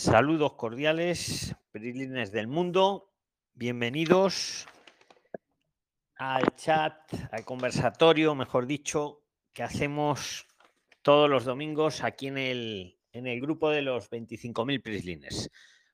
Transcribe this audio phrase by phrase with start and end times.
[0.00, 3.12] Saludos cordiales, peregrines del mundo.
[3.52, 4.66] Bienvenidos
[6.16, 6.94] al chat,
[7.30, 9.20] al conversatorio, mejor dicho,
[9.52, 10.46] que hacemos
[11.02, 15.50] todos los domingos aquí en el, en el grupo de los 25.000 Prislines.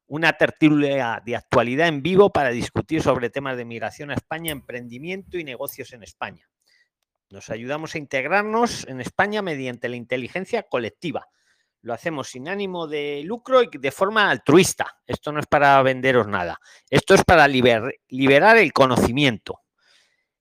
[0.06, 5.36] Una tertulia de actualidad en vivo para discutir sobre temas de migración a España, emprendimiento
[5.36, 6.48] y negocios en España.
[7.28, 11.26] Nos ayudamos a integrarnos en España mediante la inteligencia colectiva
[11.82, 14.98] lo hacemos sin ánimo de lucro y de forma altruista.
[15.06, 16.58] Esto no es para venderos nada.
[16.90, 19.60] Esto es para liberar el conocimiento.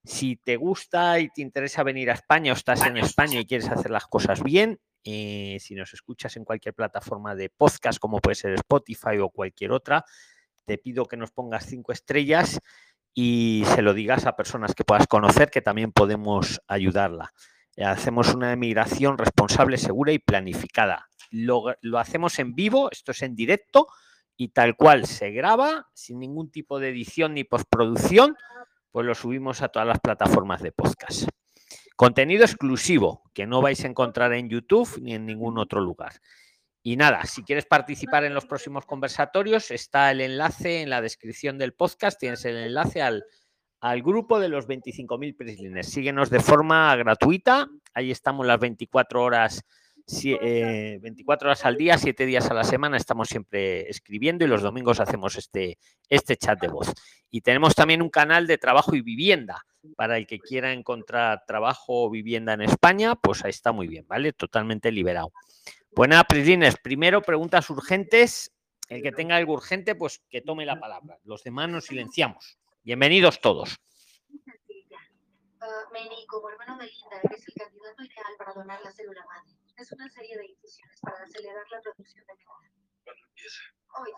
[0.03, 3.69] Si te gusta y te interesa venir a España o estás en España y quieres
[3.69, 8.35] hacer las cosas bien, eh, si nos escuchas en cualquier plataforma de podcast, como puede
[8.35, 10.03] ser Spotify o cualquier otra,
[10.65, 12.59] te pido que nos pongas cinco estrellas
[13.13, 17.33] y se lo digas a personas que puedas conocer que también podemos ayudarla.
[17.77, 21.07] Hacemos una emigración responsable, segura y planificada
[21.43, 23.87] lo, hacemos en vivo, esto es en directo
[24.37, 28.35] y tal cual se graba sin ningún tipo de edición ni postproducción,
[28.91, 31.27] pues lo subimos a todas las plataformas de podcast.
[31.95, 36.13] Contenido exclusivo que no vais a encontrar en YouTube ni en ningún otro lugar.
[36.81, 41.57] Y nada, si quieres participar en los próximos conversatorios, está el enlace en la descripción
[41.57, 43.25] del podcast, tienes el enlace al,
[43.79, 45.89] al grupo de los 25.000 Prislines.
[45.89, 49.65] Síguenos de forma gratuita, ahí estamos las 24 horas
[50.07, 54.61] 24 eh, horas al día, 7 días a la semana estamos siempre escribiendo y los
[54.61, 56.93] domingos hacemos este, este chat de voz.
[57.31, 59.65] Y tenemos también un canal de trabajo y vivienda.
[59.95, 64.05] Para el que quiera encontrar trabajo o vivienda en España, pues ahí está muy bien,
[64.07, 64.33] ¿vale?
[64.33, 65.31] Totalmente liberado.
[65.91, 66.75] Buena, Prislines.
[66.77, 68.51] Primero, preguntas urgentes.
[68.89, 71.17] El que tenga algo urgente, pues que tome la palabra.
[71.23, 72.57] Los demás nos silenciamos.
[72.83, 73.77] Bienvenidos todos.
[75.61, 79.64] Uh, Meni, como hermano de Linda, eres el candidato ideal para donar la célula madre
[79.77, 82.71] es una serie de infusiones para acelerar la producción de metanol.
[83.03, 83.61] ¿Cuándo empieza?
[83.99, 84.11] Hoy.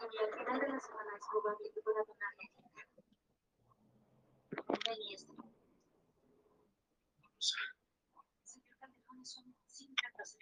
[0.00, 2.34] Y al final de la semana es probable que pueda donar
[4.86, 5.34] Ven y esto.
[8.42, 10.38] Señor Calderón, son sin cartas.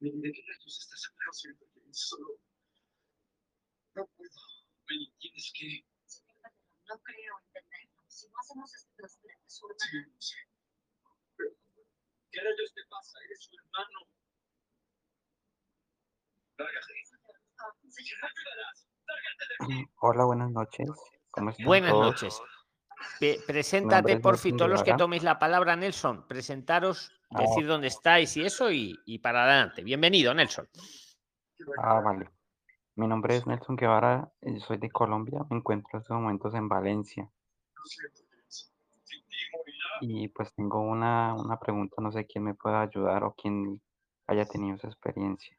[0.00, 1.66] ¿De qué rayos estás hablando?
[1.92, 2.40] Solo
[3.94, 4.30] no puedo.
[5.18, 5.84] Tienes que
[6.90, 8.02] no creo entenderlo.
[8.08, 10.16] Si no hacemos este trasplante, su hermano.
[10.18, 10.36] Sí, sí.
[12.32, 13.18] ¿Qué rayos te pasa?
[13.24, 13.98] Eres su hermano.
[20.00, 20.90] Hola, buenas noches.
[21.30, 22.06] ¿Cómo están buenas todos?
[22.06, 22.42] noches.
[23.46, 26.26] preséntate, por fin, todos los que toméis la palabra, Nelson.
[26.26, 29.82] Presentaros, ah, decir dónde estáis y eso, y, y para adelante.
[29.82, 30.68] Bienvenido, Nelson.
[31.78, 32.30] Ah, vale.
[32.96, 36.68] Mi nombre es Nelson Guevara, eh, soy de Colombia, me encuentro en estos momentos en
[36.68, 37.30] Valencia.
[40.00, 43.80] Y pues tengo una, una pregunta, no sé quién me pueda ayudar o quién
[44.26, 45.56] haya tenido esa experiencia.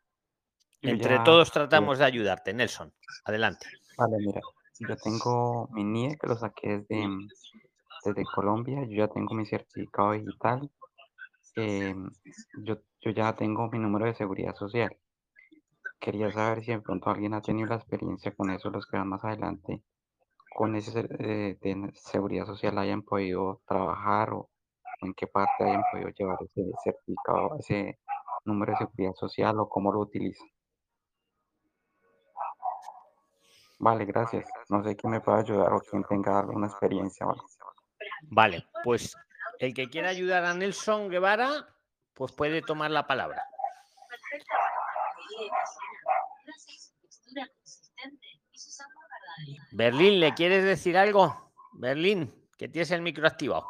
[0.82, 2.92] Entre todos tratamos de ayudarte, Nelson.
[3.26, 3.68] Adelante.
[3.98, 4.42] Vale, mira,
[4.80, 7.08] yo tengo mi NIE que lo saqué desde,
[8.04, 10.70] desde Colombia, yo ya tengo mi certificado digital,
[11.56, 12.10] em,
[12.64, 14.96] yo, yo ya tengo mi número de seguridad social
[16.02, 19.08] quería saber si de pronto alguien ha tenido la experiencia con eso, los que van
[19.08, 19.84] más adelante,
[20.54, 24.50] con ese eh, de seguridad social hayan podido trabajar o
[25.02, 28.00] en qué parte hayan podido llevar ese certificado, ese
[28.46, 30.48] número de seguridad social o cómo lo utilizan.
[33.80, 34.48] Vale, gracias.
[34.70, 37.26] No sé quién me puede ayudar o quién tenga alguna experiencia.
[37.26, 37.42] Vale,
[38.30, 39.16] vale pues
[39.60, 41.68] el que quiera ayudar a Nelson Guevara,
[42.14, 43.44] pues puede tomar la palabra.
[49.72, 51.52] Berlín, ¿le quieres decir algo?
[51.74, 53.68] Berlín, que tienes el micro activado.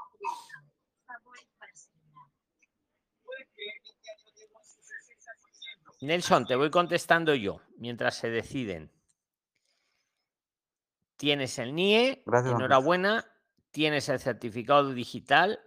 [6.02, 8.92] Nelson, te voy contestando yo mientras se deciden.
[11.16, 13.28] Tienes el NIE, enhorabuena.
[13.70, 15.62] Tienes el certificado digital,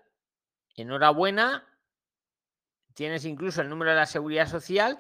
[0.77, 1.67] enhorabuena.
[2.93, 4.99] Tienes incluso el número de la seguridad social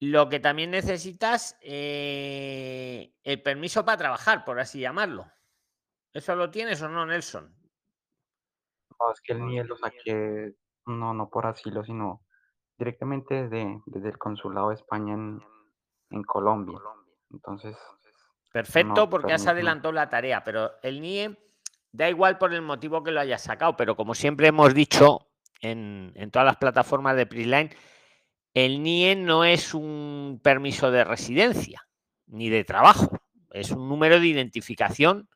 [0.00, 5.30] lo que también necesitas, eh, el permiso para trabajar, por así llamarlo.
[6.12, 7.54] ¿Eso lo tienes o no, Nelson?
[8.98, 10.54] No, es que el NIE lo saqué,
[10.86, 12.24] no, no por asilo, sino
[12.78, 16.78] directamente desde, desde el consulado de España en, Colombia.
[17.30, 17.76] Entonces.
[18.52, 21.38] Perfecto, porque has adelantado la tarea, pero el NIE
[21.92, 25.28] da igual por el motivo que lo hayas sacado, pero como siempre hemos dicho
[25.60, 27.70] en, en todas las plataformas de Prisline,
[28.54, 31.88] el NIE no es un permiso de residencia
[32.26, 33.10] ni de trabajo,
[33.52, 35.28] es un número de identificación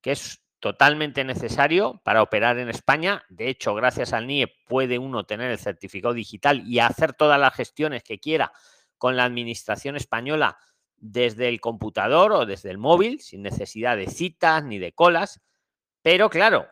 [0.00, 3.24] que es totalmente necesario para operar en España.
[3.28, 7.54] De hecho, gracias al NIE puede uno tener el certificado digital y hacer todas las
[7.54, 8.52] gestiones que quiera
[8.98, 10.58] con la administración española
[10.96, 15.40] desde el computador o desde el móvil, sin necesidad de citas ni de colas.
[16.02, 16.66] Pero claro,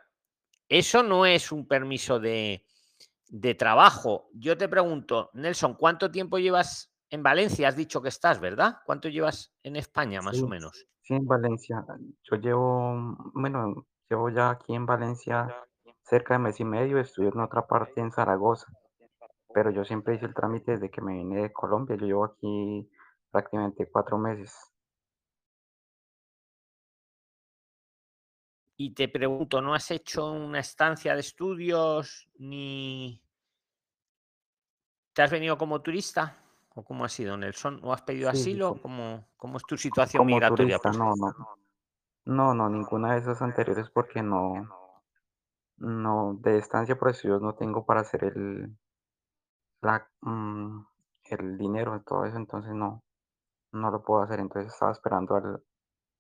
[0.69, 2.65] eso no es un permiso de,
[3.35, 4.29] de trabajo.
[4.33, 7.67] Yo te pregunto, Nelson, ¿cuánto tiempo llevas en Valencia?
[7.67, 8.77] Has dicho que estás, ¿verdad?
[8.87, 10.87] ¿Cuánto llevas en España, más o menos?
[11.03, 11.85] sí, en Valencia.
[12.23, 15.53] Yo llevo, bueno, llevo ya aquí en Valencia
[16.05, 18.69] cerca de mes y medio, estudio en otra parte en Zaragoza,
[19.53, 21.97] pero yo siempre hice el trámite desde que me vine de Colombia.
[21.97, 22.89] Yo llevo aquí
[23.33, 24.55] prácticamente cuatro meses.
[28.77, 33.24] Y te pregunto, ¿no has hecho una estancia de estudios ni
[35.15, 36.37] te has venido como turista?
[36.75, 37.81] ¿O cómo ha sido, Nelson?
[37.85, 38.77] ¿O has pedido Sí, asilo?
[38.83, 40.79] ¿Cómo, cómo es tu situación como migratoria?
[40.79, 41.57] turista, no, no,
[42.25, 44.69] no, no, ninguna de esas anteriores porque no,
[45.77, 48.77] no, de estancia por estudios no tengo para hacer el,
[49.83, 50.81] la, mm,
[51.31, 53.05] el dinero, todo eso, entonces no,
[53.71, 54.41] no lo puedo hacer.
[54.41, 55.63] Entonces estaba esperando al,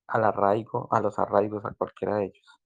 [0.06, 2.60] al arraigo, a los arraigos, a cualquiera de ellos.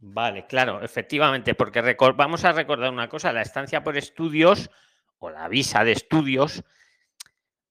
[0.00, 4.70] Vale, claro, efectivamente, porque vamos a recordar una cosa, la estancia por estudios
[5.18, 6.64] o la visa de estudios,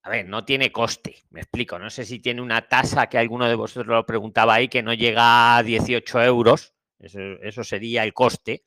[0.01, 3.47] a ver, no tiene coste, me explico, no sé si tiene una tasa que alguno
[3.47, 8.13] de vosotros lo preguntaba ahí, que no llega a 18 euros, eso, eso sería el
[8.13, 8.63] coste,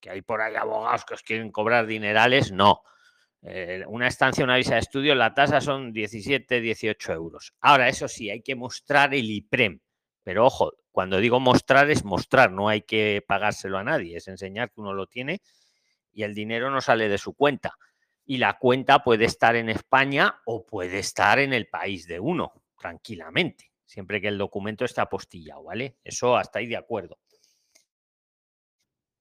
[0.00, 2.82] que hay por ahí abogados que os quieren cobrar dinerales, no.
[3.46, 7.54] Eh, una estancia, una visa de estudio, la tasa son 17, 18 euros.
[7.60, 9.80] Ahora, eso sí, hay que mostrar el IPREM,
[10.22, 14.70] pero ojo, cuando digo mostrar es mostrar, no hay que pagárselo a nadie, es enseñar
[14.70, 15.42] que uno lo tiene
[16.12, 17.74] y el dinero no sale de su cuenta.
[18.26, 22.52] Y la cuenta puede estar en España o puede estar en el país de uno,
[22.78, 25.98] tranquilamente, siempre que el documento esté apostillado, ¿vale?
[26.02, 27.18] Eso hasta ahí de acuerdo.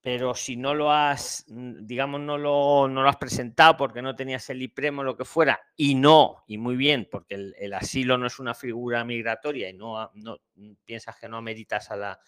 [0.04, 4.18] Pero si no lo has, mm, digamos, no lo, no lo has presentado porque no
[4.18, 7.74] tenías el IPREM o lo que fuera, y no, y muy bien, porque el, el
[7.74, 10.40] asilo no es una figura migratoria y no, no
[10.84, 12.20] piensas que no ameritas a la,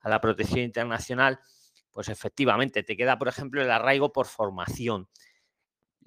[0.00, 1.40] a la protección internacional,
[1.90, 5.08] pues efectivamente te queda, por ejemplo, el arraigo por formación.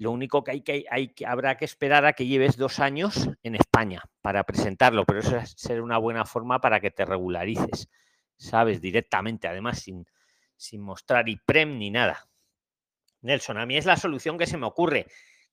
[0.00, 4.02] Lo único que hay que, habrá que esperar a que lleves dos años en España
[4.22, 7.86] para presentarlo, pero eso será una buena forma para que te regularices,
[8.38, 8.80] ¿sabes?
[8.80, 10.06] Directamente, además, sin,
[10.56, 12.26] sin mostrar IPREM ni nada.
[13.20, 15.06] Nelson, a mí es la solución que se me ocurre.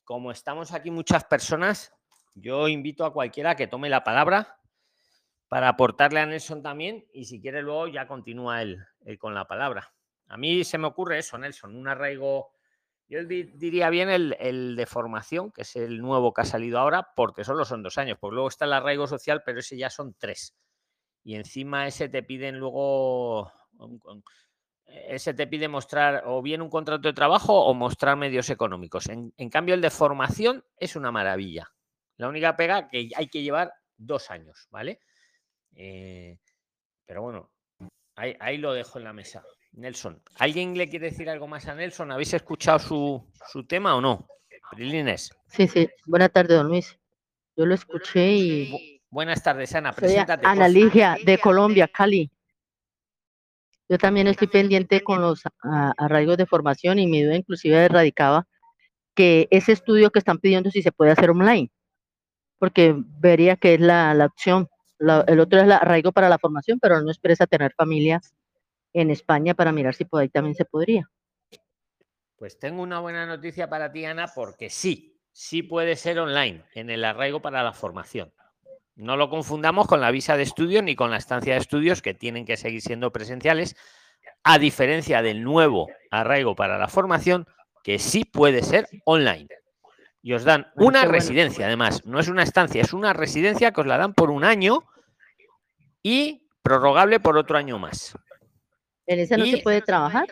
[0.05, 1.93] Como estamos aquí muchas personas,
[2.33, 4.61] yo invito a cualquiera que tome la palabra
[5.49, 9.45] para aportarle a Nelson también y si quiere luego ya continúa él, él con la
[9.45, 9.93] palabra.
[10.27, 12.53] A mí se me ocurre eso, Nelson, un arraigo,
[13.09, 17.43] yo diría bien el, de formación, que es el nuevo que ha salido ahora, porque
[17.43, 20.55] solo son dos años, porque luego está el arraigo social, pero ese ya son tres.
[21.23, 23.51] Y encima ese te piden luego,
[24.85, 29.07] ese te pide mostrar o bien un contrato de trabajo o mostrar medios económicos.
[29.07, 31.71] En, en cambio, el de formación es una maravilla.
[32.17, 34.99] La única pega que hay que llevar dos años, ¿vale?
[35.75, 36.39] Eh,
[37.05, 37.51] pero bueno,
[38.15, 39.43] ahí, ahí, lo dejo en la mesa.
[39.71, 42.11] Nelson, ¿alguien le quiere decir algo más a Nelson?
[42.11, 44.27] ¿Habéis escuchado su, su tema o no?
[44.71, 45.31] Prilines.
[45.47, 45.89] Sí, sí.
[46.05, 46.99] Buenas tardes, don Luis.
[47.55, 48.71] Yo lo escuché y.
[48.71, 48.77] Bu
[49.09, 49.93] Buenas tardes, Ana.
[49.93, 50.45] Soy Preséntate.
[50.45, 52.29] Ana Ligia, de Colombia, Cali.
[53.89, 55.43] Yo también estoy pendiente con los
[55.97, 58.45] arraigos de formación y mi duda inclusive radicaba
[59.15, 61.71] que ese estudio que están pidiendo si se puede hacer online,
[62.59, 64.67] porque vería que es la, la opción.
[64.99, 68.21] La, el otro es el arraigo para la formación, pero no expresa tener familia
[69.01, 71.09] en España para mirar si por ahí también se podría.
[72.35, 76.89] Pues tengo una buena noticia para ti, Ana, porque sí, sí puede ser online en
[76.89, 78.31] el arraigo para la formación.
[78.95, 82.13] No lo confundamos con la visa de estudio ni con la estancia de estudios que
[82.13, 83.75] tienen que seguir siendo presenciales,
[84.43, 87.47] a diferencia del nuevo arraigo para la formación,
[87.83, 89.47] que sí puede ser online.
[90.21, 93.87] Y os dan una residencia, además, no es una estancia, es una residencia que os
[93.87, 94.83] la dan por un año
[96.03, 98.17] y prorrogable por otro año más.
[99.07, 100.27] ¿En esa no y se puede trabajar?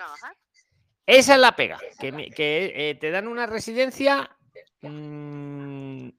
[1.08, 4.29] Esa es la pega, que, que eh, te dan una residencia
[4.82, 6.10] mmm,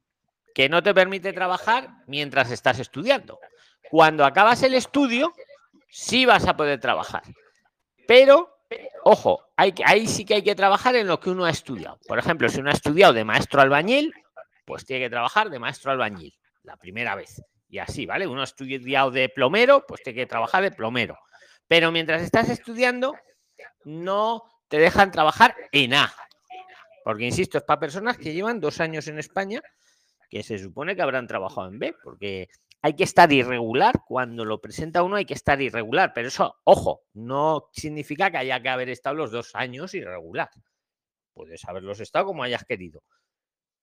[0.54, 3.38] que no te permite trabajar mientras estás estudiando.
[3.90, 5.34] Cuando acabas el estudio,
[5.88, 7.22] sí vas a poder trabajar.
[8.06, 8.58] Pero,
[9.04, 11.98] ojo, hay ahí sí que hay que trabajar en lo que uno ha estudiado.
[12.06, 14.14] Por ejemplo, si uno ha estudiado de maestro albañil,
[14.64, 17.42] pues tiene que trabajar de maestro albañil la primera vez.
[17.68, 18.26] Y así, ¿vale?
[18.26, 21.18] Uno ha estudiado de plomero, pues tiene que trabajar de plomero.
[21.68, 23.14] Pero mientras estás estudiando,
[23.85, 26.12] no te dejan trabajar en A.
[27.04, 29.62] Porque, insisto, es para personas que llevan dos años en España,
[30.28, 32.49] que se supone que habrán trabajado en B, porque
[32.82, 34.02] hay que estar irregular.
[34.06, 36.12] Cuando lo presenta uno hay que estar irregular.
[36.14, 40.50] Pero eso, ojo, no significa que haya que haber estado los dos años irregular.
[41.32, 43.02] Puedes haberlos estado como hayas querido.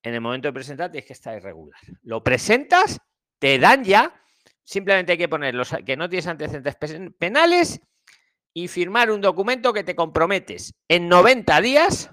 [0.02, 1.80] En el momento de presentar tienes que estar irregular.
[2.02, 3.00] Lo presentas,
[3.40, 4.22] te dan ya.
[4.64, 7.82] Simplemente hay que poner los que no tienes antecedentes pen- penales
[8.54, 12.12] y firmar un documento que te comprometes en 90 días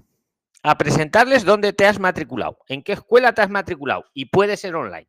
[0.62, 4.75] a presentarles dónde te has matriculado, en qué escuela te has matriculado y puede ser
[4.75, 5.09] online.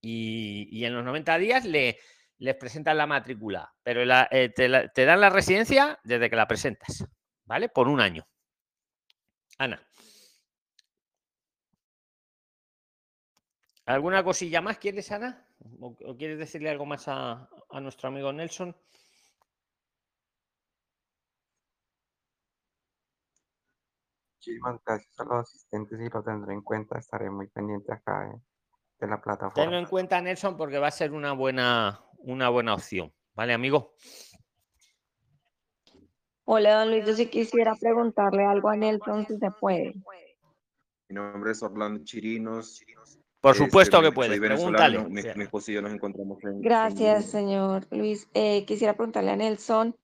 [0.00, 1.98] Y, en los 90 días le,
[2.38, 4.00] les presentan la matrícula, pero
[4.30, 7.04] eh, te, te dan la residencia desde que la presentas,
[7.44, 7.68] ¿vale?
[7.68, 8.26] Por un año.
[9.58, 9.84] Ana.
[13.86, 15.47] ¿Alguna cosilla más quieres, Ana?
[15.80, 18.76] ¿O, o quieres decirle algo más a, a nuestro amigo Nelson?
[24.36, 26.98] Muchísimas gracias a los asistentes y lo tendré en cuenta.
[26.98, 28.40] Estaré muy pendiente acá de,
[29.00, 29.78] de la Tenlo plataforma.
[29.78, 33.12] en cuenta, Nelson, porque va a ser una buena, una buena opción.
[33.34, 33.94] ¿Vale, amigo?
[36.44, 39.94] Hola, don Luis, yo sí quisiera preguntarle algo a Nelson si se puede.
[41.08, 42.82] Mi nombre es Orlando Chirinos.
[43.40, 45.08] Por este, supuesto que venezolano, Pregúntale.
[45.08, 46.50] Mi, mi esposo y yo nos encontramos en.
[46.50, 48.28] en- Gracias, señor Luis.
[48.34, 49.96] Eh, quisiera preguntarle a Nelson,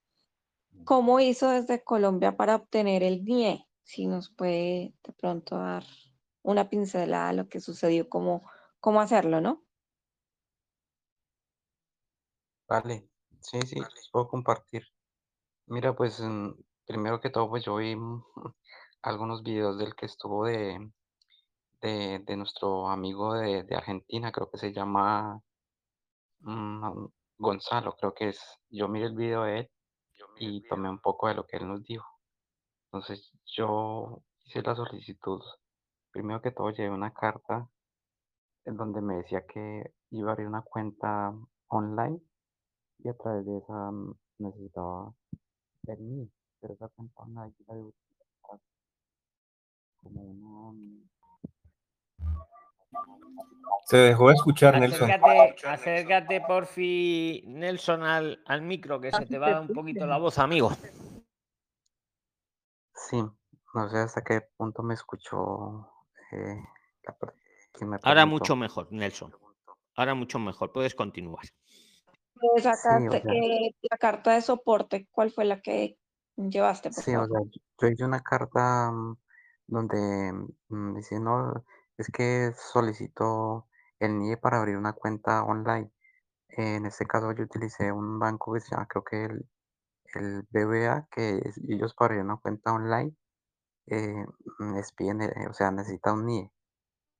[0.85, 3.67] ¿cómo hizo desde Colombia para obtener el NIE?
[3.83, 5.83] Si nos puede de pronto dar
[6.43, 8.49] una pincelada de lo que sucedió, cómo,
[8.79, 9.63] cómo hacerlo, ¿no?
[12.67, 13.09] Vale,
[13.41, 14.83] sí, sí, les puedo compartir.
[15.67, 16.51] Mira, pues mm,
[16.85, 18.23] primero que todo, pues yo vi mm,
[19.01, 20.79] algunos videos del que estuvo de,
[21.85, 25.41] de, de nuestro amigo de, de Argentina, creo que se llama
[26.39, 27.05] mm,
[27.37, 28.39] Gonzalo, creo que es.
[28.69, 29.71] Yo miré el video de él
[30.39, 32.07] y tomé un poco de lo que él nos dijo.
[32.85, 35.41] Entonces yo hice la solicitud.
[36.11, 37.69] Primero que todo llevé una carta
[38.65, 41.33] en donde me decía que iba a abrir una cuenta
[41.67, 42.19] online
[42.99, 45.13] y a través de esa mm, necesitaba
[45.83, 48.59] NIE, pero esa cuenta online yo la debo utilizar
[49.97, 51.14] como una
[53.85, 55.11] Se dejó de escuchar, Nelson.
[55.11, 60.39] Acércate, acércate, porfi, Nelson, al, al micro, que se te va un poquito la voz,
[60.39, 60.71] amigo.
[62.93, 63.21] Sí,
[63.73, 65.91] no sé hasta qué punto me escuchó
[66.31, 66.57] eh,
[67.03, 69.35] la me Ahora mucho mejor, Nelson.
[69.95, 70.71] Ahora mucho mejor.
[70.71, 71.45] Puedes continuar.
[71.45, 75.97] Sí, o carta, sea- eh, la carta de soporte, ¿cuál fue la que
[76.35, 77.29] llevaste, por Sí, o favor?
[77.29, 79.17] sea, yo- hice una carta mm,
[79.67, 80.33] donde
[80.69, 81.63] mm, dice, no,
[81.97, 83.67] es que solicito
[83.99, 85.91] el NIE para abrir una cuenta online.
[86.49, 89.49] En este caso yo utilicé un banco que se llama, creo que el,
[90.15, 93.15] el BBA, que ellos para abrir una cuenta online
[93.87, 94.25] eh,
[94.75, 96.51] les piden, eh, o sea, necesita un NIE.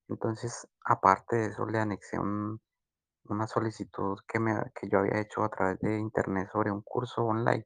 [0.10, 2.62] Entonces, aparte de eso, le anexé un-
[3.25, 7.24] una solicitud que, me, que yo había hecho a través de internet sobre un curso
[7.25, 7.65] online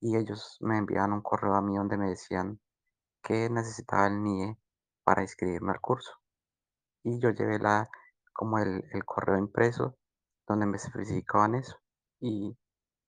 [0.00, 2.60] y ellos me enviaban un correo a mí donde me decían
[3.22, 4.58] que necesitaba el NIE
[5.04, 6.12] para inscribirme al curso.
[7.06, 7.88] Y yo llevé la,
[8.32, 9.96] como el, el correo impreso
[10.48, 11.76] donde me especificaban eso.
[12.20, 12.56] Y,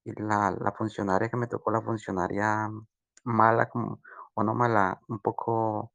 [0.04, 2.70] la, la funcionaria que me tocó, la funcionaria
[3.24, 4.00] mala, como,
[4.34, 5.92] o no mala, un poco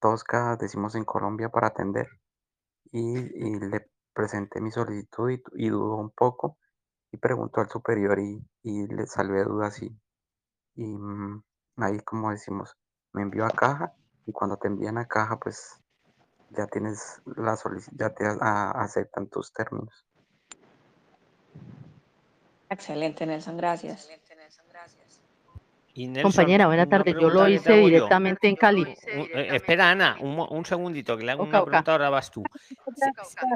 [0.00, 2.08] tosca, decimos en Colombia, para atender.
[2.90, 6.58] Y, y le presenté mi solicitud y, y dudó un poco
[7.12, 9.96] y preguntó al superior y, le de dudas y,
[10.74, 11.42] y mm,
[11.76, 12.76] ahí como decimos,
[13.12, 13.94] me envió a caja
[14.26, 15.80] y cuando te envían a caja pues
[16.50, 20.04] ya tienes la solicitud, ya te a- aceptan tus términos.
[22.70, 24.08] Excelente, Nelson, gracias.
[25.94, 27.12] Y Nelson, Compañera, buena tarde.
[27.18, 27.86] Yo lo hice yo.
[27.86, 28.82] directamente en Cali.
[28.82, 31.70] Un- eh, espera, Ana, un, un segundito, que le hago Oca, una oca.
[31.70, 32.44] pregunta, ahora vas tú.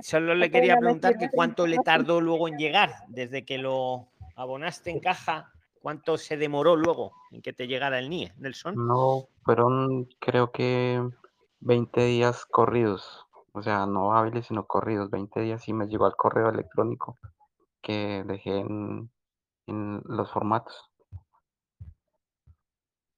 [0.03, 4.91] Solo le quería preguntar que cuánto le tardó luego en llegar, desde que lo abonaste
[4.91, 8.75] en caja, cuánto se demoró luego en que te llegara el NIE, Nelson.
[8.87, 11.01] No, fueron creo que
[11.65, 16.17] 20 días corridos, o sea, no hábiles sino corridos, 20 días y me llegó al
[16.17, 17.19] correo electrónico
[17.81, 19.11] que dejé en,
[19.67, 20.91] en los formatos.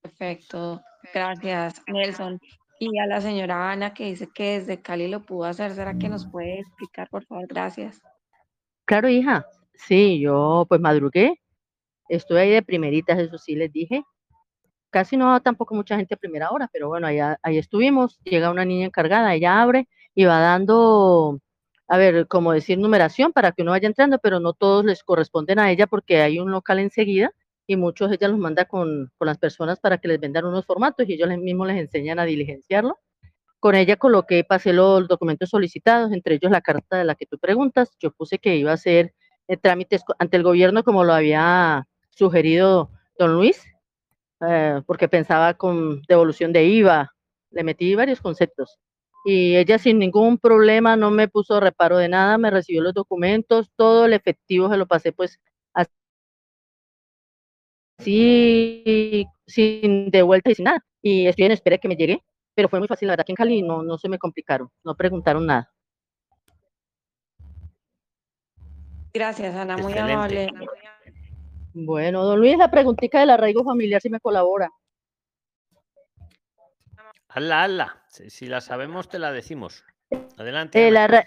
[0.02, 0.82] Perfecto,
[1.12, 2.38] gracias, Nelson.
[2.78, 6.08] Y a la señora Ana que dice que desde Cali lo pudo hacer, ¿será que
[6.08, 7.46] nos puede explicar, por favor?
[7.46, 8.02] Gracias.
[8.84, 9.46] Claro, hija.
[9.74, 11.40] Sí, yo pues madrugué.
[12.08, 14.04] Estuve ahí de primeritas, eso sí les dije.
[14.94, 18.20] Casi no tampoco mucha gente a primera hora, pero bueno, allá, ahí estuvimos.
[18.22, 21.40] Llega una niña encargada, ella abre y va dando,
[21.88, 25.58] a ver, como decir numeración para que uno vaya entrando, pero no todos les corresponden
[25.58, 27.32] a ella porque hay un local enseguida
[27.66, 31.08] y muchos ella los manda con, con las personas para que les vendan unos formatos
[31.08, 33.00] y ellos mismos les enseñan a diligenciarlo
[33.60, 37.38] Con ella coloqué, pasé los documentos solicitados, entre ellos la carta de la que tú
[37.38, 37.90] preguntas.
[38.00, 39.14] Yo puse que iba a hacer
[39.48, 43.64] eh, trámites ante el gobierno como lo había sugerido don Luis,
[44.40, 47.10] eh, porque pensaba con devolución de IVA.
[47.50, 48.78] Le metí varios conceptos.
[49.24, 53.70] Y ella sin ningún problema no me puso reparo de nada, me recibió los documentos,
[53.74, 55.40] todo el efectivo se lo pasé pues
[57.98, 60.84] así, sin de vuelta y sin nada.
[61.00, 62.22] Y estoy en espera de que me llegue,
[62.54, 64.94] pero fue muy fácil, la verdad, aquí en Cali no, no se me complicaron, no
[64.94, 65.70] preguntaron nada.
[69.14, 70.48] Gracias, Ana, muy Excelente.
[70.48, 70.68] amable.
[71.74, 74.70] Bueno, don Luis, la preguntita del arraigo familiar si me colabora.
[77.28, 78.02] Hazla, hazla.
[78.08, 79.84] Si, si la sabemos, te la decimos.
[80.38, 80.86] Adelante.
[80.86, 81.24] El arra-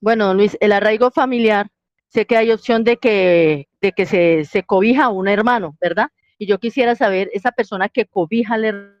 [0.00, 1.68] bueno, don Luis, el arraigo familiar,
[2.08, 6.08] sé que hay opción de que, de que se, se cobija a un hermano, ¿verdad?
[6.38, 8.96] Y yo quisiera saber, esa persona que cobija al her-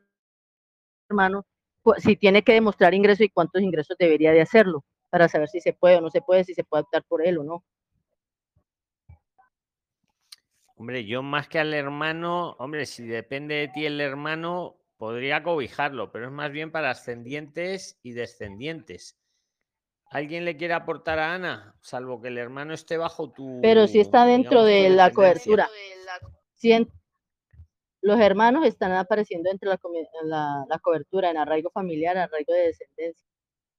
[1.08, 1.44] hermano,
[1.98, 5.72] si tiene que demostrar ingreso y cuántos ingresos debería de hacerlo, para saber si se
[5.72, 7.64] puede o no se puede, si se puede optar por él o no.
[10.76, 16.12] Hombre, yo más que al hermano, hombre, si depende de ti el hermano, podría cobijarlo,
[16.12, 19.18] pero es más bien para ascendientes y descendientes.
[20.10, 21.74] ¿Alguien le quiere aportar a Ana?
[21.80, 23.60] Salvo que el hermano esté bajo tu.
[23.62, 25.68] Pero si está dentro digamos, de la cobertura.
[26.54, 26.88] Si en-
[28.02, 33.26] los hermanos están apareciendo entre la, la cobertura, en arraigo familiar, arraigo de descendencia.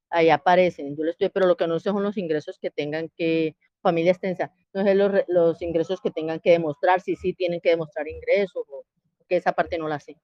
[0.09, 0.97] Ahí aparecen.
[0.97, 3.55] Yo lo estoy, pero lo que no sé son los ingresos que tengan que,
[3.89, 8.07] familia extensa, sé los, los ingresos que tengan que demostrar, si sí tienen que demostrar
[8.07, 8.83] ingresos, o
[9.29, 10.17] que esa parte no la sé.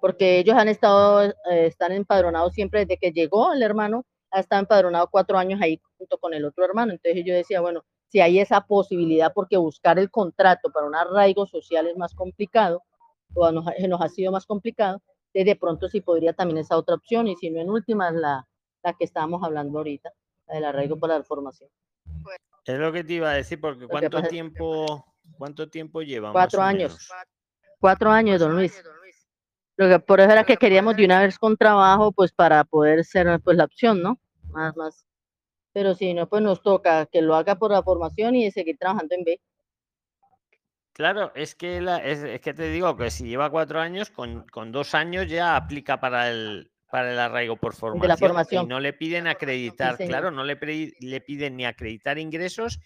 [0.00, 1.34] Porque ellos han estado, eh,
[1.66, 6.18] están empadronados siempre desde que llegó el hermano, ha estado empadronado cuatro años ahí junto
[6.18, 6.92] con el otro hermano.
[6.92, 11.46] Entonces yo decía, bueno, si hay esa posibilidad, porque buscar el contrato para un arraigo
[11.46, 12.82] social es más complicado,
[13.34, 15.02] o nos, ha- nos ha sido más complicado,
[15.34, 18.46] de, de pronto sí podría también esa otra opción, y si no en últimas la,
[18.82, 20.10] la que estábamos hablando ahorita,
[20.48, 21.70] la del arraigo para la formación.
[22.64, 25.04] Es lo que te iba a decir, porque que ¿cuánto tiempo,
[25.38, 26.28] cuánto tiempo lleva?
[26.28, 27.08] más Cuatro años.
[27.78, 28.82] Cuatro años, don Luis.
[29.76, 33.04] Lo que por eso era que queríamos de una vez con trabajo, pues para poder
[33.04, 34.20] ser pues la opción, ¿no?
[34.50, 35.06] Más, más.
[35.72, 39.14] Pero si no, pues nos toca que lo haga por la formación y seguir trabajando
[39.14, 39.40] en B.
[40.92, 44.46] Claro, es que, la- es, es que te digo que si lleva cuatro años, con,
[44.48, 48.02] con dos años ya aplica para el, para el arraigo por formación.
[48.02, 48.64] de la formación.
[48.64, 50.58] Y no le piden acreditar, claro, no le,
[51.00, 52.78] le piden ni acreditar ingresos,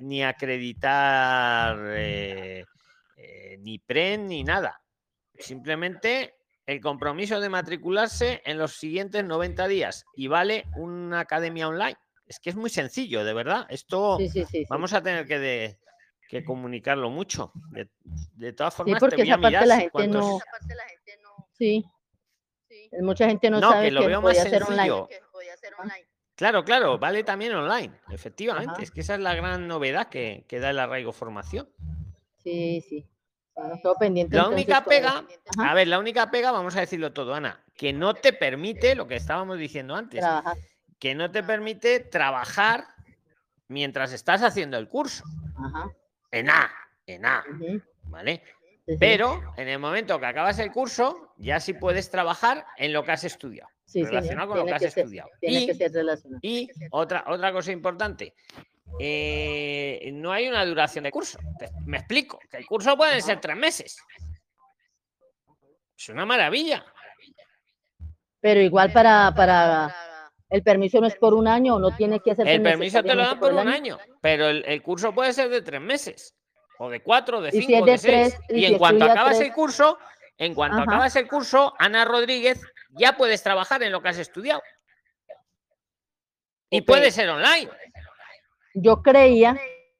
[0.00, 2.64] ni acreditar eh,
[3.16, 4.80] eh, ni PREN, ni nada.
[5.38, 6.34] Simplemente
[6.66, 11.96] el compromiso de matricularse en los siguientes 90 días y vale una academia online.
[12.26, 13.66] Es que es muy sencillo, de verdad.
[13.68, 14.58] Esto Sí, sí, sí.
[14.60, 14.66] sí.
[14.70, 15.78] vamos a tener que, de-
[16.28, 17.52] que comunicarlo mucho.
[17.70, 17.88] De,
[18.36, 20.38] de todas Sí, formas, porque te voy esa a parte mirar la gente cuántos- no.
[21.52, 21.84] Sí.
[23.00, 24.78] Mucha gente no, No, sabe que lo que veo más podía hacer online.
[24.78, 25.08] sencillo.
[26.36, 28.72] Claro, claro, vale también online, efectivamente.
[28.72, 28.82] Ajá.
[28.82, 31.68] Es que esa es la gran novedad que, que da el arraigo formación.
[32.42, 33.08] Sí, sí.
[33.54, 34.36] Bueno, todo pendiente.
[34.36, 35.24] La única pega,
[35.58, 39.06] a ver, la única pega, vamos a decirlo todo, Ana, que no te permite lo
[39.06, 40.56] que estábamos diciendo antes, Trabajar.
[40.98, 42.84] que no te permite trabajar
[43.68, 45.22] mientras estás haciendo el curso.
[45.56, 45.88] Ajá.
[46.32, 46.68] En A,
[47.06, 47.44] en A,
[48.02, 48.42] ¿vale?
[48.86, 48.96] Sí, sí.
[48.98, 53.12] Pero en el momento que acabas el curso, ya sí puedes trabajar en lo que
[53.12, 55.30] has estudiado, Sí, relacionado con lo que has ser- estudiado.
[55.40, 55.90] Y- que.
[56.42, 58.34] Y otra, otra cosa importante,
[59.00, 61.38] eh, no hay una duración de curso.
[61.86, 63.96] Me explico, que el curso puede ser tres meses.
[65.96, 66.84] Es una maravilla.
[68.40, 69.94] Pero igual para, para
[70.50, 73.22] el permiso no es por un año no tiene que hacer El permiso te lo
[73.22, 76.34] dan por un año, pero el, el curso puede ser de tres meses,
[76.78, 78.36] o de cuatro, de si cinco, de, seis.
[78.48, 79.98] y Y si en cuanto acabas tres- el curso,
[80.38, 80.84] en cuanto Ajá.
[80.84, 82.60] acabas el curso, Ana Rodríguez,
[82.90, 84.62] ya puedes trabajar en lo que has estudiado.
[86.70, 87.70] Y puede ser online.
[88.74, 89.56] Yo creía,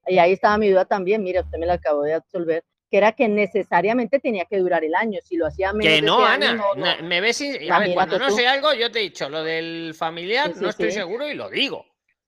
[0.07, 3.13] y ahí estaba mi duda también, mira, usted me la acabó de absolver, que era
[3.13, 5.21] que necesariamente tenía que durar el año.
[5.23, 6.55] Si lo hacía menos Que de no, año, Ana.
[6.55, 6.85] no, no.
[6.85, 8.37] na- Me ves sin- a ver, Imagínate cuando no tú.
[8.37, 10.97] sé algo, yo te he dicho, lo del familiar Sí, sí, no estoy sí.
[10.99, 11.87] seguro y lo digo.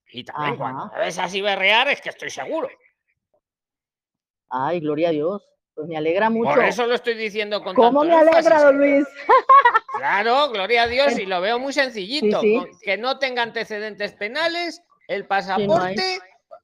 [0.09, 0.57] Y también Ajá.
[0.57, 2.69] cuando me ves así berrear, es que estoy seguro.
[4.49, 5.47] Ay, gloria a Dios.
[5.73, 6.55] Pues me alegra mucho.
[6.55, 9.05] Por eso lo estoy diciendo con ¿Cómo tanto me alegra, don Luis?
[9.97, 12.39] Claro, gloria a Dios, y lo veo muy sencillito.
[12.39, 12.61] sí.
[12.83, 16.19] que no tenga antecedentes penales, el pasaporte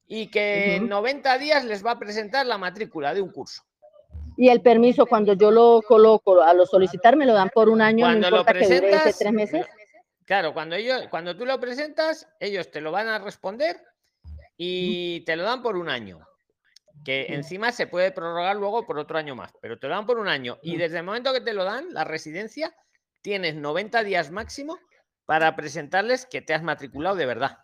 [0.08, 0.90] y que en Ujú.
[0.90, 3.64] 90 días les va a presentar la matrícula de un curso.
[4.38, 7.82] Y el permiso, cuando yo lo coloco, a lo solicitar me lo dan por un
[7.82, 9.66] año, Cuando no lo importa que dure ese presentas, tres meses.
[10.26, 13.82] Claro, cuando ellos, cuando tú lo presentas, ellos te lo van a responder
[14.58, 16.20] y te lo dan por un año.
[17.04, 20.20] Que encima se puede prorrogar luego por otro año más, pero te lo dan por
[20.20, 20.58] un año.
[20.62, 20.80] Y Ujú.
[20.80, 22.74] desde el momento que te lo dan, la residencia,
[23.22, 24.78] tienes 90 días máximo
[25.26, 27.58] para presentarles que te has matriculado de verdad.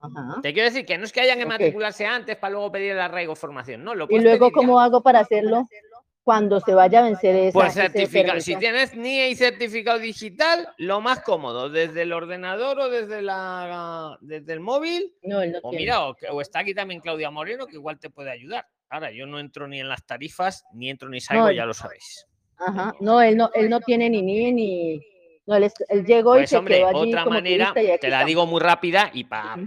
[0.00, 0.40] Ajá.
[0.42, 3.00] Te quiero decir que no es que hayan que matricularse antes para luego pedir el
[3.00, 3.82] arraigo formación.
[3.82, 4.52] No, lo Y luego.
[4.52, 5.66] ¿cómo hago para hacerlo
[6.26, 8.40] cuando se vaya a vencer esa, Pues ese certificado.
[8.40, 14.18] Si tienes NIE y certificado digital, lo más cómodo, desde el ordenador o desde, la,
[14.20, 15.14] desde el móvil.
[15.22, 15.84] No, él no O tiene.
[15.84, 18.66] mira, o, está aquí también Claudia Moreno, que igual te puede ayudar.
[18.90, 21.74] Ahora, yo no entro ni en las tarifas, ni entro ni salgo, No, ya lo
[21.74, 22.26] sabéis.
[22.58, 22.92] Ajá.
[22.98, 25.00] No, él no, él no tiene ni NIE ni.
[25.46, 28.08] No, él, es- él llegó y Pues se hombre, quedó allí otra como manera, te
[28.10, 29.66] la digo muy rápida y para Ujú.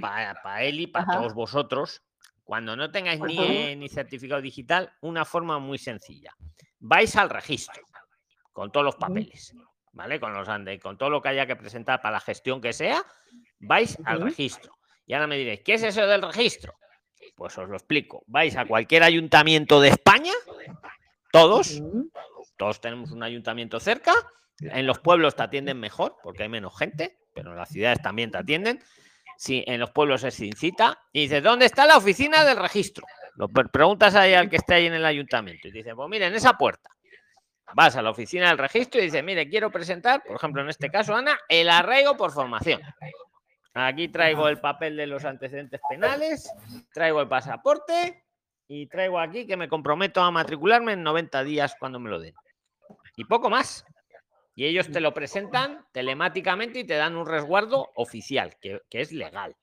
[0.60, 2.02] él y para todos vosotros,
[2.50, 3.36] cuando no tengáis ni,
[3.72, 6.34] eh, ni certificado digital, una forma muy sencilla.
[6.80, 7.84] Vais al registro
[8.52, 9.54] con todos los papeles,
[9.92, 10.20] ¿vale?
[10.20, 13.04] Con, los ande- con todo lo que haya que presentar para la gestión que sea,
[13.60, 14.74] vais al registro.
[15.06, 16.74] Y ahora me diréis, ¿qué es eso del registro?
[17.36, 18.24] Pues os lo explico.
[18.26, 20.34] Vais a cualquier ayuntamiento de España,
[21.32, 21.80] todos,
[22.58, 24.14] todos tenemos un ayuntamiento cerca.
[24.60, 28.32] En los pueblos te atienden mejor porque hay menos gente, pero en las ciudades también
[28.32, 28.84] te atienden.
[29.42, 31.00] Sí, en los pueblos es sin cita.
[31.14, 33.06] Y dices, ¿dónde está la oficina del registro?
[33.36, 36.26] Lo pre- preguntas ahí al que esté ahí en el ayuntamiento y dice, pues mire,
[36.28, 36.90] en esa puerta.
[37.74, 40.90] Vas a la oficina del registro y dices, mire, quiero presentar, por ejemplo, en este
[40.90, 42.82] caso, Ana, el arraigo por formación.
[43.76, 46.52] Aquí traigo el papel de los antecedentes penales,
[46.94, 48.26] traigo el pasaporte
[48.68, 52.34] y traigo aquí que me comprometo a matricularme en 90 días cuando me lo den.
[53.16, 53.86] Y poco más.
[54.60, 59.14] Y ellos te lo presentan telemáticamente y te dan un resguardo oficial, que, que es
[59.14, 59.56] legal,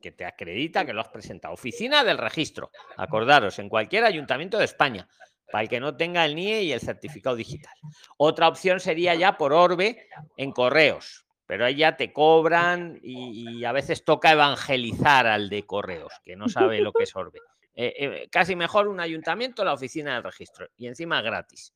[0.00, 1.54] que te acredita que lo has presentado.
[1.54, 2.72] Oficina del registro.
[2.96, 5.08] Acordaros, en cualquier ayuntamiento de España,
[5.52, 7.74] para el que no tenga el NIE y el certificado digital.
[8.16, 13.64] Otra opción sería ya por Orbe en correos, pero ahí ya te cobran y, y
[13.64, 17.38] a veces toca evangelizar al de correos, que no sabe lo que es Orbe.
[17.76, 21.72] Eh, eh, casi mejor un ayuntamiento, la oficina del registro, y encima gratis.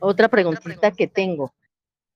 [0.00, 1.52] Otra preguntita que tengo.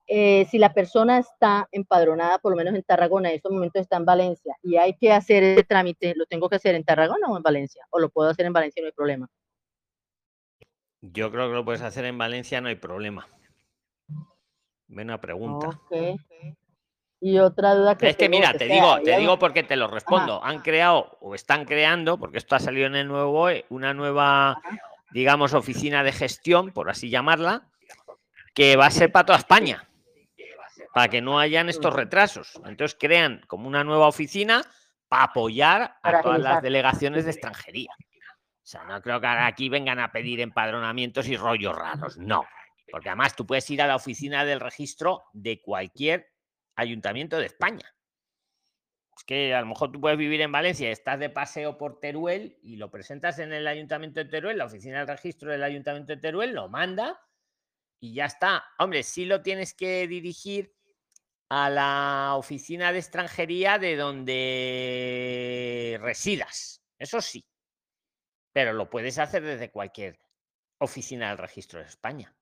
[0.07, 3.97] Eh, si la persona está empadronada, por lo menos en Tarragona, en estos momentos está
[3.97, 7.37] en Valencia, y hay que hacer ese trámite, ¿lo tengo que hacer en Tarragona o
[7.37, 7.87] en Valencia?
[7.91, 9.31] ¿O lo puedo hacer en Valencia y no hay problema?
[11.01, 13.29] Yo creo que lo puedes hacer en Valencia, no hay problema.
[14.87, 15.69] Buena pregunta.
[15.69, 16.21] Ok.
[17.21, 19.77] Y otra duda que Es que mira, que te sea, digo, te digo porque te
[19.77, 20.43] lo respondo.
[20.45, 24.61] Han creado o están creando, porque esto ha salido en el nuevo BOE, una nueva,
[25.13, 27.72] digamos, oficina de gestión, por así llamarla,
[28.55, 29.89] que va a ser para toda España,
[30.95, 32.61] para que no hayan estos retrasos.
[32.65, 34.63] Entonces crean como una nueva oficina
[35.09, 37.91] para apoyar a todas las delegaciones de extranjería.
[37.99, 42.47] O sea, no creo que ahora aquí vengan a pedir empadronamientos y rollos raros, no.
[42.91, 46.33] Porque además tú puedes ir a la oficina del registro de cualquier
[46.77, 47.95] ayuntamiento de España.
[49.17, 52.59] Es que a lo mejor tú puedes vivir en Valencia, estás de paseo por Teruel
[52.63, 56.21] y lo presentas en el ayuntamiento de Teruel, la oficina del registro del ayuntamiento de
[56.21, 57.21] Teruel lo manda
[58.03, 58.65] y ya está.
[58.79, 60.75] Hombre, sí lo tienes que dirigir
[61.49, 66.83] a la oficina de extranjería de donde residas.
[66.99, 67.47] Eso sí.
[68.53, 70.19] Pero lo puedes hacer desde cualquier
[70.79, 72.35] oficina del registro de España.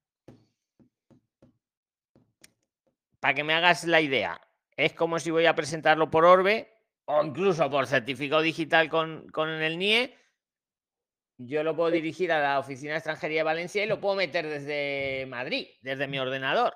[3.20, 4.40] Para que me hagas la idea,
[4.74, 6.72] es como si voy a presentarlo por Orbe
[7.04, 10.16] o incluso por certificado digital con, con el NIE.
[11.42, 14.46] Yo lo puedo dirigir a la oficina de extranjería de Valencia y lo puedo meter
[14.46, 16.74] desde Madrid, desde mi ordenador,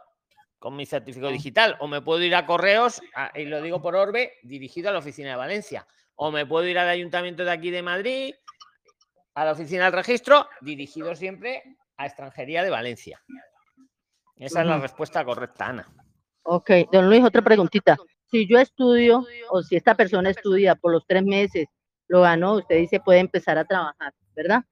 [0.58, 1.76] con mi certificado digital.
[1.80, 5.00] O me puedo ir a correos, a- y lo digo por Orbe, dirigido a la
[5.00, 5.86] oficina de Valencia.
[6.14, 8.34] O me puedo ir al ayuntamiento de aquí de Madrid,
[9.34, 11.62] a la oficina del registro, dirigido siempre
[11.98, 13.20] a extranjería de Valencia.
[14.36, 15.92] Esa es la respuesta correcta, Ana.
[16.44, 17.98] Ok, don Luis, otra preguntita.
[18.30, 21.66] Si yo estudio o si esta persona estudia por los tres meses,
[22.08, 24.62] lo ganó, usted dice puede empezar a trabajar, ¿verdad?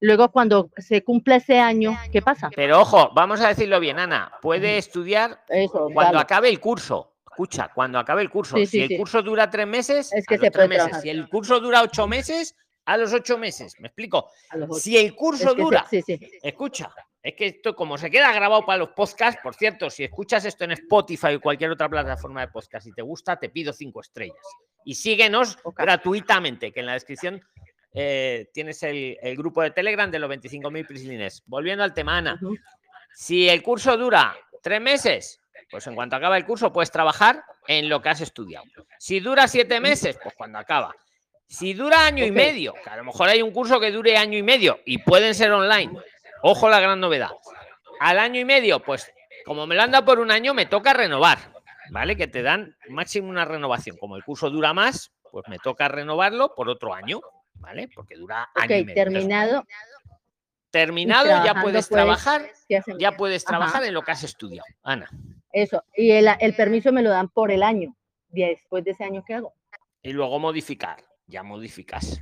[0.00, 2.50] Luego cuando se cumple ese año, ¿qué pasa?
[2.54, 4.32] Pero ojo, vamos a decirlo bien, Ana.
[4.40, 7.16] Puede estudiar Eso, cuando acabe el curso.
[7.30, 8.56] Escucha, cuando acabe el curso.
[8.56, 8.96] Sí, si sí, el sí.
[8.96, 10.84] curso dura tres meses, Es a que los se tres meses.
[10.84, 11.02] trabajar.
[11.02, 13.74] Si el curso dura ocho meses, a los ocho meses.
[13.80, 14.30] ¿Me explico?
[14.78, 16.18] Si el Es curso que dura, sí, sí.
[16.42, 16.90] escucha,
[17.22, 20.64] es que esto como se queda grabado para los podcasts, por cierto, si escuchas esto
[20.64, 24.36] en Spotify o cualquier otra plataforma de podcast y te gusta, te pido cinco estrellas.
[24.84, 27.42] Y síguenos gratuitamente, que en la descripción
[27.92, 31.42] eh, tienes el, el grupo de Telegram de los 25.000 prislines.
[31.46, 32.40] Volviendo al tema, Ana.
[33.12, 37.88] Si el curso dura tres meses, pues en cuanto acaba el curso puedes trabajar en
[37.88, 38.66] lo que has estudiado.
[38.98, 40.94] Si dura siete meses, pues cuando acaba.
[41.46, 44.36] Si dura año y medio, que a lo mejor hay un curso que dure año
[44.36, 45.98] y medio y pueden ser online.
[46.42, 47.30] Ojo la gran novedad.
[48.00, 49.12] Al año y medio, pues
[49.44, 51.38] como me lo han dado por un año, me toca renovar,
[51.90, 52.16] ¿vale?
[52.16, 53.96] Que te dan máximo una renovación.
[53.96, 57.20] Como el curso dura más, pues me toca renovarlo por otro año,
[57.54, 57.88] ¿vale?
[57.94, 59.02] Porque dura año y medio.
[59.02, 59.66] Entonces, terminado.
[60.70, 62.50] terminado, ya trabajando, puedes pues, trabajar
[62.98, 63.56] ya puedes Ajá.
[63.56, 64.66] trabajar en lo que has estudiado.
[64.82, 65.08] Ana.
[65.52, 65.82] Eso.
[65.96, 67.96] Y el, el permiso me lo dan por el año.
[68.28, 69.54] Después de ese año, ¿qué hago?
[70.02, 71.02] Y luego modificar.
[71.26, 72.20] Ya modificas.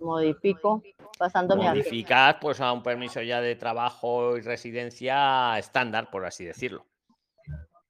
[0.00, 0.82] Modifico,
[1.18, 1.70] pasándome a...
[1.70, 6.86] Modificas pues a un permiso ya de trabajo y residencia estándar, por así decirlo.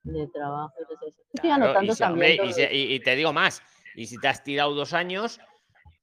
[0.03, 0.73] De trabajo.
[0.81, 1.23] y residencia.
[1.35, 2.51] Estoy Claro, anotando y, si- hombre, también.
[2.51, 3.63] y se- y- y te digo más,
[3.95, 5.41] y si te has tirado dos años,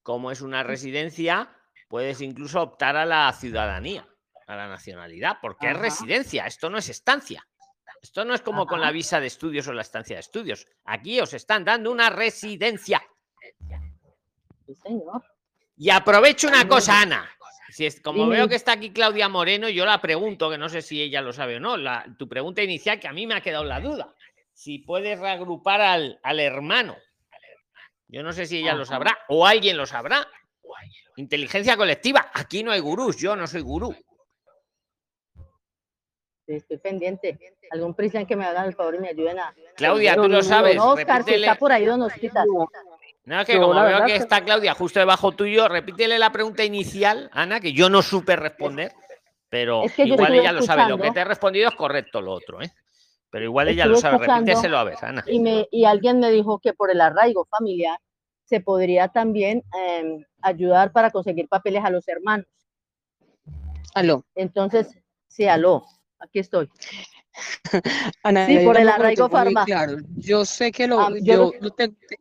[0.03, 1.49] como es una residencia,
[1.87, 4.07] puedes incluso optar a la ciudadanía,
[4.47, 7.47] a la nacionalidad, porque es residencia, esto no es estancia.
[8.01, 10.67] Esto no es como con la visa de estudios o la estancia de estudios.
[10.83, 13.01] Aquí os están dando una residencia.
[14.67, 15.23] Sí, señor.
[15.77, 17.29] Y aprovecho una cosa, Ana.
[17.69, 20.81] Si es, como veo que está aquí Claudia Moreno, yo la pregunto, que no sé
[20.81, 23.41] si ella lo sabe o no, la, tu pregunta inicial, que a mí me ha
[23.41, 24.13] quedado la duda.
[24.53, 26.95] Si puedes reagrupar al, al hermano.
[28.07, 30.25] Yo no sé si ella lo sabrá o alguien lo sabrá.
[31.17, 32.31] Inteligencia colectiva.
[32.33, 33.93] Aquí no hay gurús, yo no soy gurú.
[36.47, 37.37] Estoy pendiente.
[37.71, 39.53] Algún prisión que me hagan el favor y me ayuden a.
[39.75, 40.75] Claudia, tú lo sabes.
[40.75, 42.45] Don Oscar, si está por ahí, don Osquitas.
[43.25, 46.63] No, es que Yo, como veo que está Claudia justo debajo tuyo, repítele la pregunta
[46.63, 48.93] inicial, Ana, que yo no supe responder,
[49.49, 50.87] pero Es que yo igual ella lo sabe.
[50.87, 52.71] Lo que te he respondido es correcto lo otro, ¿eh?
[53.31, 54.27] Pero igual ella lo sabe.
[54.27, 55.23] Repíteselo a ver, Ana.
[55.27, 57.97] Y, me, y alguien me dijo que por el arraigo familiar
[58.43, 62.45] se podría también em, ayudar para conseguir papeles a los hermanos.
[63.95, 64.23] Aló.
[64.35, 64.95] Entonces,
[65.27, 65.83] sí, aló,
[66.19, 66.69] aquí estoy.
[68.23, 71.17] Ana, Sí, por el arraigo tengo muy farma- Claro, yo sé que lo, Ah, yo
[71.21, 72.19] yo, lo- lo te- te-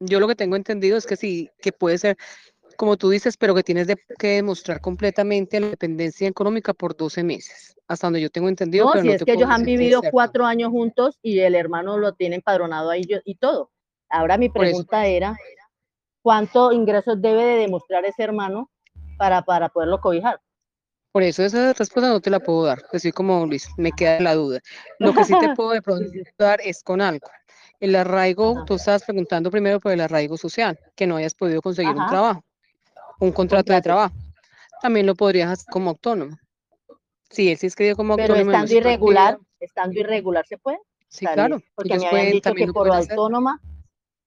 [0.00, 2.16] yo lo que tengo entendido es que sí, que puede ser,
[2.76, 7.22] como tú dices, pero que tienes de- que demostrar completamente la dependencia económica por 12
[7.22, 9.78] meses, hasta donde yo tengo entendido, No, pero si no es que ellos han decir
[9.78, 13.70] vivido cuatro años juntos y el hermano lo tiene empadronado ahí y todo.
[14.08, 15.36] Ahora mi pregunta era,
[16.22, 18.70] ¿cuánto ingresos debe de demostrar ese hermano
[19.18, 20.40] para, para poderlo cobijar?
[21.12, 24.34] Por eso esa respuesta no te la puedo dar, así como Luis, me queda la
[24.34, 24.60] duda.
[25.00, 26.08] Lo que sí te puedo de pronto
[26.38, 27.26] dar es con algo.
[27.80, 28.64] El arraigo, Ajá.
[28.66, 32.44] tú estabas preguntando primero por el arraigo social, que no hayas podido conseguir un trabajo,
[33.20, 34.14] un contrato de trabajo.
[34.82, 36.36] También lo podrías hacer como autónomo.
[37.30, 38.50] Sí, él se inscribió como Pero autónomo.
[38.52, 40.78] no estando irregular, estando irregular, ¿se puede?
[41.08, 41.60] Sí, claro.
[41.74, 43.12] Porque ellos me habían pueden- dicho también que por hacer.
[43.12, 43.60] autónoma,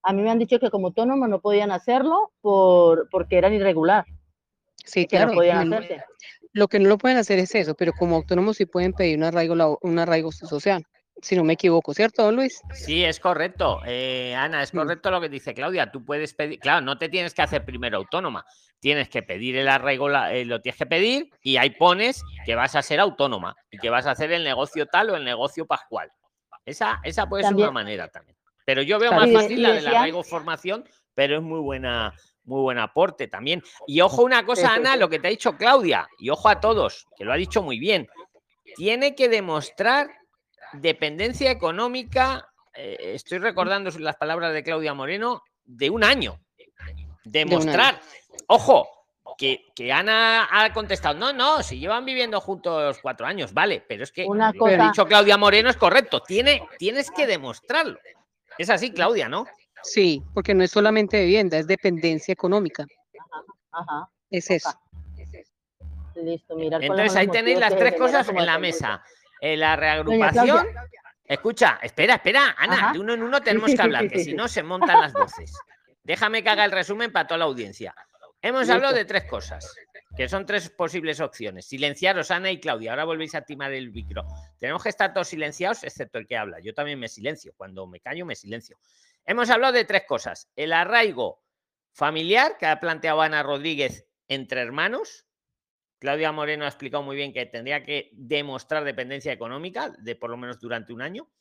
[0.04, 4.06] a mí me han dicho que como autónoma no podían hacerlo por, porque eran irregular,
[4.84, 5.32] Sí, que claro.
[5.32, 6.06] no podían también- hacerse.
[6.54, 9.24] Lo que no lo pueden hacer es eso, pero como autónomos sí pueden pedir un
[9.24, 10.86] arraigo, un arraigo social,
[11.24, 12.62] si no me equivoco, ¿cierto, don Luis?
[12.74, 13.82] Sí, es correcto.
[13.86, 14.78] Eh, Ana, es Mm.
[14.78, 15.92] correcto lo que dice Claudia.
[15.92, 18.46] Tú puedes pedir, claro, no te tienes que hacer primero autónoma.
[18.80, 22.56] Tienes que pedir el arraigo, la- eh, lo tienes que pedir y ahí pones que
[22.56, 25.66] vas a ser autónoma y que vas a hacer el negocio tal o el negocio
[25.66, 26.12] pascual.
[26.66, 28.38] Esa, esa puede ser una manera también.
[28.66, 32.78] Pero yo veo más fácil la del arraigo formación, pero es muy buena, muy buen
[32.78, 33.62] aporte también.
[33.88, 37.08] Y ojo una cosa, Ana, lo que te ha dicho Claudia, y ojo a todos,
[37.18, 38.08] que lo ha dicho muy bien.
[38.76, 40.10] Tiene que demostrar
[40.74, 46.40] dependencia económica, eh, estoy recordando las palabras de Claudia Moreno, de un año.
[47.24, 48.00] Demostrar.
[48.48, 48.88] Ojo,
[49.38, 54.04] que, que Ana ha contestado, no, no, si llevan viviendo juntos cuatro años, vale, pero
[54.04, 57.98] es que Una lo que ha dicho Claudia Moreno es correcto, tiene, tienes que demostrarlo.
[58.58, 59.46] Es así, Claudia, ¿no?
[59.82, 62.86] Sí, porque no es solamente vivienda, es dependencia económica.
[63.72, 64.70] Ajá, Es eso.
[66.16, 69.04] listo, cuáles Entonces ahí tenéis las tres cosas en la mesa.
[69.44, 70.68] Eh, la reagrupación.
[71.26, 72.94] Escucha, espera, espera, Ana, Ajá.
[72.94, 75.54] de uno en uno tenemos que hablar, que si no se montan las voces.
[76.02, 77.94] Déjame que haga el resumen para toda la audiencia.
[78.42, 79.76] Hemos hablado de tres cosas,
[80.16, 81.66] que son tres posibles opciones.
[81.66, 82.92] Silenciaros, Ana y Claudia.
[82.92, 84.26] Ahora volvéis a timar el micro.
[84.60, 86.62] Tenemos que estar todos silenciados, excepto el que habla.
[86.62, 87.52] Yo también me silencio.
[87.58, 88.78] Cuando me callo, me silencio.
[89.26, 90.48] Hemos hablado de tres cosas.
[90.56, 91.44] El arraigo
[91.92, 95.26] familiar, que ha planteado Ana Rodríguez entre hermanos.
[96.04, 100.36] Claudia Moreno ha explicado muy bien que tendría que demostrar dependencia económica de por lo
[100.36, 101.32] menos durante un año.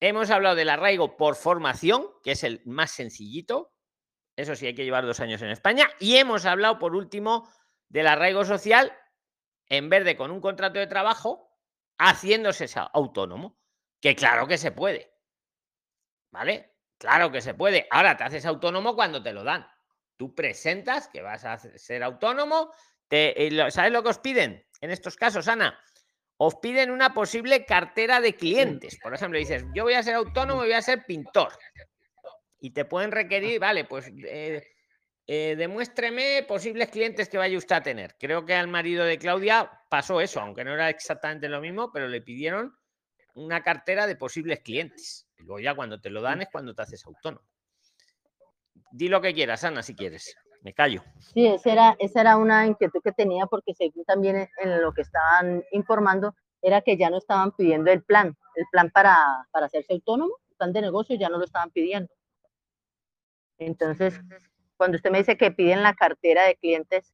[0.00, 3.72] Hemos hablado del arraigo por formación, que es el más sencillito.
[4.34, 5.88] Eso sí, hay que llevar dos años en España.
[6.00, 7.48] Y hemos hablado, por último,
[7.88, 8.92] del arraigo social
[9.68, 11.56] en vez de con un contrato de trabajo,
[11.96, 13.60] haciéndose autónomo.
[14.00, 15.14] Que claro que se puede.
[16.32, 16.74] ¿Vale?
[16.98, 17.86] Claro que se puede.
[17.92, 19.64] Ahora te haces autónomo cuando te lo dan.
[20.16, 22.72] Tú presentas que vas a ser autónomo.
[23.14, 25.78] Te, eh, ¿Sabes lo que os piden en estos casos, Ana?
[26.36, 28.98] Os piden una posible cartera de clientes.
[29.00, 31.52] Por ejemplo, dices, yo voy a ser autónomo y voy a ser pintor.
[32.58, 34.66] Y te pueden requerir, vale, pues eh,
[35.28, 38.16] eh, demuéstreme posibles clientes que vaya usted a tener.
[38.18, 42.08] Creo que al marido de Claudia pasó eso, aunque no era exactamente lo mismo, pero
[42.08, 42.76] le pidieron
[43.34, 45.28] una cartera de posibles clientes.
[45.38, 47.46] Y luego ya cuando te lo dan es cuando te haces autónomo.
[48.90, 50.34] Di lo que quieras, Ana, si quieres.
[50.64, 51.02] Me callo.
[51.20, 55.02] Sí, esa era, esa era una inquietud que tenía porque según también en- lo que
[55.02, 59.14] estaban informando, era que ya no estaban pidiendo el plan, el plan para,
[59.52, 62.10] para hacerse autónomo, el plan de negocio ya no lo estaban pidiendo.
[63.58, 64.20] Entonces,
[64.78, 67.12] cuando usted me dice que piden la cartera de clientes,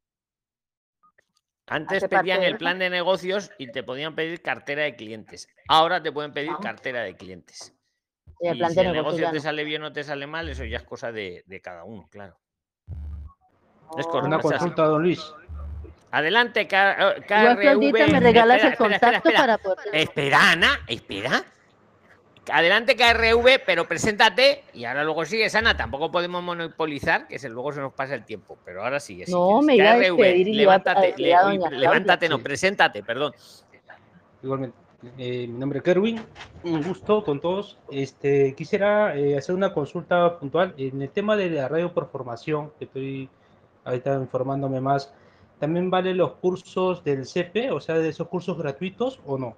[1.66, 5.48] Antes pedían el plan de negocios y te podían pedir cartera de clientes.
[5.68, 6.60] Ahora te pueden pedir Ah.
[6.60, 7.72] cartera de clientes.
[8.40, 9.40] y el Y plan si de el negocio te no.
[9.42, 12.38] sale bien o te sale mal, eso ya es cosa de, de cada uno, claro.
[13.98, 14.26] Es correcto.
[14.26, 15.32] Una consulta, don Luis.
[16.12, 17.60] Adelante, eh, KRV.
[17.60, 19.40] Claudita, me regalas Espera, el espera, espera, contacto espera.
[19.40, 19.86] para poder...
[19.94, 21.44] Espera, Ana, espera.
[22.52, 25.76] Adelante, KRV, pero preséntate y ahora luego sigues, Ana.
[25.76, 29.26] Tampoco podemos monopolizar, que se, luego se nos pasa el tiempo, pero ahora sigue.
[29.26, 32.42] si No, me iba a despedir levántate, levántate, no, Sí.
[32.42, 33.32] preséntate, perdón.
[34.42, 34.76] Igualmente.
[35.16, 36.20] Eh, mi nombre es Kerwin,
[36.64, 37.78] un gusto con todos.
[37.90, 42.72] Este, quisiera eh, hacer una consulta puntual en el tema de la radio por formación,
[42.78, 43.28] que estoy
[43.84, 45.12] ahorita informándome más.
[45.58, 49.56] ¿También valen los cursos del CP, o sea, de esos cursos gratuitos o no?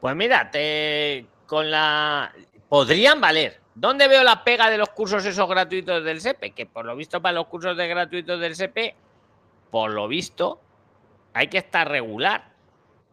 [0.00, 2.32] Pues mira, te, con la.
[2.68, 3.60] Podrían valer.
[3.74, 6.50] ¿Dónde veo la pega de los cursos esos gratuitos del SEPE?
[6.50, 8.94] Que por lo visto, para los cursos de gratuitos del SEPE,
[9.70, 10.60] por lo visto,
[11.32, 12.50] hay que estar regular.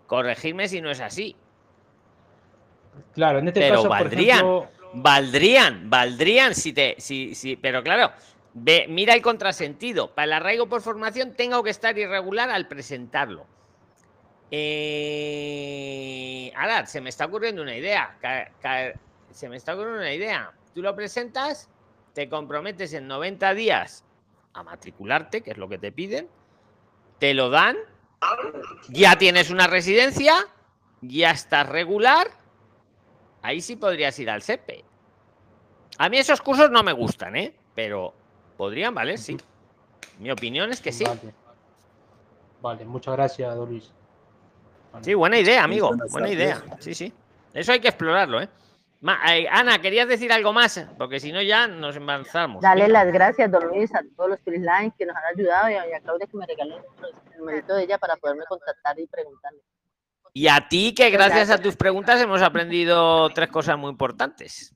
[0.07, 1.35] Corregirme si no es así.
[3.13, 4.39] Claro, en este Pero caso, valdrían.
[4.41, 6.95] por ejemplo, Valdrían, valdrían si te.
[6.99, 8.11] Si, si, pero claro,
[8.55, 10.13] mira el contrasentido.
[10.13, 13.45] Para el arraigo por formación tengo que estar irregular al presentarlo.
[14.51, 18.17] Eh, ahora, se me está ocurriendo una idea.
[19.31, 20.53] se me está ocurriendo una idea.
[20.73, 21.69] Tú lo presentas,
[22.13, 24.05] te comprometes en 90 días
[24.53, 26.29] a matricularte, que es lo que te piden,
[27.19, 27.75] te lo dan,
[28.87, 30.47] ya tienes una residencia,
[31.01, 32.27] ya estás regular,
[33.41, 34.85] ahí sí podrías ir al SEPE.
[35.97, 37.53] A mí esos cursos no me gustan, ¿eh?
[37.73, 38.13] Pero
[38.57, 39.37] podrían valer, sí.
[40.19, 41.03] Mi opinión es que sí.
[41.03, 41.33] Vale.
[42.61, 43.91] Vale, muchas gracias, don Luis.
[44.91, 45.05] Vale.
[45.05, 45.91] Sí, buena idea, amigo.
[46.09, 46.63] Buena idea.
[46.79, 47.13] Sí, sí.
[47.53, 48.49] Eso hay que explorarlo, ¿eh?
[49.01, 50.83] Ma- eh, Ana, ¿querías decir algo más?
[50.97, 52.61] Porque si no ya nos embarazamos.
[52.61, 55.83] Darle las gracias, don Luis, a todos los Line que nos han ayudado y a
[55.83, 59.59] doña Claudia que me regaló el numerito de ella para poderme contactar y preguntarle.
[60.33, 64.73] Y a ti, que gracias a tus preguntas hemos aprendido tres cosas muy importantes.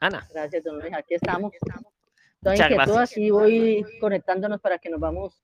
[0.00, 0.92] Ana, Gracias, don Luis.
[0.94, 1.52] Aquí estamos.
[1.60, 1.91] Toda
[2.42, 3.12] Muchas inquietud, gracias.
[3.12, 5.42] aquí voy conectándonos para que nos vamos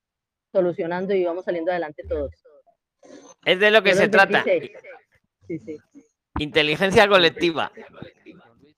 [0.53, 2.33] solucionando y vamos saliendo adelante todos.
[3.45, 4.43] es de lo que se trata.
[4.43, 4.79] bendice.
[5.47, 5.79] Sí, sí.
[6.39, 7.73] Inteligencia colectiva.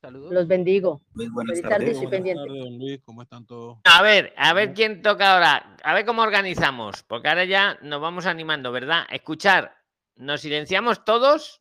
[0.02, 1.02] Los bendigo.
[1.14, 1.98] Muy buenas tardes.
[2.00, 3.78] Luis, ¿cómo están todos?
[3.84, 5.76] A ver, a ver quién toca ahora.
[5.82, 7.02] A ver cómo organizamos.
[7.02, 9.04] Porque ahora ya nos vamos animando, ¿verdad?
[9.10, 9.76] Escuchar.
[10.16, 11.60] Nos silenciamos todos.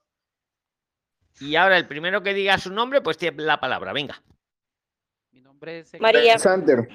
[1.41, 3.91] Y ahora el primero que diga su nombre, pues tiene la palabra.
[3.91, 4.21] Venga.
[5.39, 6.33] Mi nombre es María.
[6.33, 6.85] Alexander.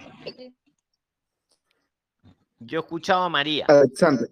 [2.59, 3.65] Yo he escuchado a María.
[3.67, 4.29] Alexander.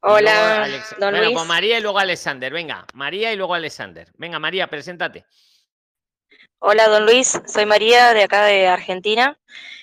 [0.00, 1.34] Hola, Alex- don Bueno, Luis.
[1.36, 2.50] pues María y luego Alexander.
[2.50, 4.10] Venga, María y luego Alexander.
[4.16, 5.26] Venga, María, preséntate.
[6.58, 7.38] Hola, don Luis.
[7.46, 9.38] Soy María de acá de Argentina.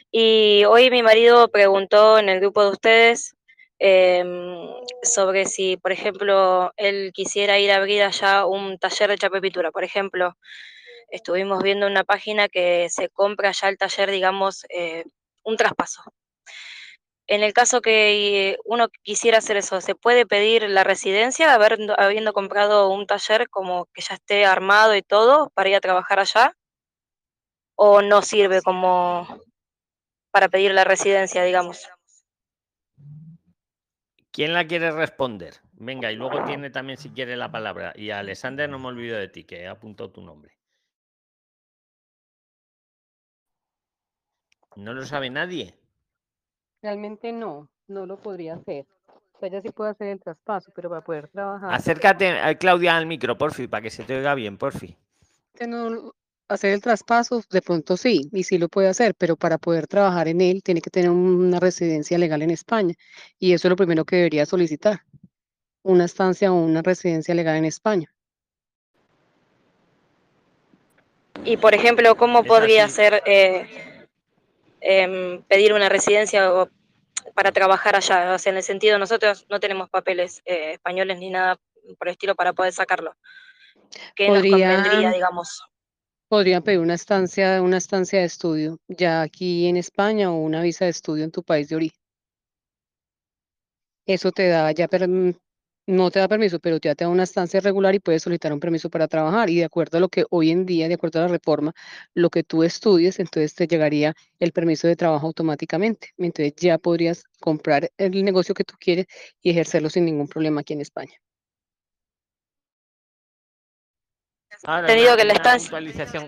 [0.09, 3.35] Y hoy mi marido preguntó en el grupo de ustedes
[3.77, 4.71] em,
[5.03, 9.69] sobre si, por ejemplo, él quisiera ir a abrir allá un taller de pintura.
[9.69, 10.35] Por ejemplo,
[11.15, 15.05] estuvimos viendo una página que se compra ya el taller, digamos, eh,
[15.43, 16.03] un traspaso.
[17.27, 21.79] En el caso que eh, uno quisiera hacer eso, ¿se puede pedir la residencia, haber,
[21.97, 26.19] habiendo comprado un taller como que ya esté armado y todo para ir a trabajar
[26.19, 26.55] allá?
[27.75, 29.27] ¿O no sirve como
[30.31, 31.87] para pedir la residencia, digamos?
[34.31, 35.61] ¿Quién la quiere responder?
[35.71, 37.93] Venga, y luego tiene también, si quiere, la palabra.
[37.95, 40.55] Y Alexander, no me olvido de ti, que he apuntado tu nombre.
[44.75, 45.73] ¿No lo sabe nadie?
[46.81, 48.85] Realmente no, no lo podría hacer.
[49.07, 52.95] O sea, ella sí puede hacer el traspaso, pero para poder trabajar, Acércate, eh, Claudia,
[52.95, 54.95] al micro, porfi, para que se te oiga bien, porfi.
[55.53, 56.13] que no
[56.47, 60.27] hacer el traspaso, de pronto sí, y sí lo puede hacer, pero para poder trabajar
[60.27, 62.93] en él tiene que tener una residencia legal en España.
[63.39, 65.01] Y eso es lo primero que debería solicitar,
[65.83, 68.13] una estancia o una residencia legal en España.
[71.43, 73.67] Y, por ejemplo, ¿cómo podría ser eh,
[74.85, 76.69] em, pedir una residencia o-
[77.33, 78.33] para trabajar allá?
[78.33, 81.57] O sea, en el sentido, nosotros no tenemos papeles eh, españoles ni nada
[81.97, 83.15] por el estilo para poder sacarlo.
[84.15, 85.63] ¿Qué nos convendría, digamos?
[86.27, 90.85] Podrían pedir una estancia, una estancia de estudio, ya aquí en España o una visa
[90.85, 91.99] de estudio en tu país de origen.
[94.07, 94.87] Eso te da ya,
[95.87, 98.59] no te da permiso, pero ya te da una estancia regular y puedes solicitar un
[98.59, 99.49] permiso para trabajar.
[99.49, 101.73] Y de acuerdo a lo que hoy en día, de acuerdo a la reforma,
[102.13, 106.13] lo que tú estudies, entonces te llegaría el permiso de trabajo automáticamente.
[106.17, 109.05] Entonces ya podrías comprar el negocio que tú quieres
[109.41, 111.13] y ejercerlo sin ningún problema aquí en España.
[114.63, 115.69] Ahora, entendido una, que la estancia...
[115.69, 116.25] puntualización.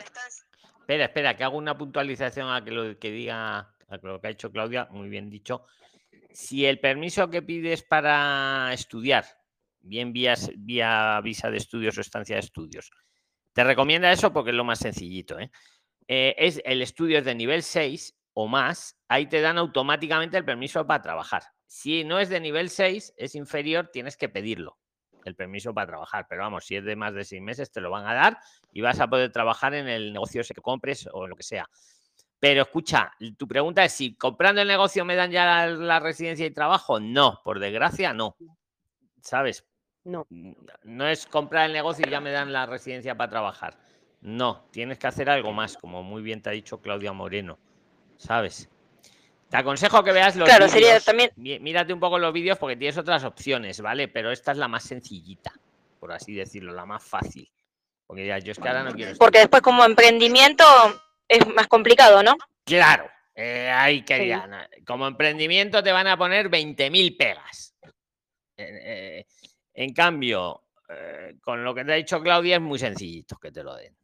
[0.80, 4.32] Espera, espera, que hago una puntualización a que lo que diga a lo que ha
[4.32, 5.64] hecho Claudia, muy bien dicho.
[6.32, 9.26] Si el permiso que pides para estudiar,
[9.88, 12.92] bien vía, vía visa de estudios o estancia de estudios,
[13.54, 15.40] te recomienda eso porque es lo más sencillito.
[15.40, 15.50] ¿eh?
[16.08, 20.46] Eh, es el estudio es de nivel 6 o más, ahí te dan automáticamente el
[20.46, 21.42] permiso para trabajar.
[21.66, 24.78] Si no es de nivel 6, es inferior, tienes que pedirlo,
[25.26, 26.28] el permiso para trabajar.
[26.30, 28.38] Pero vamos, si es de más de seis meses, te lo van a dar
[28.72, 31.68] y vas a poder trabajar en el negocio ese que compres o lo que sea.
[32.40, 36.52] Pero escucha, tu pregunta es si comprando el negocio me dan ya la residencia y
[36.52, 37.00] trabajo.
[37.00, 38.38] No, por desgracia, no.
[39.22, 39.67] ¿Sabes?
[40.08, 40.26] No.
[40.84, 43.78] No es comprar el negocio y ya me dan la residencia para trabajar.
[44.22, 47.60] No, tienes que hacer algo más, como muy bien te ha dicho Claudia Moreno.
[48.18, 48.70] ¿Sabes?
[49.50, 50.72] Te aconsejo que veas los Claro, vídeos.
[50.72, 54.08] sería también- Mí- Mírate un poco los vídeos porque tienes otras opciones, ¿vale?
[54.08, 55.52] Pero esta es la más sencillita,
[56.00, 57.50] por así decirlo, la más fácil.
[58.06, 60.64] Porque ya, yo es que ahora no quiero Porque después como emprendimiento
[61.28, 62.38] es más complicado, ¿no?
[62.64, 64.70] Claro, eh, ahí quería.
[64.86, 67.76] Como emprendimiento te van a poner 20.000 pegas.
[68.60, 69.26] Eh, eh,
[69.78, 73.64] en cambio, eh, con lo que te ha dicho Claudia es muy sencillito que te
[73.64, 73.96] lo den.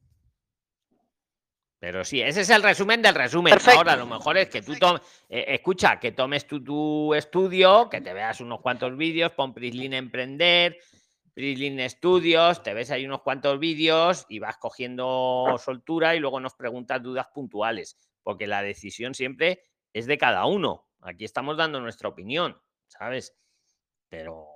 [1.80, 3.55] Pero sí, ese es el resumen del resumen.
[3.76, 8.13] Ahora, lo mejor es que tú tomes, escucha, que tomes tú tu estudio, que te
[8.13, 10.78] veas unos cuantos vídeos, pon Prislin Emprender,
[11.34, 16.53] Prislin Estudios, te ves ahí unos cuantos vídeos y vas cogiendo soltura y luego nos
[16.53, 20.88] preguntas dudas puntuales, porque la decisión siempre es de cada uno.
[21.01, 23.36] Aquí estamos dando nuestra opinión, ¿sabes?
[24.07, 24.52] Pero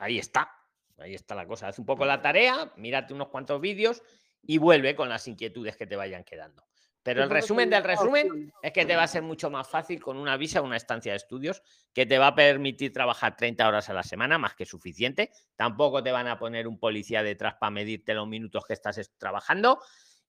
[0.00, 0.50] ahí está,
[0.98, 1.68] ahí está la cosa.
[1.68, 4.02] Haz un poco la tarea, mírate unos cuantos vídeos
[4.42, 6.64] y vuelve con las inquietudes que te vayan quedando.
[7.02, 10.18] Pero el resumen del resumen es que te va a ser mucho más fácil con
[10.18, 11.62] una visa, una estancia de estudios,
[11.94, 15.30] que te va a permitir trabajar 30 horas a la semana, más que suficiente.
[15.56, 19.16] Tampoco te van a poner un policía detrás para medirte los minutos que estás es-
[19.16, 19.82] trabajando.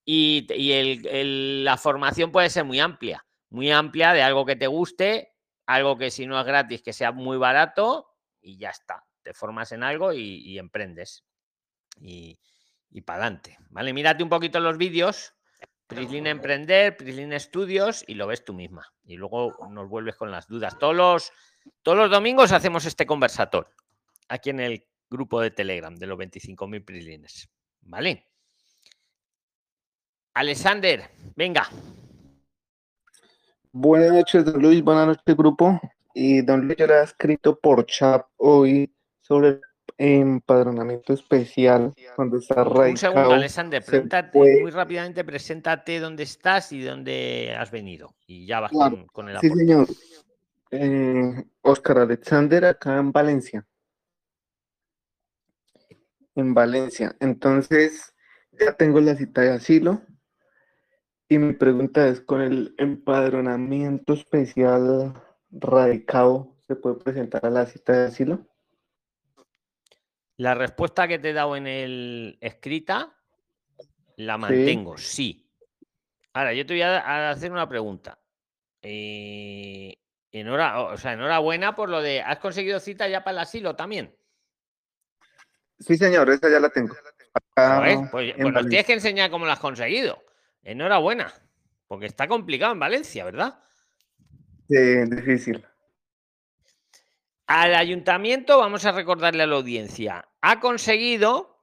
[0.06, 4.46] Y, te- y el- el- la formación puede ser muy amplia, muy amplia de algo
[4.46, 5.34] que te guste,
[5.66, 8.08] algo que si no es gratis, que sea muy barato
[8.42, 9.06] y ya está.
[9.24, 11.24] Te formas en algo y, y emprendes.
[12.00, 12.40] Y,
[12.90, 13.58] y para adelante.
[13.70, 13.94] ¿Vale?
[13.94, 15.34] Mírate un poquito los vídeos.
[15.88, 18.94] Prislin Emprender, Prislin Estudios y lo ves tú misma.
[19.04, 20.78] Y luego nos vuelves con las dudas.
[20.80, 21.34] Todos los,
[21.82, 23.74] todos los domingos hacemos este conversatorio
[24.30, 27.50] aquí en el grupo de Telegram de los 25.000 Prislines.
[27.82, 28.28] ¿Vale?
[30.34, 31.68] Alexander, venga.
[33.74, 34.82] Buenas noches, don Luis.
[34.82, 35.80] Buenas noches, grupo.
[36.14, 38.94] Y don Luis, yo le he escrito por chat hoy
[39.32, 39.62] sobre el
[39.98, 43.32] empadronamiento especial cuando está Un segundo, radicado.
[43.34, 48.14] Alexander, se preséntate puede- muy rápidamente, preséntate dónde estás y dónde has venido.
[48.28, 49.64] Y ya vas Claro, con, con el Sí, aporte.
[49.66, 49.88] señor.
[50.72, 53.66] Eh, Oscar Alexander, acá en Valencia.
[56.36, 57.16] En Valencia.
[57.20, 58.14] Entonces,
[58.52, 60.02] ya tengo la cita de asilo.
[61.30, 65.14] Y mi pregunta es, ¿con el empadronamiento especial
[65.52, 68.48] radicado se puede presentar a la cita de asilo?
[70.42, 73.16] La respuesta que te he dado en el escrita
[74.16, 75.48] la mantengo, sí.
[76.34, 78.18] Ahora, yo te voy a, hacer una pregunta.
[78.82, 79.96] Eh,
[80.32, 82.22] enhora- o sea, enhorabuena por lo de.
[82.22, 84.18] ¿Has conseguido cita ya para el asilo también?
[85.78, 86.96] Sí, señor, esa ya la tengo.
[87.36, 90.24] Acá Joder, pues, pues nos tienes que enseñar cómo lo has conseguido.
[90.64, 91.32] Enhorabuena.
[91.88, 93.60] Porque está complicado en Valencia, ¿verdad?
[94.68, 95.64] Sí, difícil.
[97.48, 101.60] Al ayuntamiento, vamos a recordarle a la audiencia, ha conseguido,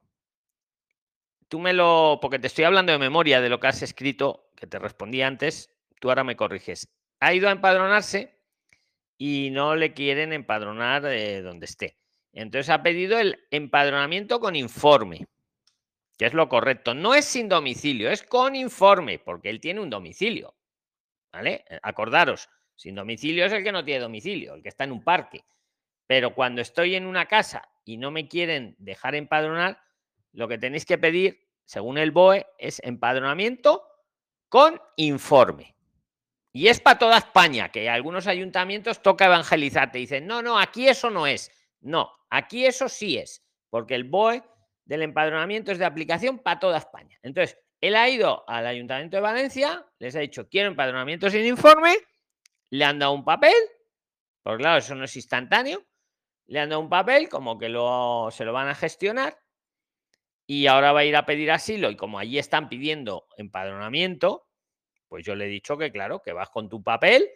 [1.47, 4.67] tú me lo, porque te estoy hablando de memoria de lo que has escrito, que
[4.67, 6.87] te respondí antes, tú ahora me corriges.
[7.19, 8.39] Ha ido a empadronarse
[9.17, 11.97] y no le quieren empadronar eh, donde esté.
[12.31, 15.27] Entonces ha pedido el empadronamiento con informe,
[16.17, 16.93] que es lo correcto.
[16.93, 20.55] No es sin domicilio, es con informe, porque él tiene un domicilio.
[21.31, 21.65] ¿Vale?
[21.69, 25.03] Eh, Acordaros, sin domicilio es el que no tiene domicilio, el que está en un
[25.03, 25.43] parque.
[26.09, 29.79] Pero cuando estoy en una casa y no me quieren dejar empadronar,
[30.31, 33.83] lo que tenéis que pedir, según el BOE, es empadronamiento
[34.49, 35.75] con informe.
[36.51, 39.91] Y es para toda España, que algunos ayuntamientos toca evangelizar.
[39.91, 41.51] Te dicen, no, no, aquí eso no es.
[41.79, 44.41] No, aquí eso sí es, porque el BOE
[44.85, 47.19] del empadronamiento es de aplicación para toda España.
[47.21, 51.97] Entonces, él ha ido al Ayuntamiento de Valencia, les ha dicho, quiero empadronamiento sin informe,
[52.71, 53.53] le han dado un papel,
[54.41, 55.85] porque claro, eso no es instantáneo,
[56.49, 59.39] le han dado un papel como que lo, se lo van a gestionar
[60.47, 64.47] y ahora va a ir a pedir asilo y como allí están pidiendo empadronamiento,
[65.07, 67.29] pues yo le he dicho que claro, que vas con tu papel,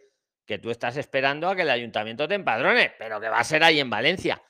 [0.48, 3.64] que tú estás esperando a que el ayuntamiento te empadrone, pero que va a ser
[3.64, 4.42] ahí en Valencia.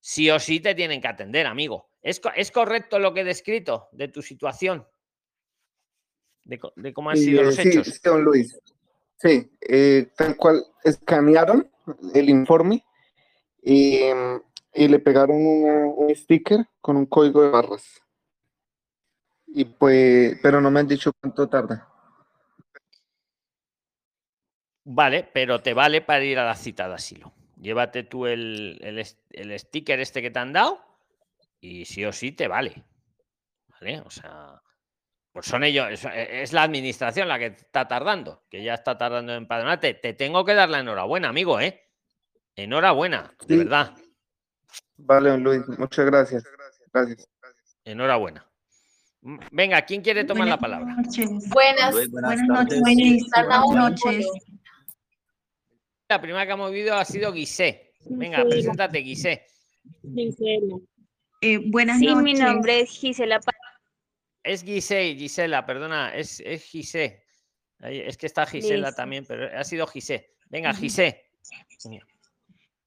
[0.00, 1.90] Sí o sí te tienen que atender, amigo.
[2.00, 4.86] ¿Es, es correcto lo que he descrito de tu situación?
[6.42, 6.58] De,
[6.94, 7.86] cómo han sido Eh, los hechos.
[7.86, 8.58] sí, don Luis.
[9.18, 11.70] Sí, eh, tal cual escanearon
[12.14, 12.82] el informe
[13.66, 14.40] y, em,
[14.74, 18.00] y le pegaron un sticker con un código de barras.
[19.48, 21.88] Y pues, pero no me han dicho cuánto tarda.
[24.84, 27.32] Vale, pero te vale para ir a la cita de asilo.
[27.60, 30.78] Llévate tú el, el el sticker este que te han dado
[31.60, 32.84] y sí o sí te vale.
[33.66, 34.00] ¿Vale?
[34.02, 34.62] O sea,
[35.32, 39.32] pues son ellos, es, es la administración la que está tardando, que ya está tardando
[39.32, 39.94] en empadronarte.
[39.94, 41.85] Te tengo que dar la enhorabuena, amigo, ¿eh?
[42.56, 43.94] Enhorabuena, de verdad,
[44.98, 46.42] Vale, don Luis, muchas gracias.
[46.92, 47.28] Gracias.
[47.84, 48.46] enhorabuena.
[49.50, 50.96] Venga, ¿quién quiere tomar la palabra?
[51.52, 52.80] Buenas, Buenas buenas noches.
[52.80, 54.26] Buenas noches.
[56.08, 57.92] La primera que hemos oído ha sido Guisé.
[58.08, 58.50] Venga, Gisela.
[58.50, 59.46] preséntate, Guisé.
[61.42, 62.22] Eh, buenas Sí, noches.
[62.22, 63.40] mi nombre es Gisela.
[64.42, 67.24] Es Gisé, Gisela, perdona, es, es Gisé.
[67.80, 68.96] Es que está Gisela Listo.
[69.02, 70.34] también, pero ha sido Gisé.
[70.48, 70.72] Venga.
[70.72, 71.24] Gisé.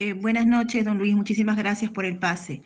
[0.01, 1.13] Eh, buenas noches, don Luis.
[1.13, 2.63] Muchísimas gracias por el pase.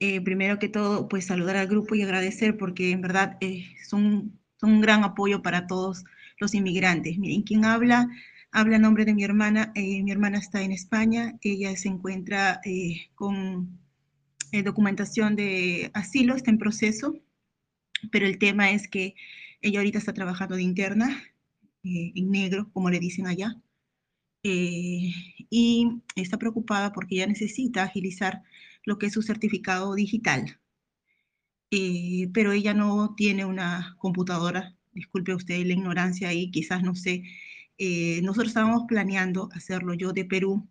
[0.00, 4.40] Eh, primero que todo, pues saludar al grupo y agradecer porque en verdad eh, son,
[4.56, 6.04] son un gran apoyo para todos
[6.38, 7.18] los inmigrantes.
[7.18, 8.08] Miren, quien habla,
[8.50, 9.72] habla en nombre de mi hermana.
[9.74, 11.38] Eh, mi hermana está en España.
[11.42, 13.78] Ella se encuentra eh, con
[14.52, 17.14] eh, documentación de asilo, está en proceso,
[18.10, 19.14] pero el tema es que
[19.60, 21.22] ella ahorita está trabajando de interna,
[21.84, 23.60] en negro, como le dicen allá
[24.42, 25.12] eh,
[25.50, 28.42] y está preocupada porque ella necesita agilizar
[28.84, 30.60] lo que es su certificado digital.
[31.72, 37.22] Eh, pero ella no tiene una computadora, disculpe usted la ignorancia ahí, quizás no sé.
[37.78, 40.68] Eh, nosotros estábamos planeando hacerlo yo de Perú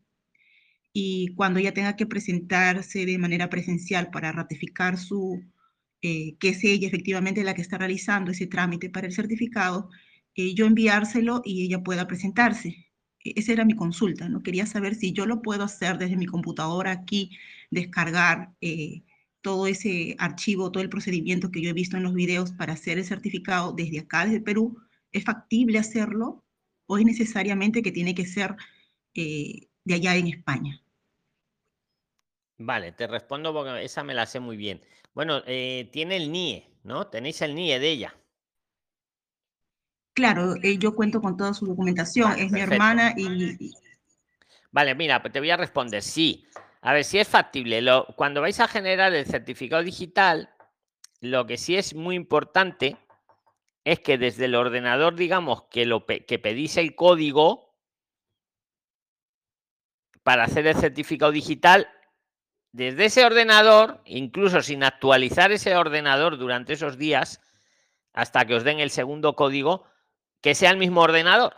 [0.94, 5.42] y cuando ella tenga que presentarse de manera presencial para ratificar su,
[6.02, 9.90] eh, que es ella efectivamente la que está realizando ese trámite para el certificado,
[10.36, 12.89] yo enviárselo y ella pueda presentarse.
[13.24, 14.44] E- Esa era mi consulta, ¿no?
[14.44, 17.38] Quería saber si yo lo puedo hacer desde mi computadora aquí,
[17.72, 19.04] descargar eh,
[19.42, 22.98] todo ese archivo, todo el procedimiento que yo he visto en los videos para hacer
[22.98, 24.78] el certificado desde acá, desde Perú.
[25.12, 26.44] ¿Es factible hacerlo
[26.88, 28.56] o es necesariamente que tiene que ser
[29.16, 30.82] eh, de allá en España?
[32.60, 34.82] Vale, te respondo porque esa me la sé muy bien.
[35.16, 37.08] Bueno, eh, tiene el NIE, ¿no?
[37.08, 38.16] Tenéis el NIE de ella.
[40.20, 43.72] Claro, eh, yo cuento con toda su documentación, Vale, es mi hermana y, y-
[44.70, 46.46] Vale, mira, pues te voy a responder sí.
[46.82, 47.82] A ver, si es factible.
[47.82, 50.50] Lo, cuando vais a generar el certificado digital,
[51.22, 52.98] lo que sí es muy importante
[53.86, 57.78] es que desde el ordenador, digamos, que, lo, que pedís el código
[60.24, 61.88] para hacer el certificado digital,
[62.74, 67.40] desde ese ordenador, incluso sin actualizar ese ordenador durante esos días,
[68.12, 69.86] hasta que os den el segundo código,
[70.42, 71.56] que sea el mismo ordenador.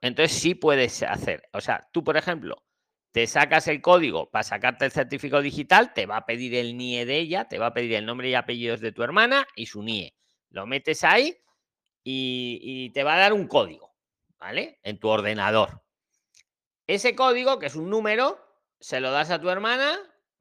[0.00, 1.48] Entonces sí puedes hacer.
[1.52, 2.62] O sea, tú, por ejemplo,
[3.12, 7.06] te sacas el código para sacarte el certificado digital, te va a pedir el NIE
[7.06, 9.82] de ella, te va a pedir el nombre y apellidos de tu hermana y su
[9.82, 10.14] NIE.
[10.50, 11.36] Lo metes ahí
[12.02, 13.94] y, te va a dar un código,
[14.38, 14.78] ¿vale?
[14.82, 15.82] En tu ordenador.
[16.86, 18.38] Ese código, que es un número,
[18.80, 19.98] se lo das a tu hermana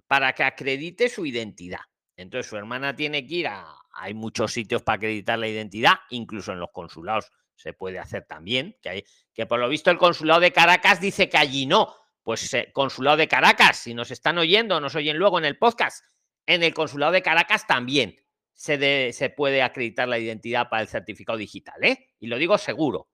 [0.07, 1.81] para que acredite su identidad.
[2.15, 3.75] Entonces su hermana tiene que ir a...
[3.91, 8.77] Hay muchos sitios para acreditar la identidad, incluso en los consulados se puede hacer también,
[8.81, 9.03] que, hay,
[9.33, 11.93] que por lo visto el consulado de Caracas dice que allí no.
[12.23, 16.03] Pues eh, consulado de Caracas, si nos están oyendo, nos oyen luego en el podcast,
[16.45, 18.15] en el consulado de Caracas también
[18.53, 22.09] se, de- se puede acreditar la identidad para el certificado digital, ¿eh?
[22.19, 23.09] Y lo digo seguro.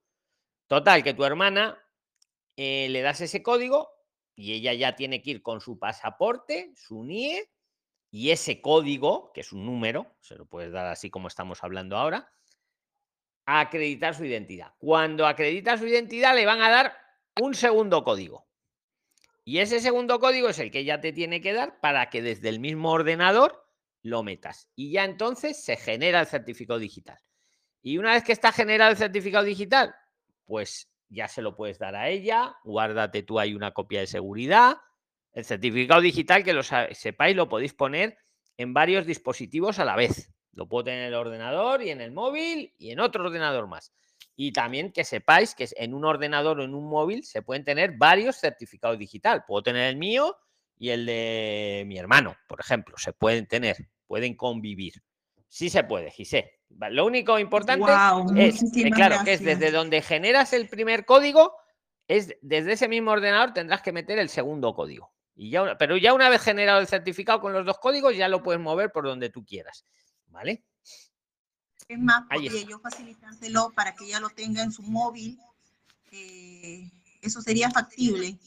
[0.66, 1.78] Total, que tu hermana
[2.56, 3.88] eh, le das ese código
[4.34, 7.48] y ella ya tiene que ir con su pasaporte, su NIE
[8.10, 11.96] y ese código, que es un número, se lo puedes dar así como estamos hablando
[11.96, 12.28] ahora,
[13.46, 14.74] acreditar su identidad.
[14.78, 16.96] Cuando acredita su identidad le van a dar
[17.40, 18.46] un segundo código.
[19.44, 22.48] Y ese segundo código es el que ya te tiene que dar para que desde
[22.48, 23.64] el mismo ordenador
[24.02, 24.68] lo metas.
[24.74, 27.18] Y ya entonces se genera el certificado digital.
[27.80, 29.94] Y una vez que está generado el certificado digital,
[30.44, 34.78] pues ya se lo puedes dar a ella, guárdate tú ahí una copia de seguridad.
[35.32, 38.18] El certificado digital, que lo sepáis, lo podéis poner
[38.56, 40.32] en varios dispositivos a la vez.
[40.56, 43.92] Lo puedo tener en el ordenador y en el móvil y en otro ordenador más.
[44.34, 47.92] Y también que sepáis que en un ordenador o en un móvil se pueden tener
[47.92, 49.44] varios certificados digital.
[49.46, 50.36] Puedo tener el mío
[50.78, 52.96] y el de mi hermano, por ejemplo.
[52.96, 53.76] Se pueden tener,
[54.06, 54.94] pueden convivir.
[55.46, 56.52] Sí se puede, Gisé.
[56.90, 57.92] Lo único importante
[58.36, 61.54] es, eh, claro, que es desde donde generas el primer código,
[62.08, 65.12] es desde ese mismo ordenador tendrás que meter el segundo código.
[65.34, 68.42] Y ya, pero ya una vez generado el certificado con los dos códigos, ya lo
[68.42, 69.84] puedes mover por donde tú quieras.
[70.28, 70.64] ¿Vale?
[71.88, 75.38] Es más, podría yo facilitárselo para que ella lo tenga en su móvil.
[76.12, 76.90] eh,
[77.22, 78.38] eso sería factible.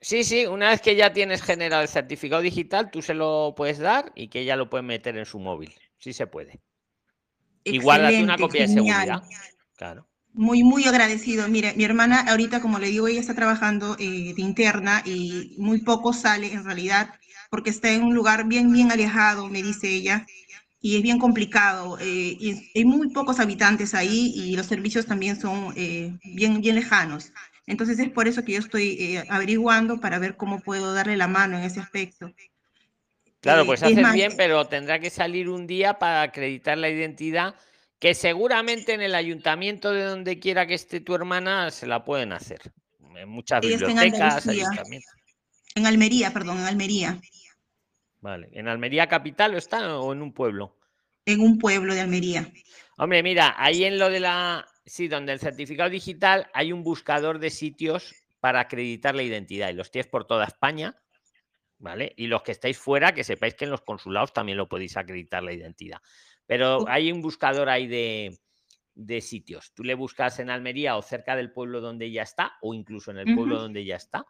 [0.00, 3.78] Sí, sí, una vez que ya tienes generado el certificado digital, tú se lo puedes
[3.78, 5.74] dar y que ella lo puede meter en su móvil.
[5.98, 6.60] Sí se puede.
[7.68, 8.68] Y guárdate una Excelente, copia de genial.
[8.68, 9.22] seguridad.
[9.76, 10.08] Claro.
[10.32, 11.48] Muy, muy agradecido.
[11.48, 15.80] Mire, mi hermana ahorita, como le digo, ella está trabajando eh, de interna y muy
[15.80, 17.10] poco sale en realidad
[17.50, 20.26] porque está en un lugar bien, bien alejado, me dice ella,
[20.86, 21.98] y es bien complicado.
[21.98, 26.76] eh, y hay muy pocos habitantes ahí y los servicios también son eh, bien, bien
[26.76, 27.32] lejanos.
[27.66, 31.26] Entonces es por eso que yo estoy eh, averiguando para ver cómo puedo darle la
[31.26, 32.30] mano en ese aspecto.
[33.40, 36.78] Claro, Eh, pues es haces más, bien, pero tendrá que salir un día para acreditar
[36.78, 37.56] la identidad,
[37.98, 42.32] que seguramente en el ayuntamiento de donde quiera que esté tu hermana se la pueden
[42.32, 42.60] hacer.
[43.16, 45.10] En muchas en bibliotecas, ayuntamientos.
[45.74, 47.20] En Almería, perdón, en Almería,
[48.20, 48.48] Vale.
[48.52, 50.76] ¿En Almería capital o está o en un pueblo?
[51.26, 52.50] en un pueblo de Almería.
[52.96, 54.66] Hombre, mira, ahí en lo de la.
[54.86, 59.74] Sí, donde el certificado digital hay un buscador de sitios para acreditar la identidad y
[59.74, 60.96] los tienes por toda España,
[61.78, 62.14] ¿vale?
[62.16, 65.42] Y los que estáis fuera, que sepáis que en los consulados también lo podéis acreditar
[65.42, 66.00] la identidad.
[66.46, 68.38] Pero hay un buscador ahí de,
[68.94, 69.72] de sitios.
[69.74, 73.18] Tú le buscas en Almería o cerca del pueblo donde ella está, o incluso en
[73.18, 74.24] el pueblo donde ella está,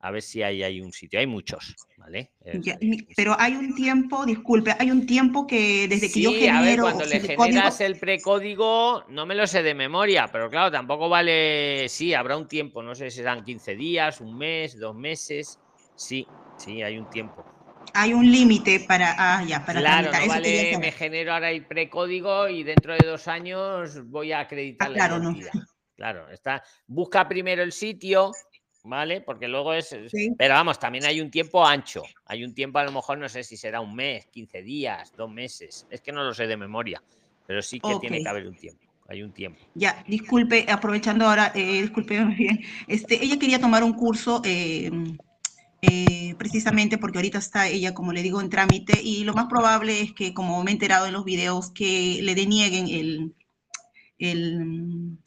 [0.00, 1.20] a ver si hay, hay un sitio.
[1.20, 2.32] Hay muchos, ¿vale?
[2.52, 2.78] Ya,
[3.16, 6.80] pero hay un tiempo, disculpe, hay un tiempo que desde que yo Sí, a ver,
[6.80, 10.50] genero cuando le el código, generas el precódigo, no me lo sé de memoria, pero
[10.50, 11.88] claro, tampoco vale.
[11.88, 15.60] Sí, habrá un tiempo, no sé si serán 15 días, un mes, dos meses.
[15.94, 17.46] Sí, sí, hay un tiempo.
[17.92, 22.48] hay un límite para, ah, ya, para Claro, no vale, me genero ahora el precódigo
[22.48, 25.36] y dentro de dos años voy a acreditar Ah, la claro, no.
[25.96, 26.62] Claro, está.
[26.86, 28.32] Busca primero el sitio,
[28.84, 29.20] ¿vale?
[29.20, 29.96] Porque luego es.
[30.08, 30.34] Sí.
[30.36, 32.02] Pero vamos, también hay un tiempo ancho.
[32.26, 35.30] Hay un tiempo, a lo mejor, no sé si será un mes, 15 días, dos
[35.30, 35.86] meses.
[35.90, 37.02] Es que no lo sé de memoria,
[37.46, 38.86] pero sí que tiene que haber un tiempo.
[39.08, 39.58] Hay un tiempo.
[39.74, 44.88] Ya, disculpe, aprovechando ahora, eh, disculpe bien, este, ella quería tomar un curso eh,
[45.82, 50.00] eh, precisamente porque ahorita está ella, como le digo, en trámite y lo más probable
[50.00, 53.34] es que, como me he enterado en los videos, que le denieguen el,
[54.18, 55.18] el,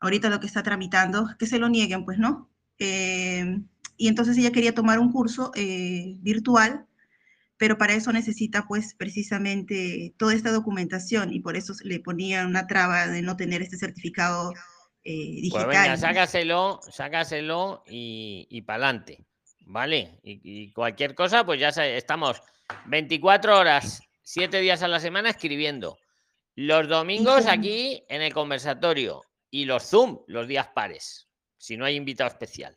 [0.00, 2.50] ahorita lo que está tramitando, que se lo nieguen, pues, ¿no?
[2.78, 3.60] Eh,
[3.96, 6.86] y entonces ella quería tomar un curso eh, virtual,
[7.56, 12.66] pero para eso necesita, pues, precisamente toda esta documentación y por eso le ponía una
[12.66, 14.52] traba de no tener este certificado
[15.04, 15.66] eh, Pues digital.
[15.66, 19.24] venga, sácaselo, sácaselo y, y para adelante.
[19.70, 20.18] ¿Vale?
[20.22, 22.40] Y, y cualquier cosa, pues ya estamos
[22.86, 25.98] 24 horas, 7 días a la semana escribiendo.
[26.54, 31.96] Los domingos aquí en el conversatorio y los Zoom los días pares, si no hay
[31.96, 32.76] invitado especial.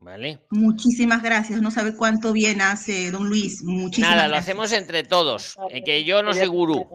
[0.00, 0.44] ¿Vale?
[0.50, 1.60] Muchísimas gracias.
[1.60, 3.64] No sabe cuánto bien hace don Luis.
[3.64, 5.56] Muchísimas Nada, lo hacemos entre todos.
[5.70, 6.86] eh, que yo no soy gurú,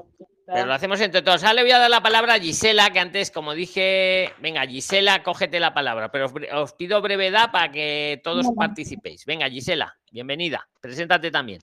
[0.45, 1.43] pero lo hacemos entre todos.
[1.43, 5.21] Ahora le voy a dar la palabra a Gisela, que antes, como dije, venga, Gisela,
[5.21, 9.25] cógete la palabra, pero os, pido brevedad para que todos participéis.
[9.25, 10.69] Venga, Gisela, bienvenida.
[10.79, 11.59] Preséntate también.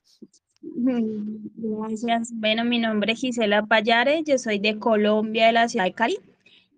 [0.61, 2.29] Gracias.
[2.35, 6.19] Bueno, mi nombre es Gisela Payares, yo soy de Colombia, de la ciudad de Cali.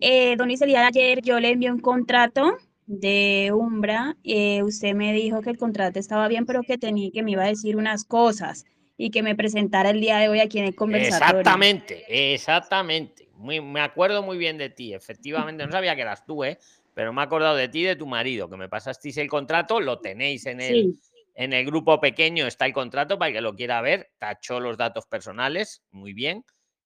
[0.05, 4.17] Eh, don de ayer yo le envié un contrato de Umbra.
[4.25, 7.43] eh, usted me dijo que el contrato estaba bien, pero que tenía que me iba
[7.43, 8.65] a decir unas cosas
[8.97, 11.39] y que me presentara el día de hoy aquí en el conversatorio.
[11.39, 13.29] Exactamente, exactamente.
[13.37, 15.65] Muy, me acuerdo muy bien de ti, efectivamente.
[15.65, 16.59] No sabía que eras tú, ¿eh?
[16.93, 19.79] Pero me he acordado de ti y de tu marido, que me pasasteis el contrato,
[19.79, 20.99] lo tenéis en el, Sí.
[21.35, 24.09] en el grupo pequeño, está el contrato para el que lo quiera ver.
[24.19, 26.43] Tachó los datos personales, muy bien,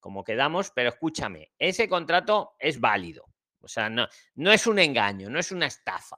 [0.08, 3.26] como quedamos, pero escúchame, ese contrato es válido.
[3.60, 6.16] O sea, no, no es un engaño, no es una estafa.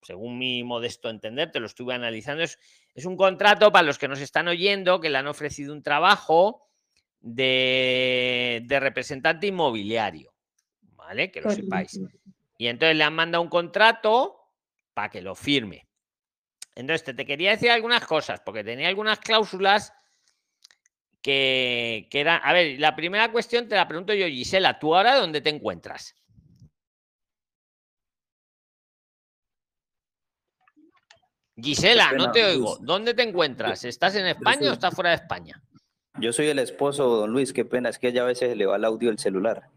[0.00, 2.44] Según mi modesto entender, te lo estuve analizando.
[2.44, 2.60] Es,
[2.94, 6.68] es un contrato para los que nos están oyendo, que le han ofrecido un trabajo
[7.18, 10.32] de, de representante inmobiliario.
[10.82, 11.32] ¿Vale?
[11.32, 11.98] Que lo sepáis.
[12.56, 14.38] Y entonces le han mandado un contrato
[14.94, 15.88] para que lo firme.
[16.76, 19.92] Entonces, te, te quería decir algunas cosas, porque tenía algunas cláusulas
[21.22, 22.40] que, que eran.
[22.42, 26.14] A ver, la primera cuestión te la pregunto yo, Gisela, ¿tú ahora dónde te encuentras?
[31.60, 32.78] Gisela, no pena, te oigo.
[32.80, 33.84] ¿Dónde te encuentras?
[33.84, 35.60] ¿Estás en España o estás fuera de España?
[36.20, 38.76] Yo soy el esposo, don Luis, qué pena, es que ella a veces le va
[38.76, 39.68] el audio del celular.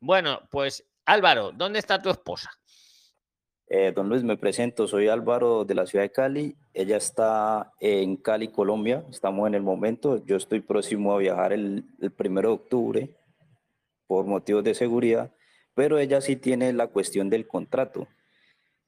[0.00, 2.50] Bueno, pues Álvaro, ¿dónde está tu esposa?
[3.74, 8.18] Eh, don Luis, me presento, soy Álvaro de la ciudad de Cali, ella está en
[8.18, 12.54] Cali, Colombia, estamos en el momento, yo estoy próximo a viajar el, el primero de
[12.56, 13.10] octubre
[14.06, 15.32] por motivos de seguridad,
[15.74, 18.06] pero ella sí tiene la cuestión del contrato.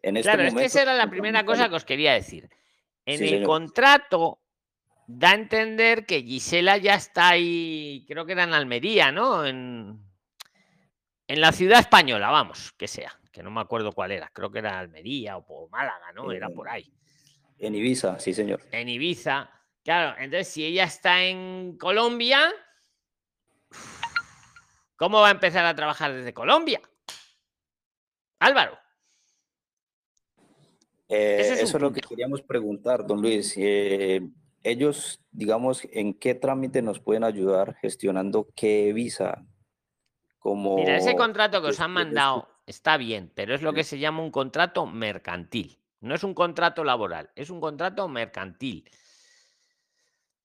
[0.02, 2.50] En este Claro, es que momento, esa era la primera cosa que os quería decir.
[3.06, 3.46] En Sí, el señor.
[3.46, 4.38] contrato
[5.06, 9.46] da a entender que Gisela ya está ahí, creo que era en Almería, ¿no?
[9.46, 9.98] En,
[11.26, 14.60] en la ciudad española, vamos, que sea, que no me acuerdo cuál era, creo que
[14.60, 16.30] era Almería o por Málaga, ¿no?
[16.30, 16.94] Era por ahí.
[17.58, 18.60] En Ibiza, sí, señor.
[18.70, 19.50] En Ibiza.
[19.82, 22.52] Claro, entonces si ella está en Colombia,
[24.96, 26.80] ¿cómo va a empezar a trabajar desde Colombia?
[28.38, 28.78] Álvaro.
[31.08, 33.52] Eh, es eso es lo que queríamos preguntar, don Luis.
[33.56, 34.20] Eh,
[34.62, 39.44] ellos, digamos, ¿en qué trámite nos pueden ayudar gestionando qué visa?
[40.38, 43.98] Como Mira, ese contrato que os han mandado está bien, pero es lo que se
[43.98, 45.78] llama un contrato mercantil.
[46.00, 48.88] No es un contrato laboral, es un contrato mercantil.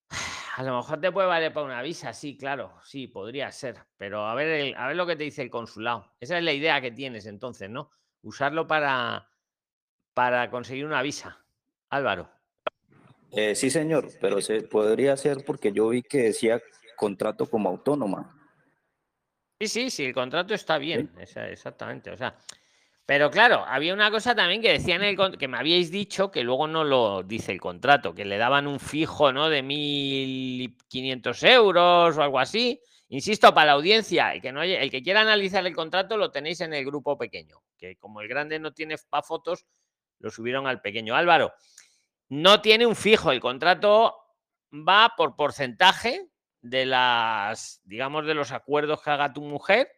[0.57, 3.78] A lo mejor te puede valer para una visa, sí, claro, sí, podría ser.
[3.97, 6.13] Pero a ver, el- a ver lo que te dice el consulado.
[6.20, 7.91] Esa es la idea que tienes entonces, ¿no?
[8.24, 9.30] Usarlo para,
[10.13, 11.38] para conseguir una visa.
[11.89, 12.30] Álvaro.
[13.32, 16.61] Eh, sí, señor, pero se podría hacer porque yo vi que decía
[16.97, 18.36] contrato como autónoma.
[19.62, 22.12] Sí, sí, sí, el contrato está bien, esa- exactamente.
[22.12, 22.38] O sea,
[23.05, 26.68] pero claro, había una cosa también que decían el que me habíais dicho que luego
[26.68, 29.49] no lo dice el contrato, que le daban un fijo, ¿no?
[29.49, 32.80] De 1.500 euros o algo así.
[33.10, 36.62] Insisto, para la audiencia, el que, no el que quiera analizar el contrato lo tenéis
[36.62, 39.66] en el grupo pequeño, que como el grande no tiene para fotos,
[40.20, 41.16] lo subieron al pequeño.
[41.16, 41.51] Álvaro,
[42.30, 44.16] no tiene un fijo, el contrato
[44.72, 46.28] va por porcentaje
[46.62, 49.91] de las, digamos, de los acuerdos que haga tu mujer,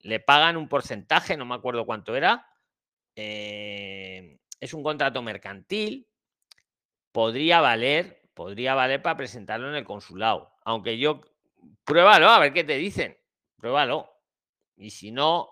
[0.00, 2.46] le pagan un porcentaje, no me acuerdo cuánto era.
[3.16, 6.08] eh, es un contrato mercantil,
[7.12, 10.52] podría valer, podría valer para presentarlo en el consulado.
[10.64, 11.20] Aunque yo,
[11.84, 13.16] pruébalo, a ver qué te dicen,
[13.56, 14.10] pruébalo.
[14.76, 15.48] Y si no,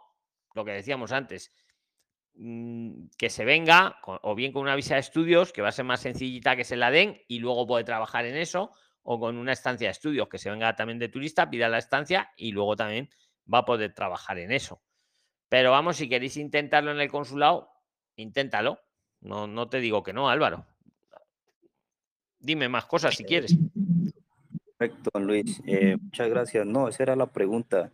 [0.54, 1.52] lo que decíamos antes,
[2.34, 5.84] mm, que se venga, o bien con una visa de estudios, que va a ser
[5.84, 8.72] más sencillita que se la den y luego puede trabajar en eso,
[9.08, 12.32] o con una estancia de estudios, que se venga también de turista, pida la estancia
[12.36, 13.08] y luego también
[13.52, 14.82] va a poder trabajar en eso.
[15.48, 17.70] Pero vamos, si queréis intentarlo en el consulado,
[18.16, 18.80] inténtalo.
[19.20, 20.66] No, no te digo que no, Álvaro.
[22.40, 23.56] Dime más cosas si quieres.
[24.76, 25.62] Perfecto, don Luis.
[25.66, 26.66] Eh, muchas gracias.
[26.66, 27.92] No, esa era la pregunta.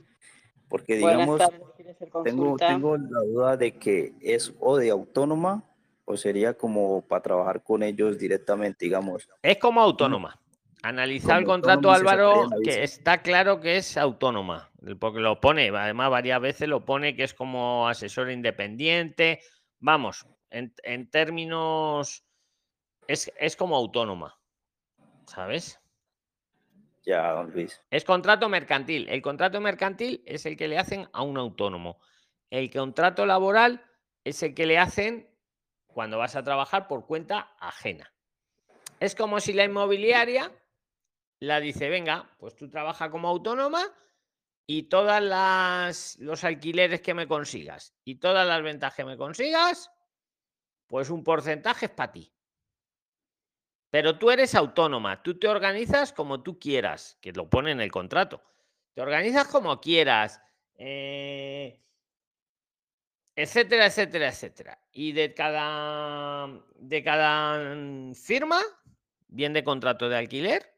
[0.67, 5.63] Porque digamos, tardes, ¿quiere hacer tengo, tengo la duda de que es o de autónoma
[6.07, 9.29] o sería como para trabajar con ellos directamente, digamos.
[9.43, 10.42] Es como autónoma.
[10.83, 16.41] Analizado el contrato, Álvaro, que está claro que es autónoma, porque lo pone, además varias
[16.41, 19.41] veces lo pone que es como asesor independiente.
[19.79, 22.25] Vamos, en, en términos,
[23.07, 24.37] es, es como autónoma,
[25.27, 25.81] ¿sabes?
[27.05, 27.81] Ya, don Luis.
[27.91, 29.09] Es contrato mercantil.
[29.09, 32.01] El contrato mercantil es el que le hacen a un autónomo.
[32.51, 33.85] El contrato laboral
[34.25, 35.29] es el que le hacen
[35.87, 38.13] cuando vas a trabajar por cuenta ajena.
[39.01, 40.53] Es como si la inmobiliaria
[41.43, 43.83] la dice, venga, pues tú trabajas como autónoma
[44.65, 49.91] y todas las los alquileres que me consigas y todas las ventas que me consigas,
[50.87, 52.33] pues un porcentaje es para ti.
[53.91, 57.91] Pero tú eres autónoma, tú te organizas como tú quieras, que lo pone en el
[57.91, 58.41] contrato.
[58.95, 60.41] Te organizas como quieras,
[60.77, 61.83] eh,
[63.35, 64.79] etcétera, etcétera, etcétera.
[64.93, 67.75] Y de cada, de cada
[68.15, 68.63] firma,
[69.27, 70.72] bien de contrato de alquiler,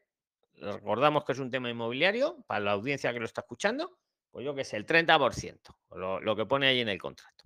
[0.57, 3.97] recordamos que es un tema inmobiliario, para la audiencia que lo está escuchando,
[4.31, 7.45] pues yo que sé, el 30%, lo, lo que pone ahí en el contrato.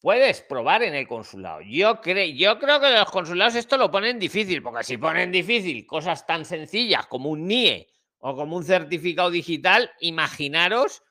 [0.00, 1.60] Puedes probar en el consulado.
[1.60, 5.86] Yo, creo yo creo que los consulados esto lo ponen difícil, porque si ponen difícil
[5.86, 7.86] cosas tan sencillas como un NIE
[8.18, 11.02] o como un certificado digital, imaginaros,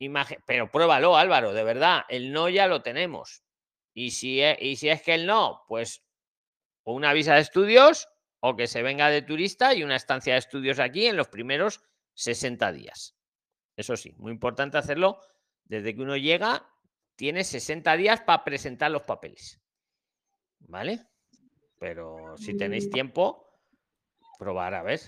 [0.00, 3.42] imagi- pero pruébalo, Álvaro, de verdad, el no ya lo tenemos.
[3.92, 6.02] Y si, e- y si es que el no, pues
[6.84, 8.08] una visa de estudios
[8.40, 11.80] o que se venga de turista y una estancia de estudios aquí en los primeros
[12.14, 13.16] 60 días.
[13.76, 15.20] Eso sí, muy importante hacerlo
[15.64, 16.68] desde que uno llega,
[17.16, 19.60] tiene 60 días para presentar los papeles.
[20.60, 21.06] ¿Vale?
[21.78, 23.60] Pero si tenéis tiempo,
[24.38, 25.00] probar a ver.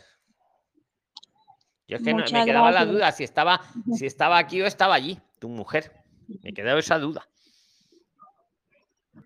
[1.89, 3.61] Yo es que no- me quedaba la duda si estaba,
[3.97, 5.93] si estaba aquí o estaba allí, tu mujer.
[6.43, 7.27] Me quedaba esa duda.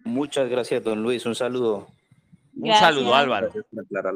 [0.04, 1.26] Muchas gracias, don Luis.
[1.26, 1.88] Un saludo.
[2.56, 3.14] Un saludo.
[3.14, 3.52] Álvaro.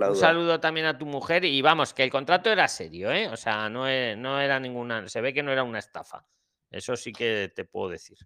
[0.08, 3.28] Un saludo también a tu mujer y vamos, que el contrato era serio, ¿eh?
[3.28, 6.24] O sea, no, e- no era ninguna, se ve que no era una estafa.
[6.70, 8.18] Eso sí que te puedo decir.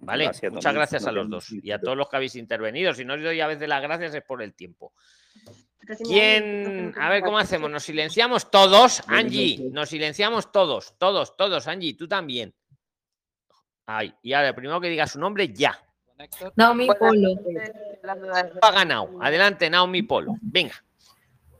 [0.00, 0.24] ¿Vale?
[0.24, 2.94] Gracias, Muchas gracias a los dos y a todos los que habéis intervenido.
[2.94, 4.92] Si no os doy a veces las gracias es por el tiempo.
[6.04, 6.94] ¿Quién?
[6.96, 7.68] A ver cómo hacemos.
[7.70, 9.58] Nos silenciamos todos, Angie.
[9.72, 11.94] Nos silenciamos todos, todos, todos, Angie.
[11.94, 12.54] Tú también.
[13.86, 15.76] Ay, y ahora, primero que diga su nombre, ya.
[16.56, 17.34] Naomi Polo.
[18.62, 19.10] Ha ganado.
[19.22, 20.34] Adelante, Naomi Polo.
[20.40, 20.74] Venga.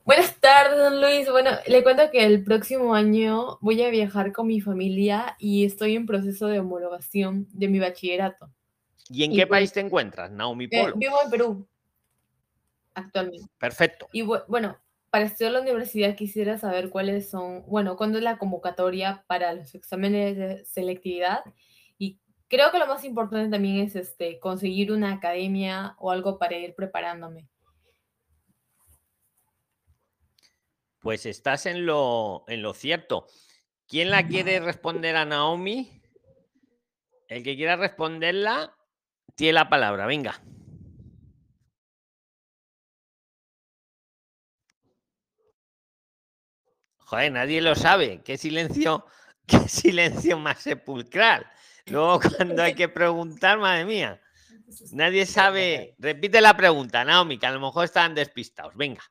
[0.03, 1.29] Buenas tardes, don Luis.
[1.29, 5.95] Bueno, le cuento que el próximo año voy a viajar con mi familia y estoy
[5.95, 8.49] en proceso de homologación de mi bachillerato.
[9.09, 10.95] ¿Y en Y qué pues- país te encuentras, Naomi Eh, Polo?
[10.95, 11.67] vivo en Perú
[12.95, 13.47] actualmente.
[13.59, 14.07] Perfecto.
[14.11, 14.77] Y bu- bueno,
[15.09, 19.73] para estudiar la universidad quisiera saber cuáles son, bueno, cuándo es la convocatoria para los
[19.75, 21.43] exámenes de selectividad.
[22.49, 26.73] Creo que lo más importante también es este, conseguir una academia o algo para ir
[26.73, 27.47] preparándome.
[30.97, 33.27] Pues estás en lo, en lo cierto.
[33.87, 36.01] ¿Quién la quiere responder a Naomi?
[37.27, 38.75] El que quiera responderla
[39.35, 40.07] tiene la palabra.
[40.07, 40.41] Venga.
[46.97, 48.21] Joder, nadie lo sabe.
[48.23, 49.05] Qué silencio,
[49.45, 51.45] qué silencio más sepulcral.
[51.87, 54.21] Luego cuando hay que preguntar, madre mía.
[54.91, 55.95] Nadie sabe.
[55.97, 58.75] Repite la pregunta, Naomi, que a lo mejor están despistados.
[58.75, 59.01] Venga.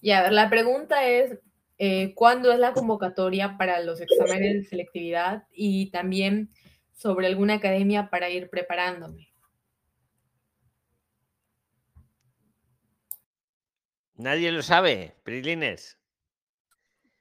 [0.00, 1.38] Y a ver, la pregunta es,
[1.78, 5.44] eh, ¿cuándo es la convocatoria para los exámenes de selectividad?
[5.52, 6.50] Y también
[6.94, 9.28] sobre alguna academia para ir preparándome.
[14.14, 15.98] Nadie lo sabe, Prilines.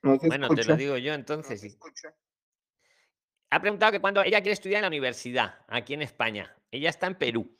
[0.02, 1.78] No Bueno, te lo digo yo entonces.
[3.56, 6.54] Ha preguntado que cuando ella quiere estudiar en la universidad, aquí en España.
[6.72, 7.58] Ella está en Perú.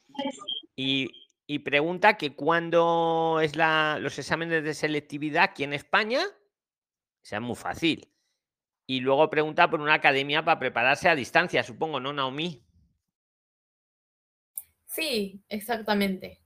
[0.76, 1.10] Y,
[1.48, 6.22] y pregunta que cuándo es la, los exámenes de selectividad aquí en España.
[7.22, 8.12] Sea, muy fácil.
[8.86, 12.62] Y luego pregunta por una academia para prepararse a distancia, supongo, ¿no, Naomi?
[14.84, 16.42] Sí, exactamente.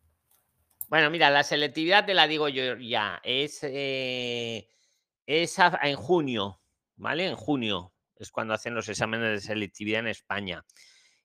[0.90, 3.20] Bueno, mira, la selectividad te la digo yo ya.
[3.24, 4.70] Es, eh,
[5.26, 6.62] es a- en junio,
[6.98, 7.26] ¿vale?
[7.26, 10.66] En junio es cuando hacen los exámenes de selectividad en España.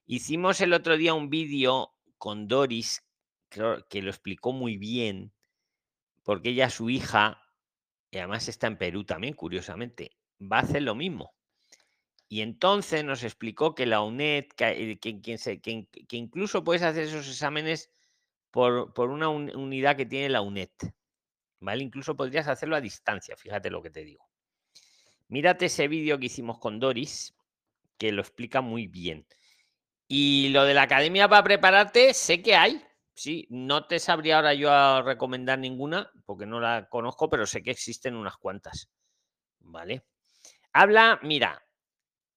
[0.07, 3.05] Hicimos el otro día un vídeo con Doris
[3.51, 5.33] que lo explicó muy bien,
[6.25, 7.41] porque ella, su hija,
[8.11, 11.35] y además está en Perú también, curiosamente, va a hacer lo mismo.
[12.29, 17.91] Y entonces nos explicó que la UNED, que, eh, incluso puedes hacer esos exámenes
[18.51, 20.71] por, por una un- unidad que tiene la UNED.
[21.61, 21.83] ¿Vale?
[21.85, 24.24] Incluso podrías hacerlo a distancia, fíjate lo que te digo.
[25.29, 27.35] Mírate ese vídeo que hicimos con Doris,
[27.99, 29.27] que lo explica muy bien.
[30.07, 32.85] Y lo de la academia para prepararte, sé que hay.
[33.15, 37.63] Sí, no te sabría ahora yo a recomendar ninguna, porque no la conozco, pero sé
[37.63, 38.91] que existen unas cuantas.
[39.61, 40.05] ¿Vale?
[40.73, 41.65] Habla, mira,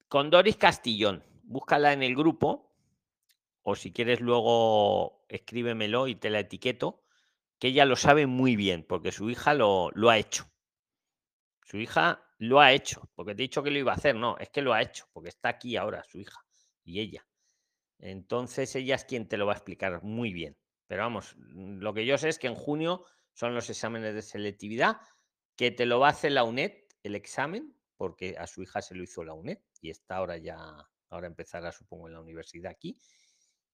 [0.07, 1.23] con Doris Castillón.
[1.43, 2.73] Búscala en el grupo,
[3.63, 7.03] o si quieres luego escríbemelo y te la etiqueto,
[7.59, 10.45] que ella lo sabe muy bien, porque su hija lo, lo ha hecho.
[11.63, 14.37] Su hija lo ha hecho, porque te he dicho que lo iba a hacer, no,
[14.37, 16.45] es que lo ha hecho, porque está aquí ahora su hija
[16.83, 17.25] y ella.
[17.99, 20.57] Entonces ella es quien te lo va a explicar muy bien.
[20.87, 24.21] Pero vamos, mm, lo que yo sé es que en junio son los exámenes de
[24.21, 24.97] selectividad,
[25.55, 26.73] que te lo va a hacer la UNED,
[27.03, 30.57] el examen, porque a su hija se lo hizo la UNED y está ahora ya,
[31.09, 32.99] ahora empezará supongo en la universidad aquí.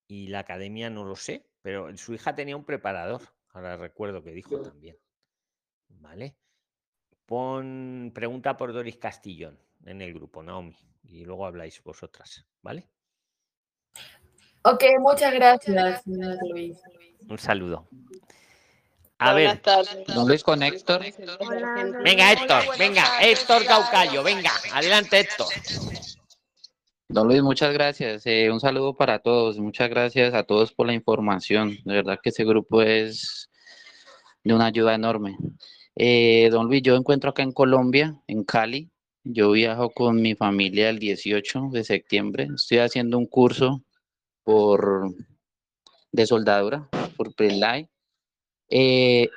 [0.07, 4.31] Y la academia no lo sé, pero su hija tenía un preparador, ahora recuerdo que
[4.31, 4.97] dijo también.
[5.89, 6.37] ¿Vale?
[7.33, 9.57] Pon pregunta por Doris Castillón
[9.87, 12.87] en el grupo, Naomi, y luego habláis vosotras, ¿vale?
[14.61, 16.77] Ok, muchas gracias, señor Luis.
[17.27, 17.87] Un saludo.
[19.17, 19.59] A ver,
[20.13, 21.01] Don Luis con Héctor.
[22.03, 25.47] venga Héctor, venga, Héctor Caucayo, venga, adelante Héctor.
[27.07, 28.27] Don Luis, muchas gracias.
[28.27, 29.57] Eh, un saludo para todos.
[29.57, 31.79] Muchas gracias a todos por la información.
[31.83, 33.49] De verdad que ese grupo es
[34.43, 35.35] de una ayuda enorme.
[35.95, 38.89] Eh, don Luis, yo encuentro acá en Colombia, en Cali.
[39.23, 42.49] Yo viajo con mi familia el 18 de septiembre.
[42.55, 43.83] Estoy haciendo un curso
[44.43, 45.13] por
[46.11, 47.87] de soldadura, por Prelay.
[48.69, 49.29] Eh,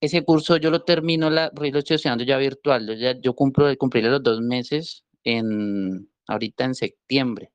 [0.00, 2.86] ese curso yo lo termino, la, lo estoy estudiando ya virtual.
[2.86, 7.52] Yo, ya, yo cumplo, cumpliré los dos meses en, ahorita en septiembre,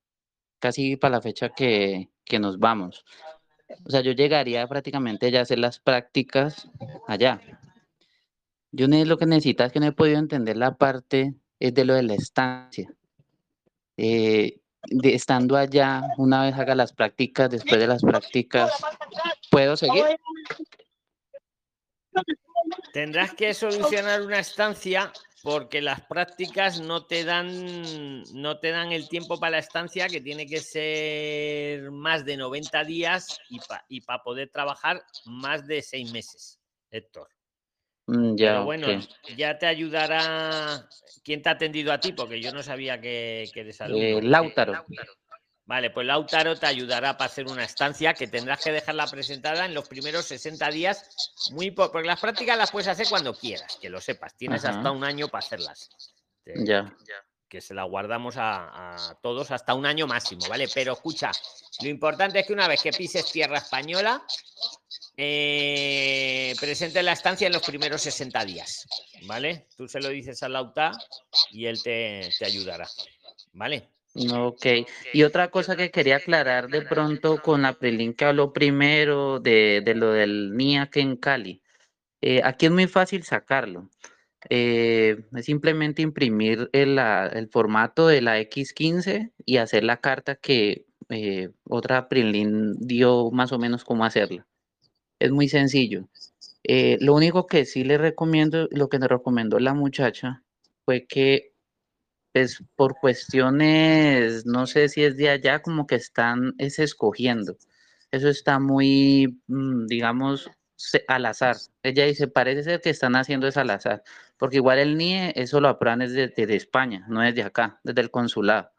[0.60, 3.06] casi para la fecha que, que nos vamos.
[3.86, 6.70] O sea, yo llegaría prácticamente ya a hacer las prácticas
[7.08, 7.42] allá.
[8.76, 12.02] Yo lo que necesitas que no he podido entender la parte es de lo de
[12.02, 12.92] la estancia.
[13.98, 18.74] Eh, de, estando allá, una vez haga las prácticas, después de las prácticas,
[19.52, 20.04] ¿puedo seguir?
[22.94, 25.14] Tendrás que solucionar una estancia
[25.44, 30.22] porque las prácticas no te dan no te dan el tiempo para la estancia que
[30.22, 33.40] tiene que ser más de 90 días
[33.88, 36.60] y para poder trabajar más de seis meses,
[36.90, 37.30] Héctor.
[38.06, 38.88] Mm, ya, Pero bueno,
[39.38, 40.88] ya te ayudará.
[41.24, 42.12] ¿Quién te ha atendido a ti?
[42.12, 44.04] Porque yo no sabía que, que eres alumno.
[44.04, 44.86] Eh, Lautaro.
[45.66, 49.74] Vale, pues Lautaro te ayudará para hacer una estancia que tendrás que dejarla presentada en
[49.74, 51.10] los primeros 60 días.
[51.54, 54.36] Muy po- porque las prácticas las puedes hacer cuando quieras, que lo sepas.
[54.36, 54.76] Tienes Ajá.
[54.78, 55.90] hasta un año para hacerlas.
[56.44, 56.94] Te- Ya.
[57.48, 60.68] que se la guardamos a, a todos hasta un año máximo, ¿vale?
[60.74, 61.32] Pero escucha,
[61.82, 64.22] lo importante es que una vez que pises tierra española,
[65.18, 68.88] eh, presentes la estancia en los primeros 60 días,
[69.28, 69.68] ¿vale?
[69.78, 70.92] Tú se lo dices a Lauta
[71.52, 72.88] y él te, te ayudará,
[73.54, 73.90] ¿vale?
[74.16, 74.66] Ok.
[75.12, 79.82] Y otra cosa que quería aclarar de pronto con la Prilín que habló primero de,
[79.84, 81.62] de lo del NIAC en Cali.
[82.22, 83.90] Eh, aquí es muy fácil sacarlo.
[84.50, 90.36] Eh, es simplemente imprimir el, la- el formato de la X15 y hacer la carta
[90.36, 94.46] que eh, otra Prilín dio más o menos cómo hacerla.
[95.20, 96.08] Es muy sencillo.
[96.64, 100.44] Eh, lo único que sí le recomiendo, lo que nos recomendó la muchacha,
[100.86, 101.54] fue que
[102.34, 107.58] pues por cuestiones, no sé si es de allá, como que están es escogiendo.
[108.12, 110.50] Eso está muy, mm, digamos,
[111.08, 111.58] al azar.
[111.84, 114.04] Ella dice, parece ser que están haciendo es al azar,
[114.38, 118.12] porque igual el NIE, eso lo aprueban desde, desde España, no desde acá, desde el
[118.12, 118.72] consulado.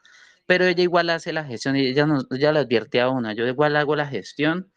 [0.47, 3.47] Pero ella igual hace la gestión y ella, nos, ella le advierte a una, yo
[3.47, 4.73] igual hago la gestión,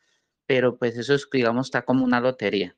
[0.48, 2.76] pero pues eso es, digamos, está como una lotería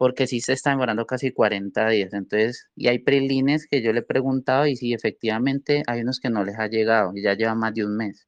[0.00, 2.14] porque sí se está demorando casi 40 días.
[2.14, 6.30] Entonces, y hay prelines que yo le he preguntado y sí, efectivamente hay unos que
[6.30, 8.26] no les ha llegado y ya lleva más de un mes.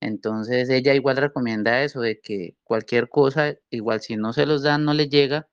[0.00, 4.84] Entonces, ella igual recomienda eso, de que cualquier cosa, igual si no se los dan,
[4.86, 5.48] no les llega,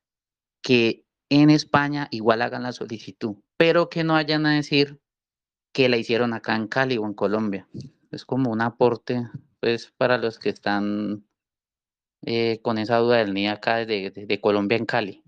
[0.64, 5.01] que en España igual hagan la solicitud, pero que no vayan a decir
[5.74, 7.68] que la hicieron acá en Cali o en Colombia.
[8.12, 9.28] Es como un aporte,
[9.60, 11.26] pues, para los que están
[12.22, 15.24] eh, con esa duda del NIE acá de, de- de Colombia en Cali.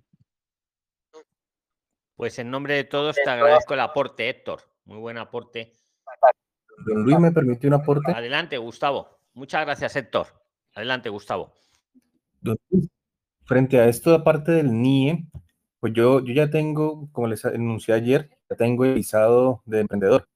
[2.16, 4.62] Pues en nombre de todos te agradezco el aporte, Héctor.
[4.86, 5.74] Muy buen aporte.
[6.86, 8.12] Don Luis, ¿me permite un aporte?
[8.12, 9.20] Adelante, Gustavo.
[9.34, 10.28] Muchas gracias, Héctor.
[10.74, 11.54] Adelante, Gustavo.
[12.42, 12.90] Don Luis,
[13.46, 15.26] frente a esto, aparte del NIE,
[15.80, 20.28] pues yo, yo ya tengo, como les anuncié ayer, ya tengo el visado de emprendedor.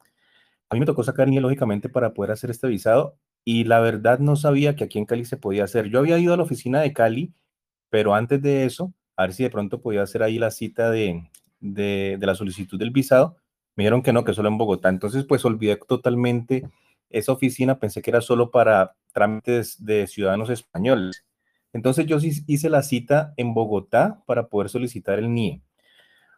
[0.70, 4.20] A mí me tocó sacar NIE, lógicamente, para poder hacer este visado y la verdad
[4.20, 5.88] no sabía que aquí en Cali se podía hacer.
[5.90, 7.34] Yo había ido a la oficina de Cali,
[7.90, 11.30] pero antes de eso, a ver si de pronto podía hacer ahí la cita de,
[11.60, 13.38] de, la solicitud del visado.
[13.76, 14.90] Me dijeron que no, que solo en Bogotá.
[14.90, 16.68] Entonces, pues olvidé totalmente
[17.10, 21.24] esa oficina, pensé que era solo para trámites de ciudadanos españoles.
[21.72, 25.62] Entonces yo hice la cita en Bogotá para poder solicitar el NIE.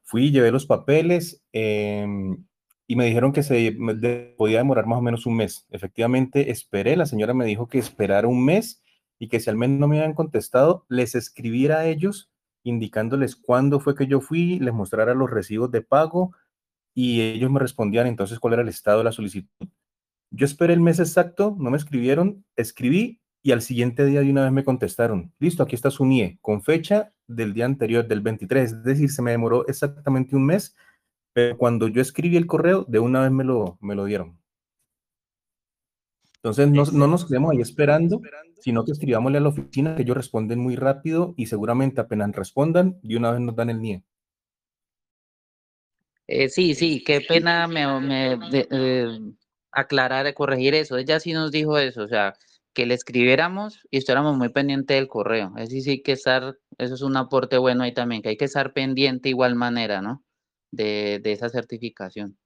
[0.04, 2.46] Fui, llevé los papeles em,
[2.88, 3.78] y me dijeron que se
[4.38, 5.68] podía demorar más o menos un mes.
[5.70, 8.82] Efectivamente, esperé, la señora me dijo que esperara un mes
[9.20, 12.32] y que si al menos no me habían contestado, les escribiera a ellos
[12.64, 16.34] indicándoles cuándo fue que yo fui, les mostrara los recibos de pago
[16.94, 19.68] y ellos me respondían entonces cuál era el estado de la solicitud.
[20.32, 24.44] Yo esperé el mes exacto, no me escribieron, escribí y al siguiente día de una
[24.44, 28.72] vez me contestaron, listo, aquí está su NIE, con fecha del día anterior, del 23,
[28.72, 30.76] es decir, se me demoró exactamente un mes,
[31.38, 34.40] pero cuando yo escribí el correo, de una vez me lo, me lo dieron.
[36.38, 38.22] Entonces, no, no nos quedemos ahí esperando,
[38.60, 42.98] sino que escribámosle a la oficina, que ellos responden muy rápido y seguramente apenas respondan,
[43.04, 44.04] de una vez nos dan el NIE.
[46.28, 49.08] Eh, sí, sí, qué pena me, me- de- eh,
[49.72, 50.98] aclarar, corregir eso.
[50.98, 52.34] Ella sí nos dijo eso, o sea,
[52.74, 55.54] que le escribiéramos y estuviéramos muy pendiente del correo.
[55.58, 58.46] Es decir, sí que estar, eso es un aporte bueno ahí también, que hay que
[58.46, 60.24] estar pendiente igual manera, ¿no?
[60.72, 62.38] De, de esa certificación.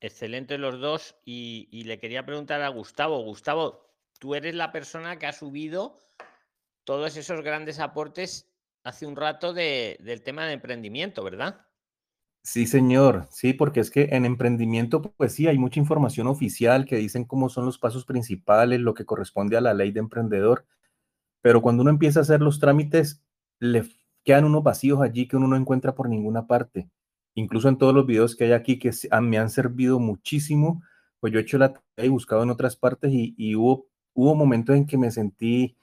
[0.00, 1.16] Excelentes los dos.
[1.24, 3.22] Y, y le quería preguntar a Gustavo.
[3.24, 3.90] Gustavo,
[4.20, 5.98] tú eres la persona que ha subido
[6.84, 8.50] todos esos grandes aportes
[8.84, 11.66] hace un rato de- del tema de emprendimiento, ¿verdad?
[12.42, 13.26] Sí, señor.
[13.30, 17.48] Sí, porque es que en emprendimiento, pues sí, hay mucha información oficial que dicen cómo
[17.48, 20.66] son los pasos principales, lo que corresponde a la ley de emprendedor,
[21.42, 23.22] pero cuando uno empieza a hacer los trámites,
[23.60, 23.84] le
[24.24, 26.88] quedan unos vacíos allí que uno no encuentra por ninguna parte.
[27.34, 28.90] Incluso en todos los videos que hay aquí que
[29.22, 30.82] me han servido muchísimo,
[31.20, 34.76] pues yo he hecho la tarea y buscado en otras partes y, hubo, hubo momentos
[34.76, 35.76] en que me sentí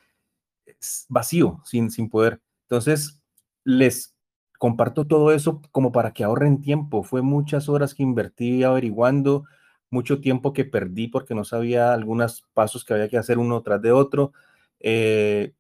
[0.79, 2.41] s- vacío, sin, sin poder.
[2.63, 3.21] Entonces,
[3.63, 4.15] les
[4.59, 7.03] comparto todo eso como para que ahorren tiempo.
[7.03, 9.45] Fue muchas horas que invertí averiguando,
[9.89, 13.81] mucho tiempo que perdí porque no sabía algunos pasos que había que hacer uno tras
[13.81, 14.33] de otro.
[14.79, 15.53] Eh,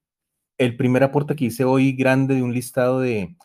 [0.57, 3.35] el primer aporte que hice hoy grande de un listado de,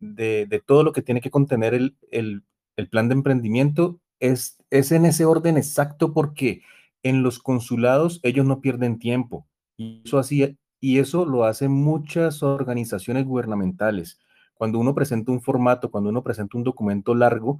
[0.00, 2.44] de, todo lo que tiene que contener el, el-
[2.76, 6.62] el plan de emprendimiento es, es en ese orden exacto porque
[7.02, 9.46] en los consulados ellos no pierden tiempo.
[9.76, 14.18] Y eso, así, y eso lo hacen muchas organizaciones gubernamentales.
[14.54, 17.58] Cuando uno presenta un formato, cuando uno presenta un documento largo,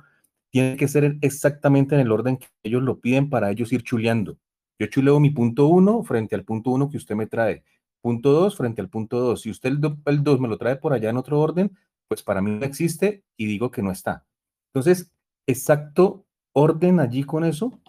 [0.51, 4.38] tiene que ser exactamente en el orden que ellos lo piden para ellos ir chuleando.
[4.78, 7.64] Yo chuleo mi punto 1 frente al punto 1 que usted me trae.
[8.03, 9.41] Punto 2 frente al punto 2.
[9.41, 11.77] Si usted el 2 me lo trae por allá en otro orden,
[12.09, 14.27] pues para mí no existe y digo que no está.
[14.75, 15.11] Entonces,
[15.47, 17.81] exacto orden allí con eso,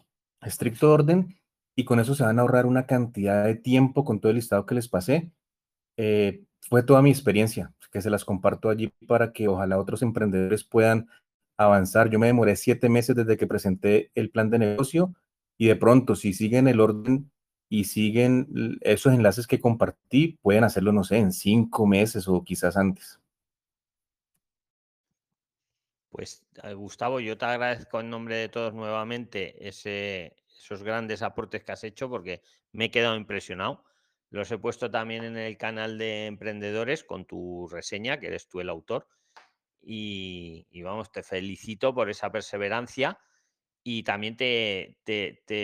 [0.41, 1.36] estricto orden,
[1.76, 4.66] y con eso se van a ahorrar una cantidad de tiempo con todo el listado
[4.66, 5.32] que les pasé.
[5.97, 10.64] Eh, fue toda mi experiencia, que se las comparto allí para que ojalá otros emprendedores
[10.64, 11.07] puedan
[11.57, 12.09] avanzar.
[12.09, 15.14] Yo me demoré siete meses desde que presenté el plan de negocio
[15.57, 17.32] y de pronto, si siguen el orden
[17.74, 22.78] y siguen esos enlaces que compartí, pueden hacerlo, no sé, en cinco meses o quizás
[22.78, 23.19] antes.
[26.11, 31.71] Pues eh, Gustavo, yo te agradezco en nombre de todos nuevamente esos grandes aportes que
[31.71, 32.43] has hecho porque
[32.74, 33.84] me he quedado impresionado.
[34.30, 38.61] Los he puesto también en el canal de emprendedores con tu reseña, que eres tú
[38.61, 39.07] el autor.
[39.82, 43.17] Y vamos, te felicito por esa perseverancia
[43.84, 44.97] y también te,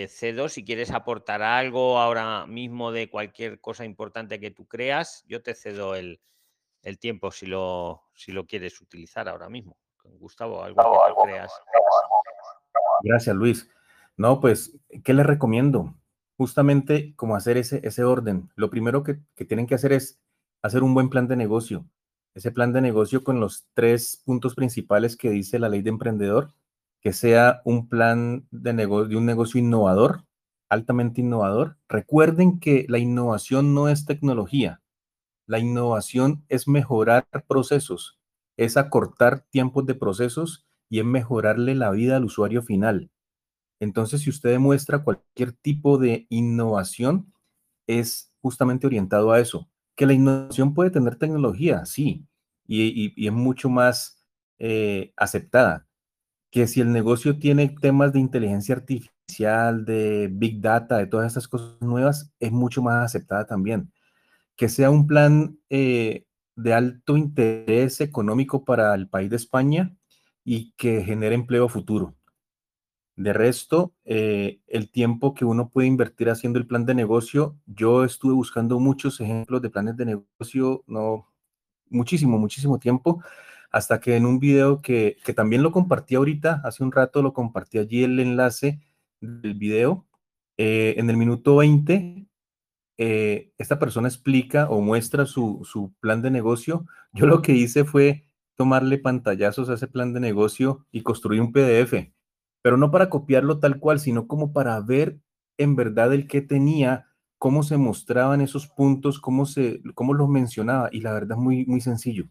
[0.08, 5.42] cedo si quieres aportar algo ahora mismo de cualquier cosa importante que tú creas, yo
[5.42, 6.20] te cedo el,
[6.98, 9.76] tiempo si lo, si lo quieres utilizar ahora mismo.
[10.18, 10.82] Gustavo, algo
[11.24, 11.52] que creas.
[13.02, 13.70] Gracias, Luis.
[14.16, 15.94] No, pues, ¿qué les recomiendo?
[16.36, 18.50] Justamente como hacer ese, orden.
[18.54, 20.20] Lo primero que tienen que hacer es
[20.62, 21.86] hacer un buen plan de negocio.
[22.34, 26.52] Ese plan de negocio con los tres puntos principales que dice la ley de emprendedor
[27.00, 30.24] que sea un plan de, de un negocio innovador,
[30.68, 31.78] altamente innovador.
[31.88, 34.82] Recuerden que la innovación no es tecnología.
[35.46, 38.20] La innovación es mejorar procesos,
[38.56, 43.10] es acortar tiempos de procesos y es mejorarle la vida al usuario final.
[43.80, 47.32] Entonces, si usted demuestra cualquier tipo de innovación,
[47.86, 49.68] es justamente orientado a eso.
[49.96, 52.26] Que la innovación puede tener tecnología, sí,
[52.66, 54.24] y, y, es mucho más
[54.58, 55.89] eh, aceptada
[56.50, 61.48] que si el negocio tiene temas de inteligencia artificial, de big data, de todas estas
[61.48, 63.92] cosas nuevas, es mucho más aceptada también.
[64.56, 66.26] Que sea un plan eh,
[66.56, 69.96] de alto interés económico para el país de España
[70.44, 72.16] y que genere empleo futuro.
[73.16, 78.04] De resto, eh, el tiempo que uno puede invertir haciendo el plan de negocio, yo
[78.04, 81.28] estuve buscando muchos ejemplos de planes de negocio, no,
[81.90, 83.22] muchísimo, muchísimo tiempo
[83.70, 87.32] hasta que en un video que, que también lo compartí ahorita, hace un rato lo
[87.32, 88.80] compartí allí el enlace
[89.20, 90.06] del video,
[90.56, 92.26] eh, en el minuto 20,
[92.98, 96.84] eh, esta persona explica o muestra su, su plan de negocio.
[97.12, 98.24] Yo lo que hice fue
[98.56, 102.12] tomarle pantallazos a ese plan de negocio y construir un PDF,
[102.60, 105.18] pero no para copiarlo tal cual, sino como para ver
[105.56, 107.06] en verdad el que tenía,
[107.38, 111.64] cómo se mostraban esos puntos, cómo, se, cómo los mencionaba, y la verdad es muy,
[111.64, 112.28] muy sencillo.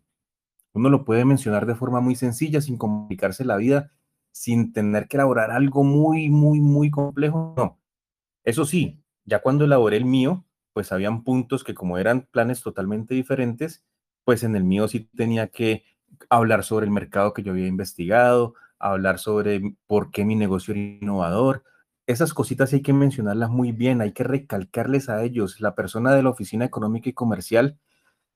[0.74, 3.92] Uno lo puede mencionar de forma muy sencilla, sin complicarse la vida,
[4.32, 7.54] sin tener que elaborar algo muy, muy, muy complejo.
[7.58, 7.80] No.
[8.44, 13.16] Eso sí, ya cuando elaboré el mío, pues habían puntos que como eran planes totalmente
[13.16, 13.84] diferentes,
[14.24, 15.84] pues en el mío sí tenía que
[16.30, 20.82] hablar sobre el mercado que yo había investigado, hablar sobre por qué mi negocio era
[20.82, 21.64] innovador.
[22.08, 25.62] Esas cositas hay que mencionarlas muy bien, hay que recalcarles a ellos.
[25.62, 27.78] La persona de la Oficina Económica y Comercial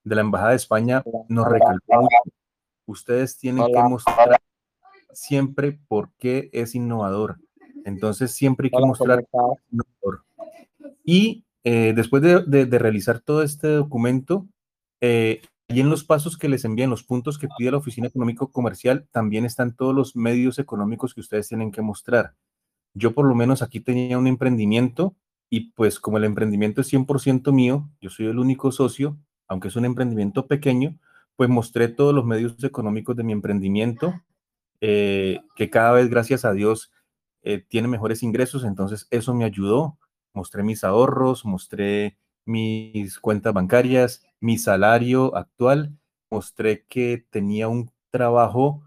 [0.04, 2.08] de la Embajada de España nos recalcó
[2.86, 4.38] Ustedes tienen que mostrar
[5.12, 7.38] siempre por qué es innovador.
[7.86, 9.24] Entonces, siempre hay que mostrar
[9.70, 10.24] innovador.
[11.02, 14.46] Y eh, después de, realizar todo este documento,
[15.00, 18.52] eh, y en los pasos que les envían, los puntos que pide la Oficina Económico
[18.52, 22.34] Comercial, también están todos los medios económicos que ustedes tienen que mostrar.
[22.92, 25.16] Yo por lo menos aquí tenía un emprendimiento
[25.50, 29.18] y pues como el emprendimiento es 100% mío, yo soy el único socio,
[29.48, 30.98] aunque es un emprendimiento pequeño,
[31.36, 34.14] pues mostré todos los medios económicos de mi emprendimiento,
[34.80, 36.92] eh, que cada vez, gracias a Dios,
[37.42, 39.98] eh, tiene mejores ingresos, entonces eso me ayudó.
[40.32, 45.96] Mostré mis ahorros, mostré mis cuentas bancarias, mi salario actual,
[46.30, 48.82] mostré que tenía un trabajo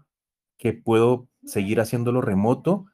[0.58, 2.86] que puedo seguir haciéndolo remoto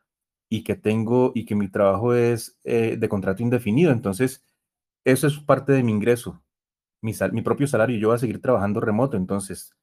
[0.49, 3.93] y que tengo y que mi trabajo es eh, de contrato indefinido.
[3.93, 4.45] Entonces,
[5.05, 6.44] eso es parte de mi ingreso
[7.05, 9.75] mi, propio salario, yo voy a seguir trabajando remoto, entonces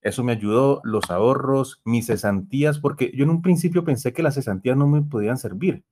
[0.00, 4.34] eso me ayudó, los ahorros, mis cesantías, porque yo en un principio pensé que las
[4.34, 5.84] cesantías no me podían servir,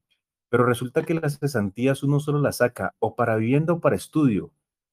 [0.49, 4.53] pero resulta que las cesantías uno solo las saca o para vivienda o para estudio,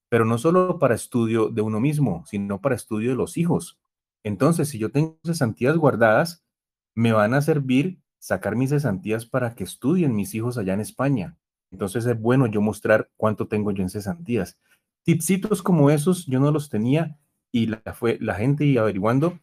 [0.10, 3.80] pero no solo para estudio de uno mismo, sino para estudio de los hijos.
[4.24, 6.44] Entonces, si yo tengo cesantías guardadas,
[6.96, 11.38] me van a servir sacar mis cesantías para que estudien mis hijos allá en España.
[11.72, 14.58] Entonces es bueno yo mostrar cuánto tengo yo en cesantías.
[15.08, 17.18] Tipsitos como esos yo no los tenía
[17.50, 19.40] y la, fue, la gente y averiguando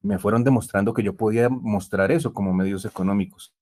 [0.00, 3.52] me fueron demostrando que yo podía mostrar eso como medios económicos.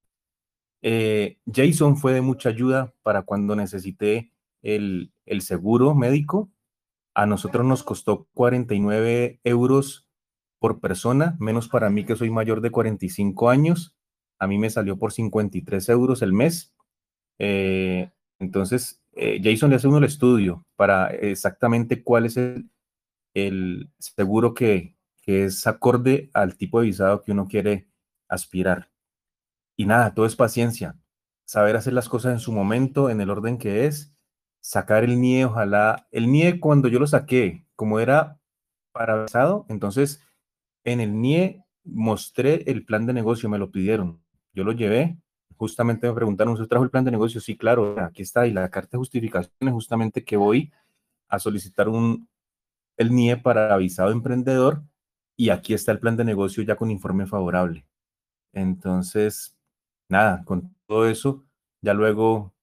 [0.83, 6.51] Eh, Jason fue de mucha ayuda para cuando necesité el, el seguro médico.
[7.15, 10.07] A nosotros nos costó 49 euros
[10.59, 13.97] por persona, menos para mí que soy mayor de 45 años.
[14.39, 16.75] A mí me salió por 53 euros el mes.
[17.39, 24.55] Eh, entonces, eh, Jason le hace uno el estudio para exactamente cuál es el, seguro
[24.55, 27.89] que, que es acorde al tipo de visado que uno quiere
[28.28, 28.91] aspirar.
[29.77, 30.99] Y nada, todo es paciencia.
[31.45, 34.15] Saber hacer las cosas en su momento, en el orden que es.
[34.61, 36.07] Sacar el NIE, ojalá.
[36.11, 38.39] El NIE, cuando yo lo saqué, como era
[38.93, 40.23] para visado, entonces
[40.85, 44.23] en el NIE mostré el plan de negocio, me lo pidieron.
[44.53, 45.19] Yo lo llevé.
[45.61, 47.39] Justamente me preguntaron, ¿usted trajo el plan de negocio?
[47.39, 48.47] Sí, claro, aquí está.
[48.47, 50.73] Y la carta de justificación es justamente que voy
[51.28, 52.27] a solicitar un,
[52.97, 54.82] el NIE para avisado emprendedor
[55.37, 57.85] y aquí está el plan de negocio ya con informe favorable.
[58.55, 59.55] Entonces,
[60.09, 61.45] nada, con todo eso,
[61.82, 62.55] ya luego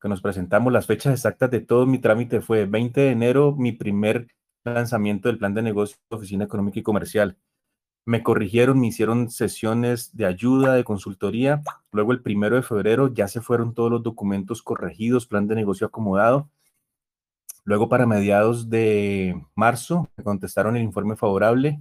[0.00, 3.70] que nos presentamos, las fechas exactas de todo mi trámite fue 20 de enero, mi
[3.70, 4.26] primer
[4.64, 7.38] lanzamiento del plan de negocio de Oficina Económica y Comercial.
[8.04, 11.62] Me corrigieron, me hicieron sesiones de ayuda, de consultoría.
[11.92, 15.86] Luego el primero de febrero ya se fueron todos los documentos corregidos, plan de negocio
[15.86, 16.50] acomodado.
[17.64, 21.80] Luego para mediados de marzo me contestaron el informe favorable.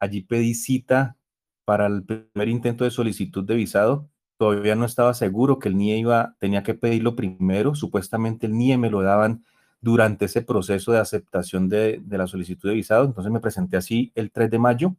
[0.00, 1.16] Allí pedí cita
[1.64, 4.08] para el primer intento de solicitud de visado.
[4.36, 7.76] Todavía no estaba seguro que el NIE iba, tenía que pedirlo primero.
[7.76, 9.44] Supuestamente el NIE me lo daban
[9.80, 13.04] durante ese proceso de aceptación de, la solicitud de visado.
[13.04, 14.96] Entonces me presenté así el 3 de mayo.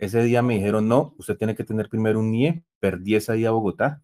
[0.00, 2.64] Ese día me dijeron, no, usted tiene que tener primero un NIE.
[2.80, 4.02] Perdí ese día a Bogotá.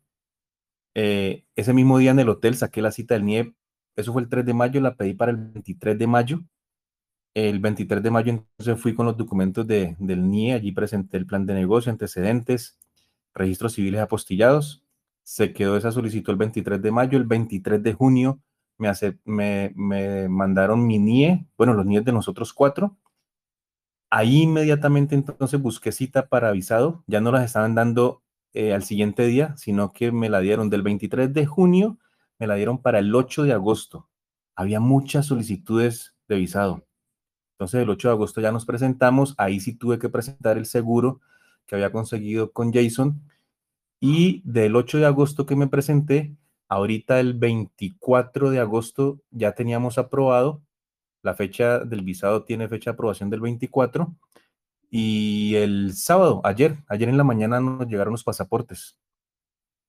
[0.94, 3.54] Eh, ese mismo día en el hotel saqué la cita del NIE.
[3.96, 6.40] Eso fue el 3 de mayo, la pedí para el 23 de mayo.
[7.34, 11.26] El 23 de mayo entonces fui con los documentos de, del NIE, allí presenté el
[11.26, 12.78] plan de negocio, antecedentes,
[13.34, 14.84] registros civiles apostillados.
[15.22, 18.40] Se quedó esa solicitud el 23 de mayo, el 23 de junio
[18.78, 18.90] me,
[19.24, 22.96] me, me mandaron mi NIE, bueno, los NIE de nosotros cuatro.
[24.10, 28.22] Ahí inmediatamente entonces busqué cita para avisado, ya no las estaban dando
[28.54, 31.98] eh, al siguiente día, sino que me la dieron del 23 de junio,
[32.38, 34.08] me la dieron para el 8 de agosto.
[34.54, 36.86] Había muchas solicitudes de visado.
[37.54, 41.20] Entonces el 8 de agosto ya nos presentamos, ahí sí tuve que presentar el seguro
[41.66, 43.22] que había conseguido con Jason
[44.00, 46.36] y del 8 de agosto que me presenté,
[46.68, 50.62] ahorita el 24 de agosto ya teníamos aprobado,
[51.26, 54.14] la fecha del visado tiene fecha de aprobación del 24
[54.90, 58.96] y el sábado, ayer, ayer en la mañana nos llegaron los pasaportes.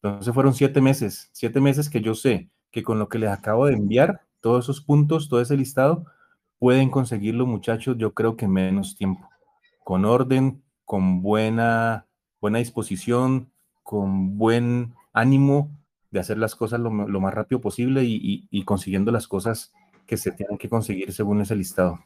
[0.01, 3.67] Entonces fueron siete meses, siete meses que yo sé que con lo que les acabo
[3.67, 6.05] de enviar, todos esos puntos, todo ese listado,
[6.57, 9.29] pueden conseguirlo, muchachos, yo creo que menos tiempo,
[9.83, 12.07] con orden, con buena,
[12.41, 13.51] buena disposición,
[13.83, 15.71] con buen ánimo
[16.09, 19.71] de hacer las cosas lo, más rápido posible y, consiguiendo las cosas
[20.07, 21.99] que se tienen que conseguir según ese listado.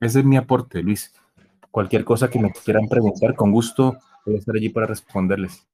[0.00, 1.12] Ese es mi aporte, Luis.
[1.70, 5.66] Cualquier cosa que me quieran preguntar, con gusto voy a estar allí para responderles.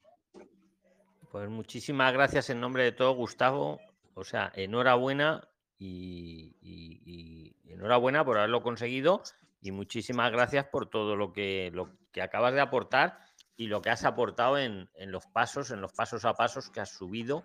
[1.30, 3.80] Pues muchísimas gracias en nombre de todo, Gustavo.
[4.14, 5.48] O sea, enhorabuena
[5.78, 9.22] y, enhorabuena por haberlo conseguido
[9.60, 13.18] y muchísimas gracias por todo lo que, lo que acabas de aportar
[13.56, 16.90] y lo que has aportado en, los pasos, en los pasos a pasos que has
[16.90, 17.44] subido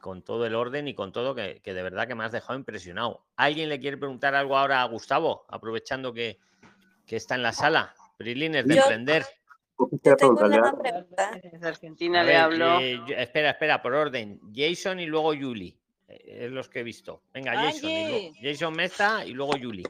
[0.00, 3.24] con todo el orden y con todo que, de verdad que me has dejado impresionado.
[3.36, 6.38] ¿Alguien le quiere preguntar algo ahora a Gustavo, aprovechando que,
[7.06, 7.94] está en la sala?
[8.16, 9.24] Prilines de emprender.
[11.62, 12.80] Argentina le hablo.
[12.80, 14.40] Eh, espera, espera, por orden.
[14.54, 15.76] Jason y luego Yuli.
[16.08, 17.22] Eh, es los que he visto.
[17.32, 17.90] Venga, Jason.
[18.42, 19.84] Jason Meza y luego Yuli.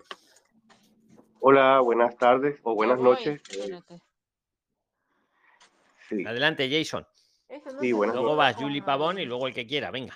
[1.41, 3.41] Hola, buenas tardes o buenas noches.
[6.27, 7.07] Adelante, Jason.
[7.81, 10.15] Sí, luego vas Yuli Pavón y luego el que quiera, venga.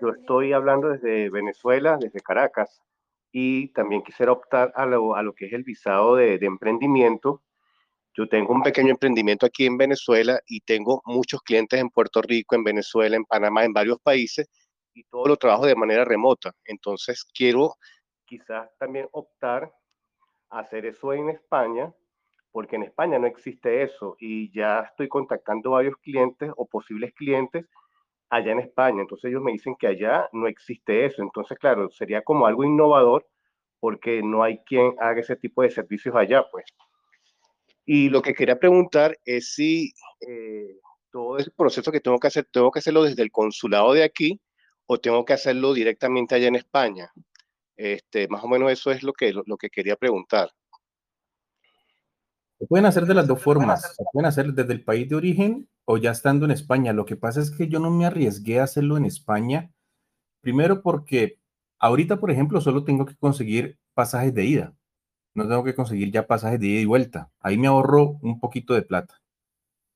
[0.00, 2.82] Yo estoy hablando desde Venezuela, desde Caracas,
[3.30, 7.42] y también quisiera optar a lo, a lo que es el visado de, de emprendimiento.
[8.14, 12.54] Yo tengo un pequeño emprendimiento aquí en Venezuela y tengo muchos clientes en Puerto Rico,
[12.54, 14.48] en Venezuela, en Panamá, en varios países,
[14.92, 16.52] y todo lo trabajo de manera remota.
[16.64, 17.74] Entonces quiero
[18.26, 19.72] quizás también optar
[20.50, 21.92] a hacer eso en España,
[22.52, 27.66] porque en España no existe eso y ya estoy contactando varios clientes o posibles clientes
[28.30, 29.02] allá en España.
[29.02, 31.22] Entonces ellos me dicen que allá no existe eso.
[31.22, 33.26] Entonces, claro, sería como algo innovador
[33.80, 36.64] porque no hay quien haga ese tipo de servicios allá, pues.
[37.84, 40.76] Y lo que quería preguntar es si eh,
[41.10, 44.40] todo ese proceso que tengo que hacer, tengo que hacerlo desde el consulado de aquí
[44.86, 47.12] o tengo que hacerlo directamente allá en España?
[47.76, 50.50] Este, más o menos eso es lo que, lo, que quería preguntar.
[52.62, 53.96] Se pueden hacer de las dos formas.
[53.96, 56.92] Se pueden hacer desde el país de origen o ya estando en España.
[56.92, 59.72] Lo que pasa es que yo no me arriesgué a hacerlo en España,
[60.42, 61.40] primero porque
[61.80, 64.76] ahorita, por ejemplo, solo tengo que conseguir pasajes de ida.
[65.34, 67.32] No tengo que conseguir ya pasajes de ida y vuelta.
[67.40, 69.20] Ahí me ahorro un poquito de plata.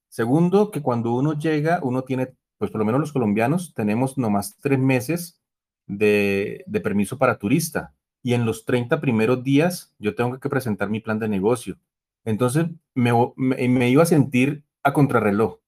[0.08, 4.56] Segundo, que cuando uno llega, uno tiene, pues por lo menos los colombianos, tenemos nomás
[4.58, 5.40] tres meses
[5.86, 7.94] de, de permiso para turista.
[8.24, 11.78] Y en los 30 primeros días yo tengo que presentar mi plan de negocio.
[12.26, 15.60] Entonces me, iba a sentir a contrarreloj,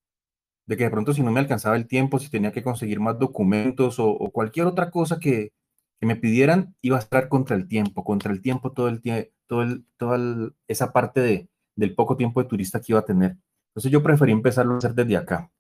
[0.66, 3.18] de que de pronto si no me alcanzaba el tiempo, si tenía que conseguir más
[3.18, 5.52] documentos o, cualquier otra cosa que,
[6.00, 9.62] me pidieran, iba a estar contra el tiempo, contra el tiempo todo el tiempo, todo
[9.62, 13.36] el, toda esa parte de, del poco tiempo de turista que iba a tener.
[13.70, 15.50] Entonces yo preferí empezarlo a hacer desde acá.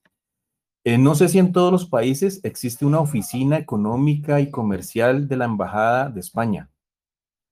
[0.84, 5.36] Eh, no sé si en todos los países existe una oficina económica y comercial de
[5.36, 6.70] la Embajada de España.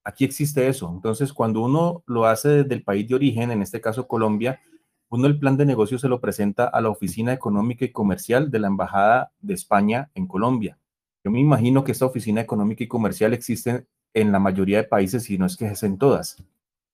[0.06, 0.88] Aquí existe eso.
[0.88, 4.60] Entonces, cuando uno lo hace desde el país de origen, en este caso Colombia,
[5.08, 8.60] uno el plan de negocio se lo presenta a la oficina económica y comercial de
[8.60, 10.78] la Embajada de España en Colombia.
[11.24, 15.24] Yo me imagino que esta oficina económica y comercial existe en la mayoría de países,
[15.24, 16.36] si no es que es en todas.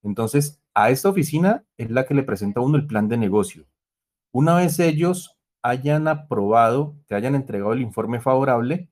[0.03, 3.67] Entonces, a esta oficina es la que le presenta uno el plan de negocio.
[4.33, 8.89] Una vez ellos hayan aprobado, te hayan entregado el informe favorable,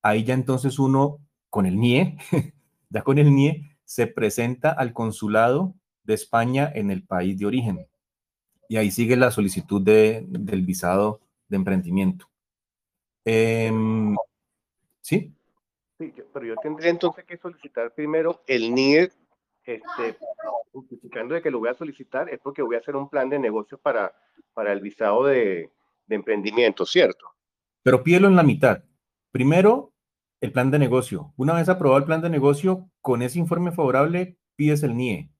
[0.00, 1.18] ahí ya entonces uno
[1.50, 2.16] con el NIE,
[2.92, 5.74] ya con el NIE, se presenta al consulado
[6.04, 7.86] de España en el país de origen.
[8.68, 12.28] Y ahí sigue la solicitud de, del visado de emprendimiento.
[13.24, 13.70] Eh,
[15.00, 15.32] ¿Sí?
[15.98, 19.10] Sí, pero yo tendría entonces que solicitar primero el NIE
[19.64, 20.16] este,
[20.72, 23.38] justificando de que lo voy a solicitar es porque voy a hacer un plan de
[23.38, 24.12] negocio para,
[24.54, 25.70] para el visado de,
[26.06, 27.26] de emprendimiento, ¿cierto?
[27.82, 28.82] Pero pídelo en la mitad.
[29.30, 29.91] Primero,
[30.42, 31.32] el plan de negocio.
[31.36, 35.30] Una vez aprobado el plan de negocio, con ese informe favorable, pides el NIE.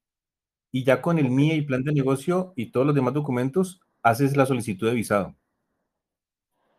[0.71, 4.37] Y ya con el NIE y plan de negocio y todos los demás documentos, haces
[4.37, 5.35] la solicitud de visado.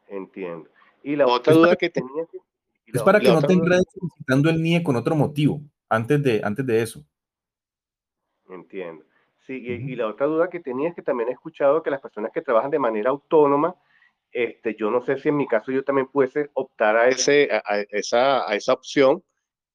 [0.07, 0.69] Entiendo.
[1.03, 2.23] Y la otra es duda que tenía...
[2.85, 6.65] Es para que no te enredes solicitando el NIE con otro motivo, antes de, antes
[6.65, 7.03] de eso.
[8.47, 9.03] Entiendo.
[9.45, 11.99] Sí, y, y, la otra duda que tenía es que también he escuchado que las
[11.99, 13.75] personas que trabajan de manera autónoma,
[14.33, 17.61] este, yo no sé si en mi caso yo también pudiese optar a, ese, a,
[17.65, 19.23] a esa, a esa opción,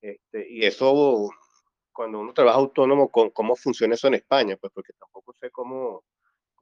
[0.00, 1.30] este, y eso
[1.92, 4.56] cuando uno trabaja autónomo, con, ¿cómo funciona eso en España?
[4.56, 6.04] Pues porque tampoco sé cómo,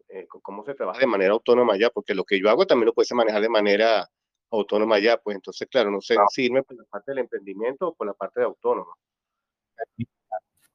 [0.08, 2.94] eh, cómo se trabaja de manera autónoma allá, porque lo que yo hago también lo
[2.94, 4.08] puede manejar de manera
[4.50, 7.94] autónoma allá, pues entonces, claro, no sé si irme por la parte del emprendimiento o
[7.94, 8.96] por la parte de autónomo.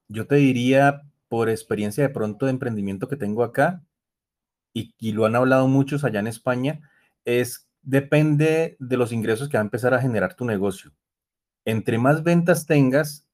[0.06, 3.82] Yo te diría, por experiencia de pronto de emprendimiento que tengo acá,
[4.72, 6.88] y, y, lo han hablado muchos allá en España,
[7.24, 10.92] es depende de los ingresos que va a empezar a generar tu negocio.
[11.64, 13.28] Entre más ventas tengas,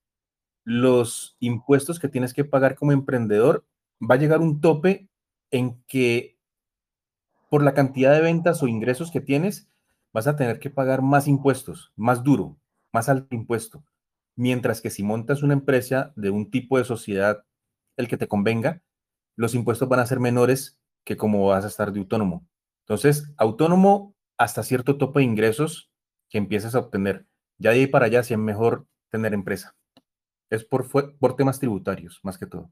[0.64, 3.66] los impuestos que tienes que pagar como emprendedor
[4.00, 5.08] va a llegar un tope
[5.50, 6.38] en que
[7.48, 9.68] por la cantidad de ventas o ingresos que tienes,
[10.12, 12.58] vas a tener que pagar más impuestos, más duro,
[12.92, 13.84] más alto impuesto.
[14.36, 17.44] Mientras que si montas una empresa de un tipo de sociedad,
[17.96, 18.82] el que te convenga,
[19.36, 22.46] los impuestos van a ser menores que como vas a estar de autónomo.
[22.88, 25.90] Entonces, autónomo hasta cierto tope de ingresos
[26.30, 27.26] que empieces a obtener.
[27.58, 29.76] Ya de ahí para allá, si es mejor tener empresa.
[30.48, 30.88] Es por,
[31.18, 32.70] por temas tributarios, más que todo.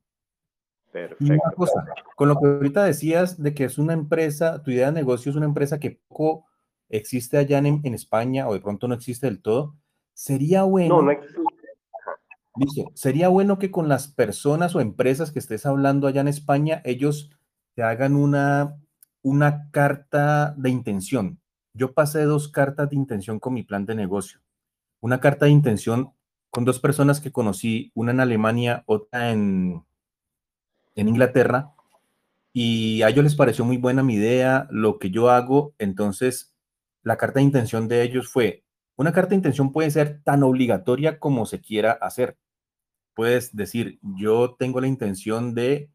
[0.91, 1.25] Perfecto.
[1.25, 1.85] Y una cosa,
[2.15, 5.37] con lo que ahorita decías de que es una empresa, tu idea de negocio es
[5.37, 6.47] una empresa que poco
[6.89, 9.77] existe allá en, en España o de pronto no existe del todo,
[10.15, 10.97] sería bueno.
[10.97, 11.43] No, no existe.
[12.55, 16.81] Dice, sería bueno que con las personas o empresas que estés hablando allá en España,
[16.87, 17.31] ellos
[17.75, 18.79] te hagan una,
[19.27, 21.41] una carta de intención.
[21.75, 24.39] Yo pasé dos cartas de intención con mi plan de negocio.
[25.01, 26.13] Una carta de intención
[26.51, 29.85] con dos personas que conocí, una en Alemania, otra en,
[30.95, 31.73] en Inglaterra,
[32.53, 36.55] y a ellos les pareció muy buena mi idea, lo que yo hago, entonces
[37.03, 38.63] la carta de intención de ellos fue,
[38.95, 42.39] una carta de intención puede ser tan obligatoria como se quiera hacer.
[43.13, 45.91] Puedes decir, yo tengo la intención de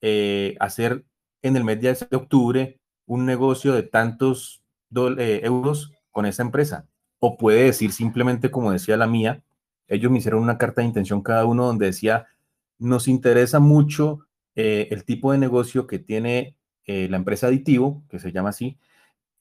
[0.00, 1.04] eh, hacer
[1.42, 4.62] en el mes de octubre un negocio de tantos
[4.94, 6.86] eh, euros con esa empresa.
[7.18, 9.42] O puede decir simplemente, como decía la mía,
[9.88, 12.26] ellos me hicieron una carta de intención cada uno donde decía,
[12.78, 16.56] nos interesa mucho eh, el tipo de negocio que tiene
[16.86, 18.78] eh, la empresa aditivo, que se llama así,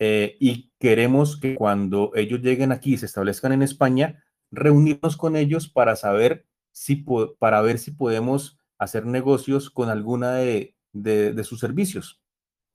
[0.04, 5.68] y queremos que cuando ellos lleguen aquí y se establezcan en España, reunirnos con ellos
[5.68, 7.06] para saber si,
[7.38, 12.20] para ver si podemos hacer negocios con alguna de, de, de sus servicios.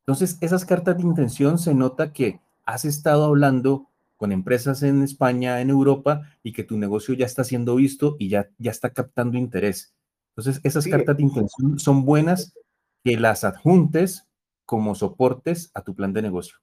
[0.06, 5.60] Entonces, esas cartas de intención se nota que has estado hablando con empresas en España,
[5.60, 9.36] en Europa, y que tu negocio ya está siendo visto y ya, ya está captando
[9.36, 9.94] interés.
[10.36, 10.90] Entonces, esas Sí.
[10.90, 12.55] cartas de intención son buenas
[13.05, 14.26] que las adjuntes
[14.64, 16.56] como soportes a tu plan de negocio.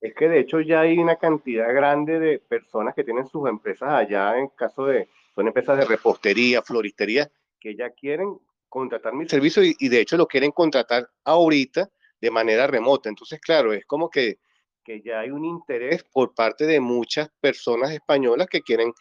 [0.00, 3.88] Es que de hecho ya hay una cantidad grande de personas que tienen sus empresas
[3.90, 8.38] allá, en caso de, son empresas de repostería, floristería, que ya quieren
[8.74, 11.88] contratar mi servicio y, y de hecho lo quieren contratar ahorita
[12.20, 13.08] de manera remota.
[13.08, 14.40] Entonces, claro, es como que,
[14.82, 18.92] que ya hay un interés por parte de muchas personas españolas que quieren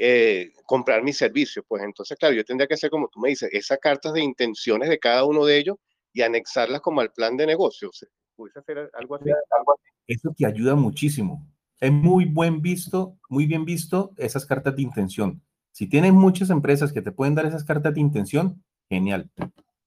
[0.00, 1.62] eh, comprar mi servicio.
[1.68, 4.88] Pues entonces, claro, yo tendría que hacer como tú me dices, esas cartas de intenciones
[4.88, 5.76] de cada uno de ellos
[6.14, 7.90] y anexarlas como al plan de negocio.
[8.34, 9.28] ¿Pudiese hacer algo así?
[9.28, 9.90] Algo así.
[10.06, 11.46] Eso te ayuda muchísimo.
[11.78, 15.42] Es muy buen visto, muy bien visto esas cartas de intención.
[15.72, 19.28] Si tienes muchas empresas que te pueden dar esas cartas de intención, genial.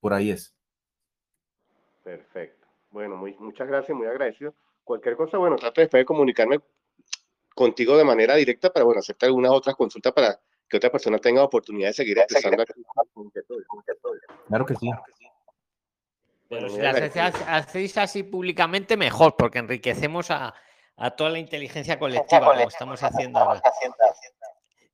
[0.00, 0.54] Por ahí es.
[2.02, 2.66] Perfecto.
[2.90, 4.54] Bueno, muy, muchas gracias, muy agradecido.
[4.84, 6.60] Cualquier cosa, bueno, trato después de comunicarme
[7.54, 11.42] contigo de manera directa para, bueno, hacerte algunas otras consultas para que otra persona tenga
[11.42, 12.72] oportunidad de seguir expresando aquí.
[14.48, 14.90] Claro que sí.
[16.48, 20.54] Pero si las hacéis- así públicamente, mejor, porque enriquecemos a,
[20.96, 23.62] a toda la inteligencia colectiva, como estamos haciendo ahora.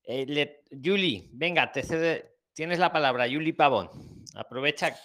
[0.07, 3.91] Eh, le- Yuli, venga, te cede- tienes la palabra, Yuli Pavón.
[4.35, 4.97] Aprovecha.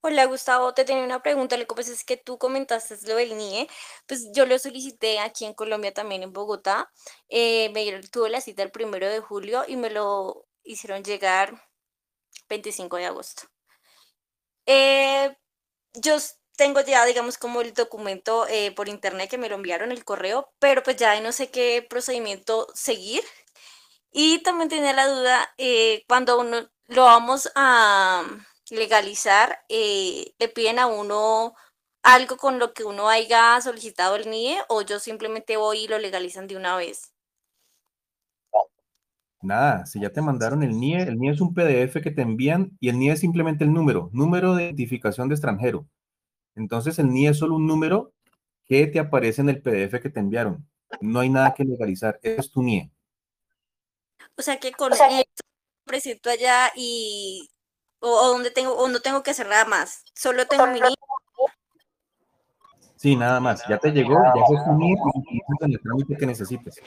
[0.00, 1.56] Hola Gustavo, te tenía una pregunta.
[1.56, 3.68] Lo que pasa es que tú comentaste lo del NIE,
[4.06, 6.90] pues yo lo solicité aquí en Colombia, también en Bogotá.
[7.28, 11.62] Eh, me tuve la cita el primero de julio y me lo hicieron llegar
[12.48, 13.42] 25 de agosto.
[14.66, 15.36] Eh,
[15.94, 16.16] yo
[16.56, 20.52] tengo ya, digamos, como el documento eh, por internet que me lo enviaron, el correo,
[20.58, 23.22] pero pues ya no sé qué procedimiento seguir.
[24.12, 28.24] Y también tenía la duda, eh, cuando uno lo vamos a
[28.70, 31.54] legalizar, eh, le piden a uno
[32.02, 35.98] algo con lo que uno haya solicitado el NIE o yo simplemente voy y lo
[35.98, 37.12] legalizan de una vez.
[39.40, 42.76] Nada, si ya te mandaron el NIE, el NIE es un PDF que te envían
[42.80, 45.86] y el NIE es simplemente el número, número de identificación de extranjero.
[46.56, 48.12] Entonces el NIE es solo un número
[48.64, 50.68] que te aparece en el PDF que te enviaron.
[51.00, 52.90] No hay nada que legalizar, es tu NIE.
[54.38, 55.04] O sea que con eso
[55.84, 57.50] presento allá y
[58.00, 60.94] o, o donde tengo o no tengo que hacer nada más, solo tengo mi NIE.
[62.96, 66.80] Sí, nada más, ya te llegó, ya es tu y en el trámite que necesites.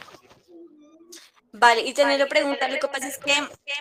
[1.53, 3.34] Vale, y tenerlo preguntar, lo que pasa es que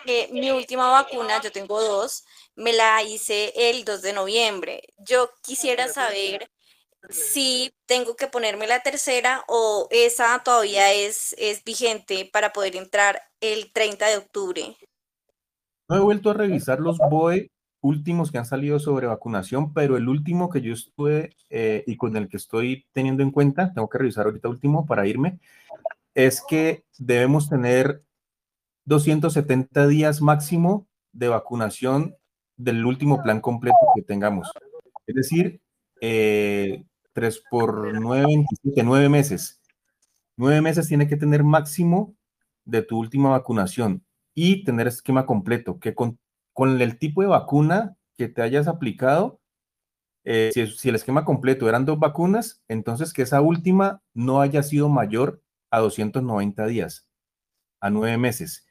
[0.07, 2.25] eh, mi última vacuna, yo tengo dos,
[2.57, 4.83] me la hice el 2 de noviembre.
[4.99, 6.51] Yo quisiera saber
[7.09, 13.23] si tengo que ponerme la tercera o esa todavía es, es vigente para poder entrar
[13.41, 14.77] el 30 de octubre.
[15.89, 17.51] No he vuelto a revisar los BOE
[17.81, 22.17] últimos que han salido sobre vacunación, pero el último que yo estuve eh, y con
[22.17, 25.41] el que estoy teniendo en cuenta, tengo que revisar ahorita último para irme,
[26.15, 28.03] es que debemos tener
[28.85, 32.17] 270 días máximo de vacunación
[32.57, 34.51] del último plan completo que tengamos.
[35.07, 35.61] Es decir,
[36.01, 39.61] eh, 3 por 9, 27, 9 meses.
[40.37, 42.15] 9 meses tiene que tener máximo
[42.65, 44.05] de tu última vacunación
[44.35, 46.19] y tener esquema completo, que con,
[46.53, 49.41] con el tipo de vacuna que te hayas aplicado,
[50.25, 54.63] eh, si, si el esquema completo eran dos vacunas, entonces que esa última no haya
[54.63, 57.09] sido mayor a 290 días,
[57.81, 58.67] a 9 meses.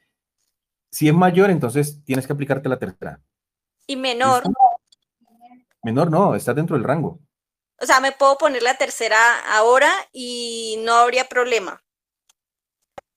[0.90, 3.20] Si es mayor, entonces tienes que aplicarte la tercera.
[3.86, 4.44] Y menor,
[5.82, 7.20] Menor no, está dentro del rango.
[7.80, 11.82] O sea, me puedo poner la tercera ahora y no habría problema.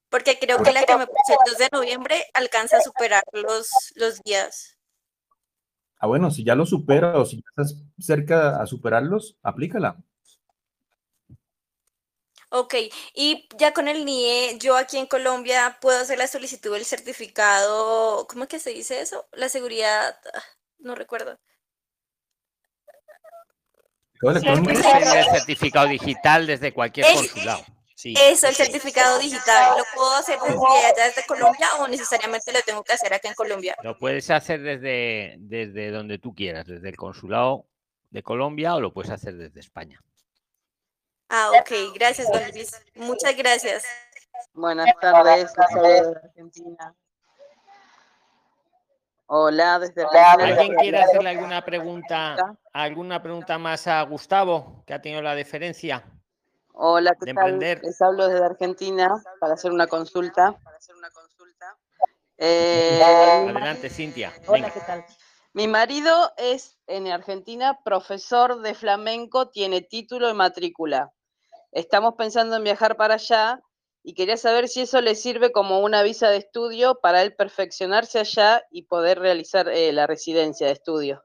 [0.10, 3.68] Porque creo que la que me puse el 2 de noviembre alcanza a superar los,
[3.96, 4.78] los días.
[5.98, 9.98] Ah, bueno, si ya lo supera o si ya estás cerca a superarlos, aplícala.
[12.50, 12.76] Ok,
[13.16, 18.28] y ya con el NIE, yo aquí en Colombia puedo hacer la solicitud del certificado,
[18.28, 19.26] ¿cómo es que se dice eso?
[19.32, 20.44] La seguridad, ah,
[20.78, 21.40] no recuerdo.
[24.24, 24.72] Todo electrónico.
[24.72, 27.64] el certificado digital desde cualquier Es- consulado.
[27.96, 28.14] Sí.
[28.20, 32.84] Eso, el certificado digital, ¿lo puedo hacer desde allá desde Colombia o necesariamente lo tengo
[32.84, 33.76] que hacer acá en Colombia?
[33.82, 37.66] Lo puedes hacer desde, desde donde tú quieras, desde el consulado
[38.10, 40.02] de Colombia o lo puedes hacer desde España.
[41.30, 42.72] Ah, ok, gracias, don Luis.
[42.96, 43.84] Muchas gracias.
[44.54, 46.96] Buenas tardes, Argentina.
[49.26, 50.44] Hola, desde Argentina.
[50.44, 56.04] ¿Alguien quiere hacerle alguna pregunta, alguna pregunta más a Gustavo, que ha tenido la deferencia?
[56.74, 57.44] Hola, ¿qué de tal?
[57.46, 57.82] emprender?
[57.84, 60.58] Les hablo desde Argentina para hacer una consulta.
[62.38, 64.34] Eh, mi Adelante, Cintia.
[64.48, 64.72] Hola, venga.
[64.72, 65.06] ¿qué tal?
[65.54, 71.14] Mi marido es en Argentina profesor de flamenco, tiene título y matrícula.
[71.72, 73.62] Estamos pensando en viajar para allá
[74.04, 78.20] y quería saber si eso le sirve como una visa de estudio para él perfeccionarse
[78.20, 81.24] allá y poder realizar eh, la residencia de estudio.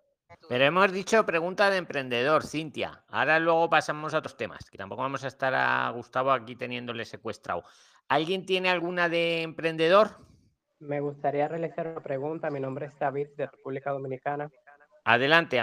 [0.49, 3.05] Pero hemos dicho pregunta de emprendedor, Cintia.
[3.09, 7.05] Ahora luego pasamos a otros temas, que tampoco vamos a estar a Gustavo aquí teniéndole
[7.05, 7.65] secuestrado.
[8.09, 10.11] ¿Alguien tiene alguna de emprendedor?
[10.79, 12.51] Me gustaría realizar una pregunta.
[12.51, 14.51] Mi nombre es David de República Dominicana.
[15.05, 15.61] Adelante.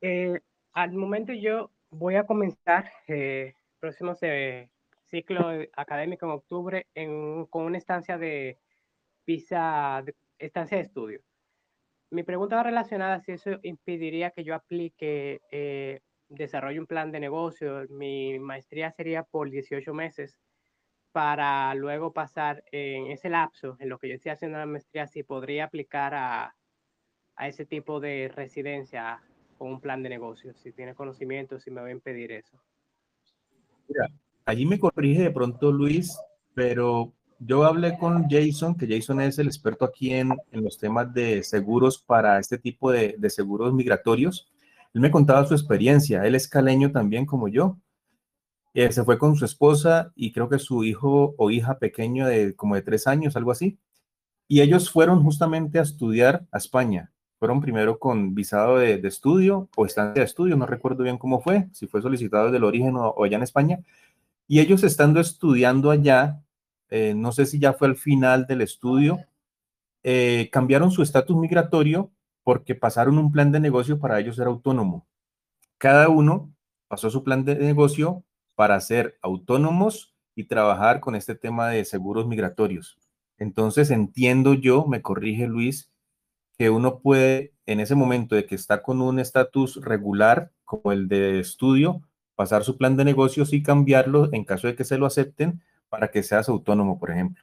[0.00, 0.40] Eh,
[0.72, 4.70] al momento yo voy a comenzar eh, próximo se-
[5.04, 8.58] ciclo académico en octubre en con una estancia de
[9.26, 11.22] visa, de- estancia de estudio.
[12.10, 17.20] Mi pregunta va relacionada si eso impediría que yo aplique, eh, desarrolle un plan de
[17.20, 17.86] negocio.
[17.90, 20.38] Mi maestría sería por 18 meses
[21.12, 25.22] para luego pasar en ese lapso, en lo que yo estoy haciendo la maestría, si
[25.24, 26.56] podría aplicar a,
[27.36, 29.22] a ese tipo de residencia
[29.58, 32.62] con un plan de negocio, si tiene conocimiento, si me va a impedir eso.
[34.44, 36.18] Allí me corrige de pronto Luis,
[36.54, 41.12] pero yo hablé con Jason, que Jason es el experto aquí en, en los temas
[41.14, 44.50] de seguros para este tipo de, de seguros migratorios.
[44.92, 47.78] Él me contaba su experiencia, él es caleño también como yo.
[48.72, 52.54] Eh, se fue con su esposa y creo que su hijo o hija pequeño de
[52.54, 53.78] como de tres años, algo así.
[54.46, 57.12] Y ellos fueron justamente a estudiar a España.
[57.40, 61.40] Fueron primero con visado de, de estudio o estancia de estudio, no recuerdo bien cómo
[61.40, 63.80] fue, si fue solicitado desde el origen o, o allá en España.
[64.46, 66.42] Y ellos estando estudiando allá,
[66.90, 69.20] eh, no sé si ya fue al final del estudio,
[70.02, 72.10] eh, cambiaron su estatus migratorio
[72.42, 75.06] porque pasaron un plan de negocio para ellos ser autónomo.
[75.78, 76.52] Cada uno
[76.88, 82.26] pasó su plan de negocio para ser autónomos y trabajar con este tema de seguros
[82.26, 82.98] migratorios.
[83.38, 85.89] Entonces entiendo yo, me corrige Luis,
[86.60, 91.08] que uno puede en ese momento de que está con un estatus regular como el
[91.08, 92.02] de estudio,
[92.34, 96.10] pasar su plan de negocios y cambiarlo en caso de que se lo acepten para
[96.10, 97.42] que seas autónomo, por ejemplo.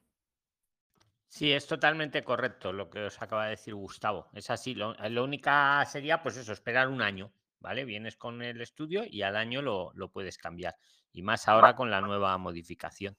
[1.30, 4.28] Sí, es totalmente correcto lo que os acaba de decir Gustavo.
[4.34, 4.76] Es así.
[4.76, 7.86] Lo, lo única sería, pues eso, esperar un año, ¿vale?
[7.86, 10.76] Vienes con el estudio y al año lo, lo puedes cambiar.
[11.12, 13.18] Y más ahora con la nueva modificación.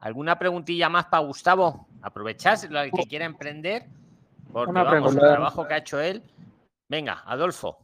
[0.00, 1.86] ¿Alguna preguntilla más para Gustavo?
[2.02, 3.86] Aprovechás lo que quiera emprender,
[4.52, 5.32] porque Una vamos, el pregunta.
[5.32, 6.22] trabajo que ha hecho él.
[6.88, 7.78] Venga, Adolfo.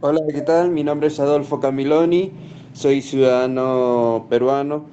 [0.00, 0.70] Hola, ¿qué tal?
[0.70, 2.32] Mi nombre es Adolfo Camiloni,
[2.72, 4.86] soy ciudadano peruano.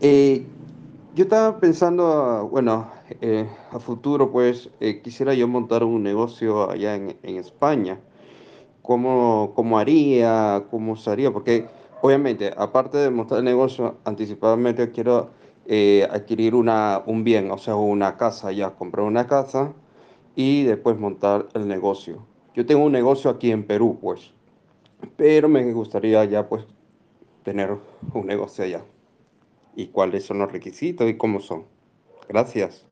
[0.00, 0.44] Eh,
[1.14, 6.70] yo estaba pensando, a- bueno, eh, a futuro, pues eh, quisiera yo montar un negocio
[6.70, 8.00] allá en, en España.
[8.82, 10.64] ¿Cómo, cómo haría?
[10.70, 11.30] ¿Cómo sería?
[11.32, 11.66] Porque
[12.02, 15.30] obviamente, aparte de montar el negocio, anticipadamente quiero
[15.66, 19.72] eh, adquirir una, un bien, o sea, una casa ya, comprar una casa
[20.38, 22.24] y después montar el negocio.
[22.54, 24.32] Yo tengo un negocio aquí en Perú, pues
[25.16, 26.64] pero me gustaría ya pues
[27.42, 27.76] tener
[28.14, 28.84] un negocio allá.
[29.74, 31.66] ¿Y cuáles son los requisitos y cómo son?
[32.28, 32.86] Gracias.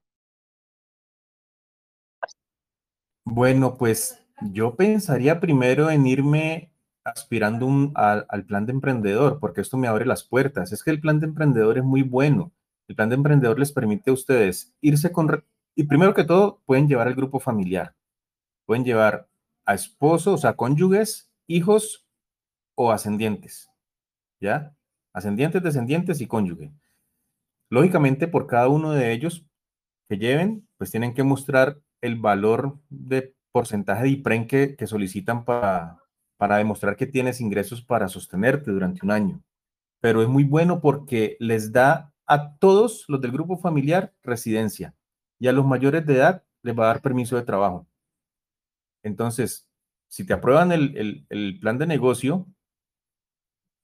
[3.24, 6.72] Bueno, pues yo pensaría primero en irme
[7.04, 10.72] aspirando al plan de emprendedor, porque esto me abre las puertas.
[10.72, 12.50] Es que el plan de emprendedor es muy bueno.
[12.88, 15.44] El plan de emprendedor les permite a ustedes irse con...
[15.78, 17.94] Y primero que todo, pueden llevar al grupo familiar.
[18.64, 19.28] Pueden llevar
[19.66, 22.08] a esposos, sea, cónyuges, hijos
[22.74, 23.70] o ascendientes.
[24.40, 24.74] ¿Ya?
[25.12, 26.72] Ascendientes, descendientes y cónyuge.
[27.68, 29.44] Lógicamente, por cada uno de ellos
[30.08, 35.44] que lleven, pues tienen que mostrar el valor de porcentaje de IPREN que, que solicitan
[35.44, 35.98] para,
[36.38, 39.42] para demostrar que tienes ingresos para sostenerte durante un año.
[40.00, 44.95] Pero es muy bueno porque les da a todos los del grupo familiar residencia
[45.38, 47.86] y a los mayores de edad les va a dar permiso de trabajo.
[49.02, 49.68] Entonces,
[50.08, 52.46] si te aprueban el, el- plan de negocio,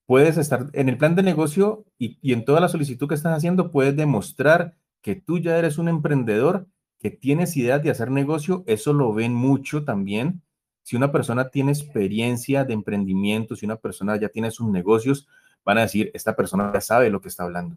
[0.06, 3.36] puedes estar en el plan de negocio y, y en toda la solicitud que estás
[3.36, 6.66] haciendo, puedes demostrar que tú ya eres un emprendedor,
[6.98, 8.62] que tienes ideas de hacer negocio.
[8.66, 10.42] Eso lo ven mucho también.
[10.82, 15.28] Si una persona tiene experiencia de emprendimiento, si una persona ya tiene sus negocios,
[15.64, 17.76] van a decir, esta persona ya sabe lo que está hablando.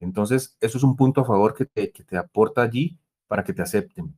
[0.00, 3.52] Entonces, eso es un punto a favor que te, que te aporta allí para que
[3.52, 4.16] te acepten.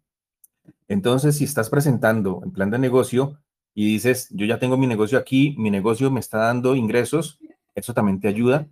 [0.89, 3.39] Entonces, si estás presentando en plan de negocio
[3.74, 7.39] y dices, yo ya tengo mi negocio aquí, mi negocio me está dando ingresos,
[7.74, 8.69] eso también te ayuda.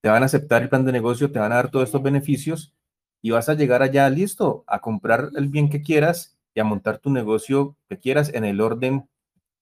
[0.00, 2.74] Te van a aceptar el plan de negocio, te van a dar todos estos beneficios
[3.20, 6.98] y vas a llegar allá listo a comprar el bien que quieras y a montar
[6.98, 9.08] tu negocio que quieras en el orden,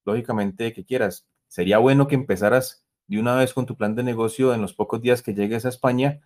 [0.04, 1.26] lógicamente, que quieras.
[1.48, 5.00] Sería bueno que empezaras de una vez con tu plan de negocio en los pocos
[5.00, 6.20] días que llegues a España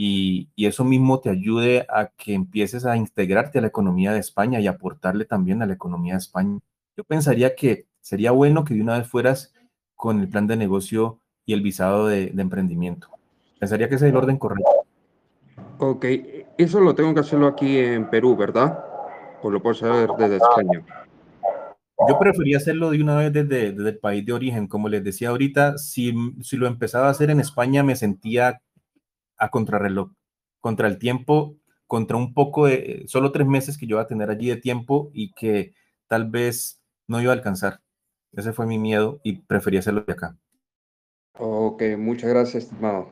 [0.00, 4.20] y, y eso mismo te ayude a que empieces a integrarte a la economía de
[4.20, 6.60] España y aportarle también a la economía de España.
[6.96, 9.52] Yo pensaría que sería bueno que de una vez fueras
[9.96, 13.08] con el plan de negocio y el visado de, de emprendimiento.
[13.58, 14.70] Pensaría que ese es el orden correcto.
[15.78, 16.04] Ok,
[16.56, 18.78] eso lo tengo que hacerlo aquí en Perú, ¿verdad?
[19.42, 20.84] O lo puedo hacer desde España.
[22.08, 24.68] Yo prefería hacerlo de una vez desde, desde el país de origen.
[24.68, 28.60] Como les decía ahorita, si, si lo empezaba a hacer en España, me sentía
[29.38, 30.10] a contrarreloj,
[30.60, 31.56] contra el tiempo,
[31.86, 35.10] contra un poco de, solo tres meses que yo iba a tener allí de tiempo
[35.12, 35.74] y que
[36.06, 37.80] tal vez no iba a alcanzar.
[38.32, 40.36] Ese fue mi miedo y preferí hacerlo de acá.
[41.38, 43.10] Ok, muchas gracias, estimado.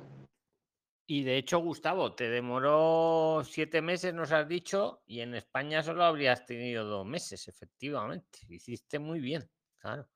[1.08, 6.04] Y de hecho, Gustavo, te demoró siete meses, nos has dicho, y en España solo
[6.04, 8.40] habrías tenido dos meses, efectivamente.
[8.48, 9.48] Hiciste muy bien,
[9.78, 10.08] claro.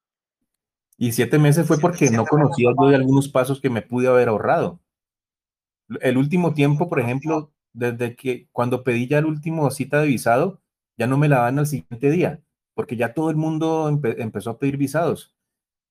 [0.99, 4.28] Y siete meses fue porque no conocía yo de algunos pasos que me pude haber
[4.28, 4.81] ahorrado.
[6.01, 10.61] El último tiempo, por ejemplo, desde que cuando pedí ya el último cita de visado,
[10.97, 12.41] ya no me la dan al siguiente día,
[12.75, 15.35] porque ya todo el mundo empe- empezó a pedir visados.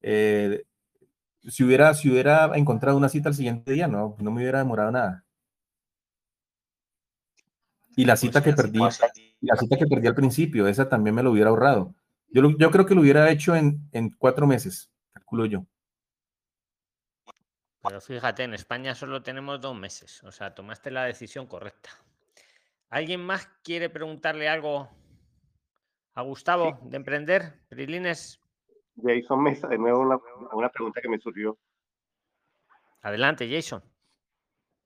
[0.01, 0.65] Eh,
[1.47, 4.91] si hubiera, si hubiera encontrado una cita al siguiente día, no, no me hubiera demorado
[4.91, 5.25] nada.
[7.95, 8.79] Y la cita que perdí,
[9.41, 11.93] la cita que perdí al principio, esa también me lo hubiera ahorrado.
[12.29, 15.65] Yo, yo creo que lo hubiera hecho en, en cuatro meses, calculo yo.
[17.81, 21.89] Pero fíjate, en España solo tenemos dos meses, o sea, tomaste la decisión correcta.
[22.89, 24.89] ¿Alguien más quiere preguntarle algo
[26.13, 27.53] a Gustavo de emprender?
[27.69, 28.41] Prilines,
[29.03, 30.19] Jason Mesa, de nuevo una,
[30.53, 31.57] una pregunta que me surgió.
[33.01, 33.81] adelante, Jason.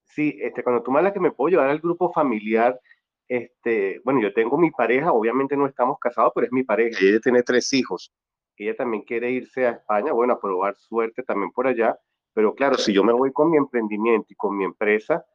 [0.04, 2.80] Sí, este, cuando tú me hablas que me puedo llevar al grupo familiar,
[3.28, 7.10] este, bueno, yo tengo mi pareja, obviamente no estamos casados, pero es mi pareja y
[7.10, 8.14] ella tiene tres hijos.
[8.56, 11.98] Ella también quiere irse a España, bueno, a probar suerte también por allá,
[12.34, 15.26] pero claro, si yo me voy con mi emprendimiento y con mi empresa,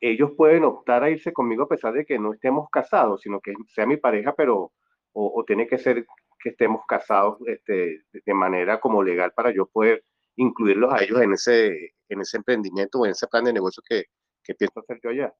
[0.00, 3.54] ellos pueden optar a irse conmigo a pesar de que no estemos casados, sino que
[3.68, 4.72] sea mi pareja, pero
[5.12, 6.06] o, tiene que ser
[6.38, 7.72] que estemos casados este,
[8.12, 10.04] de- de manera como legal para yo poder
[10.36, 14.04] incluirlos a ellos en ese, en ese emprendimiento o en ese plan de negocio que,
[14.44, 15.34] que pienso hacer yo allá.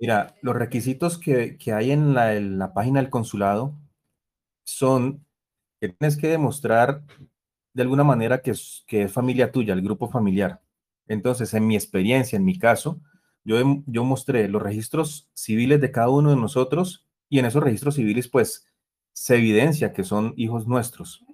[0.00, 3.74] Mira, los requisitos que, que hay en la, en la página del consulado
[4.64, 5.26] son
[5.80, 7.02] que tienes que demostrar
[7.74, 10.60] de alguna manera que es, que es familia tuya, el grupo familiar.
[11.06, 13.00] Entonces, en mi experiencia, en mi caso,
[13.44, 17.94] yo, yo mostré los registros civiles de cada uno de nosotros y en esos registros
[17.94, 18.66] civiles, pues,
[19.12, 21.24] se evidencia que son hijos nuestros.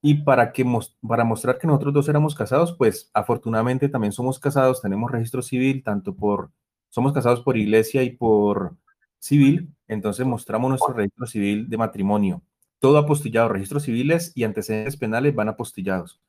[0.00, 0.64] Y para, que,
[1.06, 5.82] para mostrar que nosotros dos éramos casados, pues afortunadamente también somos casados, tenemos registro civil,
[5.82, 6.52] tanto por,
[6.90, 8.76] somos casados por iglesia y por
[9.18, 12.42] civil, entonces mostramos nuestro registro civil de matrimonio.
[12.84, 16.20] Todo apostillado, registros civiles y antecedentes penales van apostillados.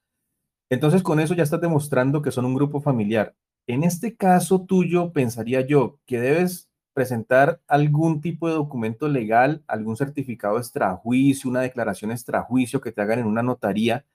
[0.69, 3.36] Entonces con eso ya estás demostrando que son un grupo familiar.
[3.68, 9.98] En este caso tuyo, pensaría yo que debes presentar algún tipo de documento legal, algún
[9.98, 14.06] certificado extrajuicio, una declaración extrajuicio que te hagan en una notaría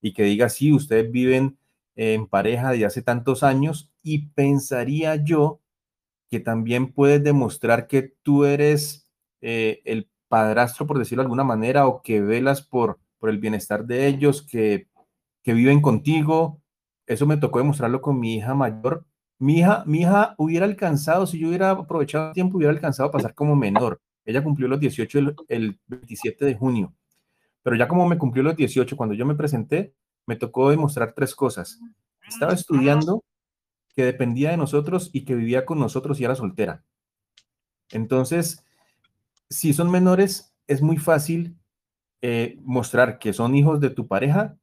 [0.00, 1.58] y que diga, sí, ustedes viven
[1.96, 5.60] en pareja de hace tantos años y pensaría yo
[6.30, 9.10] que también puedes demostrar que tú eres
[9.40, 13.84] eh, el padrastro, por decirlo de alguna manera, o que velas por, por el bienestar
[13.84, 14.88] de ellos, que,
[15.42, 16.62] que viven contigo.
[17.06, 19.04] Eso me tocó demostrarlo con mi hija mayor.
[19.38, 23.12] Mi hija, mi hija hubiera alcanzado, si yo hubiera aprovechado el tiempo, hubiera alcanzado a
[23.12, 24.00] pasar como menor.
[24.24, 26.94] Ella cumplió los 18 el, el 27 de junio.
[27.62, 29.94] Pero ya como me cumplió los 18, cuando yo me presenté,
[30.26, 31.80] me tocó demostrar tres cosas.
[32.28, 33.24] Estaba estudiando,
[33.96, 36.84] que dependía de nosotros y que vivía con nosotros y era soltera.
[37.90, 38.64] Entonces,
[39.50, 41.56] si son menores, es muy fácil
[42.22, 44.56] eh, mostrar que son hijos de tu pareja,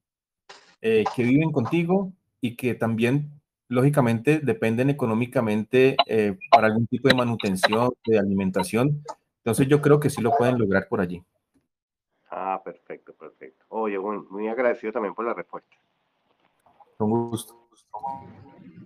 [0.81, 7.15] eh, que viven contigo y que también, lógicamente, dependen económicamente eh, para algún tipo de
[7.15, 9.03] manutención, de alimentación.
[9.39, 11.21] Entonces, yo creo que sí lo pueden lograr por allí.
[12.29, 13.65] Ah, perfecto, perfecto.
[13.69, 15.75] Oye, muy agradecido también por la respuesta.
[16.97, 17.69] Con gusto.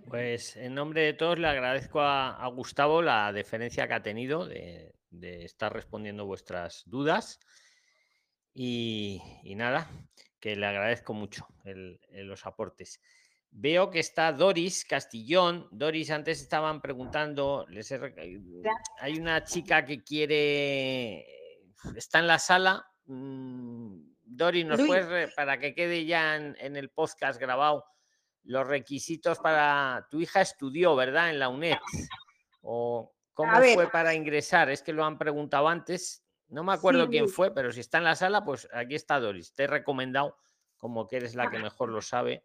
[0.08, 4.46] Pues en nombre de todos le agradezco a, a Gustavo la deferencia que ha tenido
[4.46, 7.38] de, de estar respondiendo vuestras dudas.
[8.54, 9.88] Y, y nada,
[10.40, 13.00] que le agradezco mucho el- el- los aportes.
[13.50, 15.68] Veo que está Doris Castillón.
[15.70, 18.18] Doris, antes estaban preguntando, les he rec-
[19.00, 21.26] hay una chica que quiere,
[21.94, 22.86] está en la sala.
[23.06, 24.88] Mm, Doris, ¿nos Luis.
[24.88, 27.84] puedes, para que quede ya en, en el podcast grabado,
[28.44, 31.30] los requisitos para, tu hija estudió, ¿verdad?
[31.30, 31.76] En la UNED.
[32.62, 34.70] ¿O cómo fue para ingresar?
[34.70, 36.22] Es que lo han preguntado antes.
[36.48, 39.18] No me acuerdo Sí, quién fue, pero si está en la sala, pues aquí está
[39.18, 39.54] Doris.
[39.54, 40.36] Te he recomendado,
[40.76, 42.44] como que eres la que mejor lo sabe.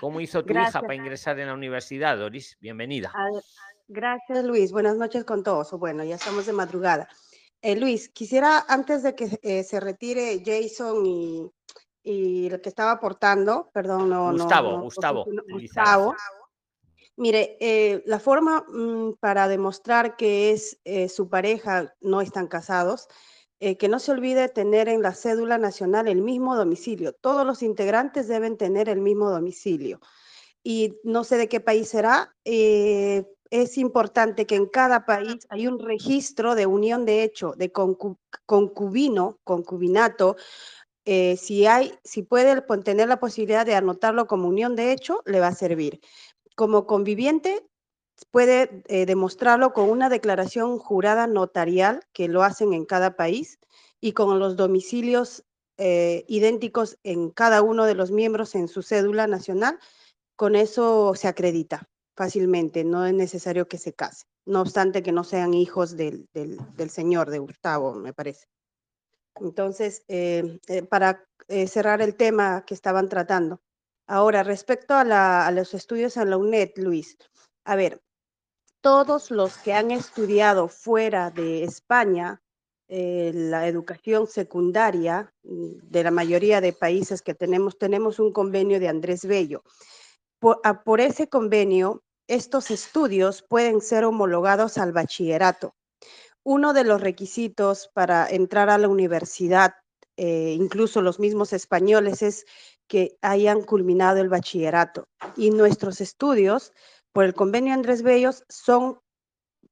[0.00, 2.56] ¿Cómo hizo tu hija para ingresar en la universidad, Doris?
[2.60, 3.12] Bienvenida.
[3.32, 3.42] Ver,
[3.88, 4.72] Gracias, Luis.
[4.72, 5.72] Buenas noches con todos.
[5.72, 7.08] o Bueno, ya estamos de madrugada.
[7.62, 11.50] Eh, Luis, quisiera antes de que eh, se retire Jason y,
[12.02, 16.04] y el que estaba aportando, perdón, no, Gustavo, no- Gustavo, no- Lizarazo.
[16.10, 16.45] Gustavo.
[17.16, 23.08] Mire, eh, la forma mm, para demostrar que es eh, su pareja, no están casados,
[23.58, 27.14] eh, que no se olvide tener en la cédula nacional el mismo domicilio.
[27.14, 29.98] Todos los integrantes deben tener el mismo domicilio.
[30.62, 32.34] Y no sé de qué país será.
[32.44, 38.18] es importante que en cada país hay un registro de unión de hecho, de concu-
[38.44, 40.36] concubino, concubinato.
[41.04, 45.48] si hay, si puede tener la posibilidad de anotarlo como unión de hecho, le va
[45.48, 46.00] a servir.
[46.56, 47.66] Como conviviente,
[48.30, 53.58] puede eh, demostrarlo con una declaración jurada notarial que lo hacen en cada país
[54.00, 55.44] y con los domicilios
[55.78, 59.78] eh, idénticos en cada uno de los miembros en su cédula nacional.
[60.36, 65.24] Con eso se acredita fácilmente, no es necesario que se case, no obstante que no
[65.24, 68.46] sean hijos del, del- señor, de Gustavo, me parece.
[69.40, 70.58] Entonces, eh,
[70.90, 71.24] para
[71.68, 73.60] cerrar el tema que estaban tratando.
[74.06, 77.16] Ahora, respecto a, los estudios en la UNED, Luis,
[77.64, 78.00] a ver,
[78.80, 82.40] todos los que han estudiado fuera de España,
[82.88, 88.78] eh, la educación secundaria mm, de la mayoría de países que tenemos, tenemos un convenio
[88.78, 89.64] de Andrés Bello.
[90.38, 95.74] Por, a- por ese convenio, estos estudios pueden ser homologados al bachillerato.
[96.44, 99.74] Uno de los requisitos para entrar a la universidad,
[100.16, 102.46] eh, incluso los mismos españoles, es
[102.88, 105.08] que hayan culminado el bachillerato.
[105.36, 106.72] Y nuestros estudios,
[107.12, 109.00] por el convenio Andrés Bellos, son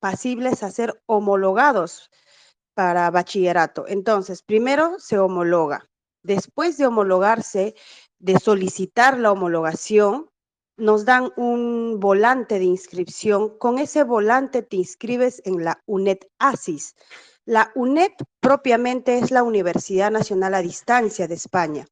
[0.01, 2.11] pasibles a ser homologados
[2.75, 3.87] para bachillerato.
[3.89, 5.89] Entonces, primero se homologa.
[6.23, 7.75] Después de homologarse,
[8.19, 10.31] de solicitar la homologación,
[10.77, 13.57] nos dan un volante de inscripción.
[13.59, 16.97] Con ese volante te inscribes en la UNED ASIS.
[17.45, 21.87] La UNED propiamente es la Universidad Nacional a Distancia de España.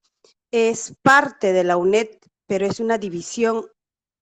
[0.53, 2.09] Es parte de la UNED,
[2.47, 3.67] pero es una división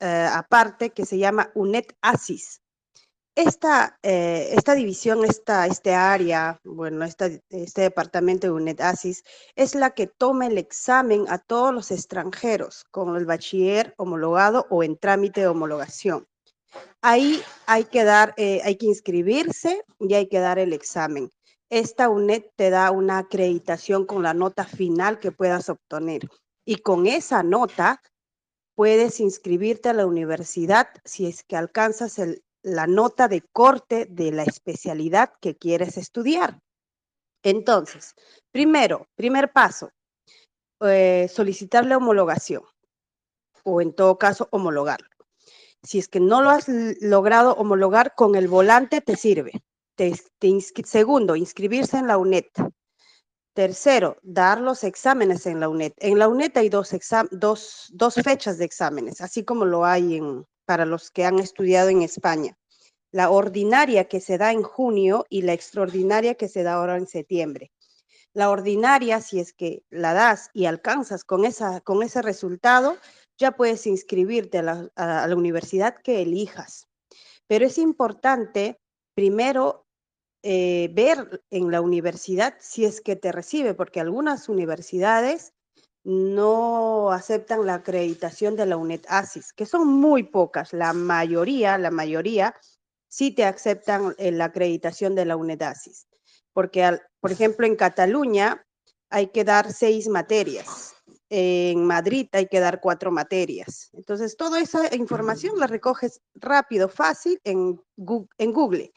[0.01, 2.63] eh, aparte que se llama UNED ASIS.
[3.37, 9.23] Esta, eh, esta división, esta, este área, bueno, esta, este departamento de UNED-ASIS
[9.55, 14.83] es la que toma el examen a todos los extranjeros con el bachiller homologado o
[14.83, 16.27] en trámite de homologación.
[17.03, 21.31] Ahí hay que dar, eh, hay que inscribirse y hay que dar el examen.
[21.71, 26.29] Esta UNED te da una acreditación con la nota final que puedas obtener.
[26.65, 28.03] Y con esa nota
[28.75, 32.21] puedes inscribirte a la universidad si es que alcanzas
[32.63, 36.59] la nota de corte de la especialidad que quieres estudiar.
[37.45, 38.15] Entonces,
[38.51, 39.93] primero, primer paso,
[40.81, 42.65] eh, solicitar la homologación
[43.63, 45.09] o en todo caso homologarlo.
[45.85, 46.67] Si es que no lo has
[47.01, 49.53] logrado homologar con el volante, te sirve.
[50.85, 52.47] Segundo, inscribirse en la UNED.
[53.53, 55.93] Tercero, dar los exámenes en la UNED.
[55.99, 56.91] En la UNED hay dos,
[57.33, 61.91] dos, dos fechas de exámenes, así como lo hay en, para los que han estudiado
[61.91, 62.57] en España.
[63.13, 67.07] La ordinaria que se da en junio y la extraordinaria que se da ahora en
[67.07, 67.71] septiembre.
[68.33, 72.97] La ordinaria, si es que la das y alcanzas con, esa, con ese resultado,
[73.37, 76.87] ya puedes inscribirte a la, a la universidad que elijas.
[77.49, 78.81] Pero es importante
[79.15, 79.87] primero
[80.43, 85.53] eh, ver en la universidad si es que te recibe, porque algunas universidades
[86.03, 91.91] no aceptan la acreditación de la UNED ASIS, que son muy pocas, la mayoría, la
[91.91, 92.55] mayoría
[93.09, 96.07] sí te aceptan eh, la acreditación de la UNED ASIS,
[96.53, 98.65] porque al- por ejemplo en Cataluña
[99.11, 100.95] hay que dar seis materias,
[101.29, 103.91] en Madrid hay que dar cuatro materias.
[103.93, 108.93] Entonces, toda esa información la recoges rápido, fácil en Gu- en Google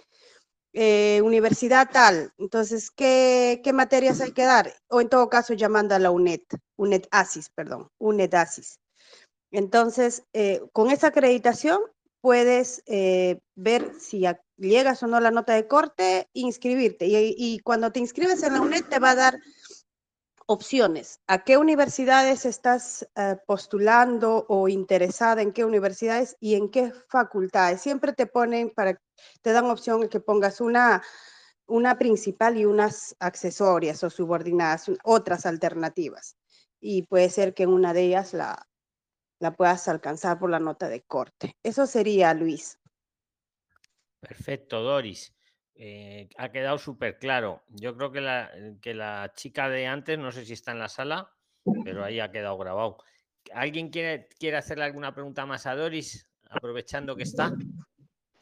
[0.73, 4.73] eh, universidad tal, entonces, ¿qué, ¿qué materias hay que dar?
[4.89, 6.41] O en todo caso, llamando a la UNED,
[6.77, 8.79] UNED ASIS, perdón, UNED ASIS.
[9.51, 11.79] Entonces, eh, con esa acreditación
[12.21, 14.25] puedes eh, ver si
[14.57, 17.05] llegas o no a la nota de corte, inscribirte.
[17.05, 19.39] Y, y cuando te inscribes en la UNED te va a dar
[20.47, 21.19] opciones.
[21.27, 27.81] ¿A qué universidades estás eh, postulando o interesada en qué universidades y en qué facultades?
[27.81, 28.99] Siempre te ponen para,
[29.41, 31.03] te dan opción que pongas una,
[31.67, 36.35] una principal y unas accesorias o subordinadas, otras alternativas.
[36.79, 38.67] Y puede ser que en una de ellas la,
[39.39, 41.57] la puedas alcanzar por la nota de corte.
[41.63, 42.79] Eso sería, Luis.
[44.19, 45.33] Perfecto, Doris.
[45.75, 47.63] Eh, ha quedado súper claro.
[47.69, 48.51] Yo creo que la,
[48.81, 51.31] que la chica de antes, no sé si está en la sala,
[51.83, 52.97] pero ahí ha quedado grabado.
[53.53, 56.27] ¿Alguien quiere, quiere hacerle alguna pregunta más a Doris?
[56.49, 57.51] Aprovechando que está.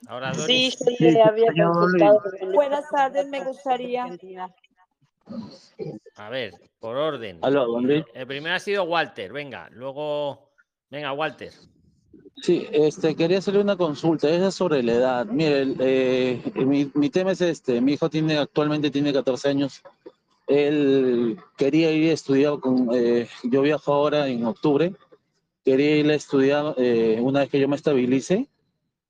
[0.08, 1.00] Ahora, Sí, Doris.
[1.00, 2.22] yo le había consultado.
[2.54, 4.06] Buenas tardes, me gustaría.
[6.18, 7.40] A ver, por orden.
[8.14, 9.32] El primero ha sido Walter.
[9.32, 10.52] Venga, luego.
[10.90, 11.54] Venga, Walter.
[12.42, 15.26] Sí, este, quería hacerle una consulta, es sobre la edad.
[15.28, 19.84] Mire, eh, mi, mi tema es este, mi hijo tiene, actualmente tiene 14 años
[20.52, 24.94] él quería ir a estudiar, con, eh, yo viajo ahora en octubre,
[25.64, 28.48] quería ir a estudiar eh, una vez que yo me estabilice,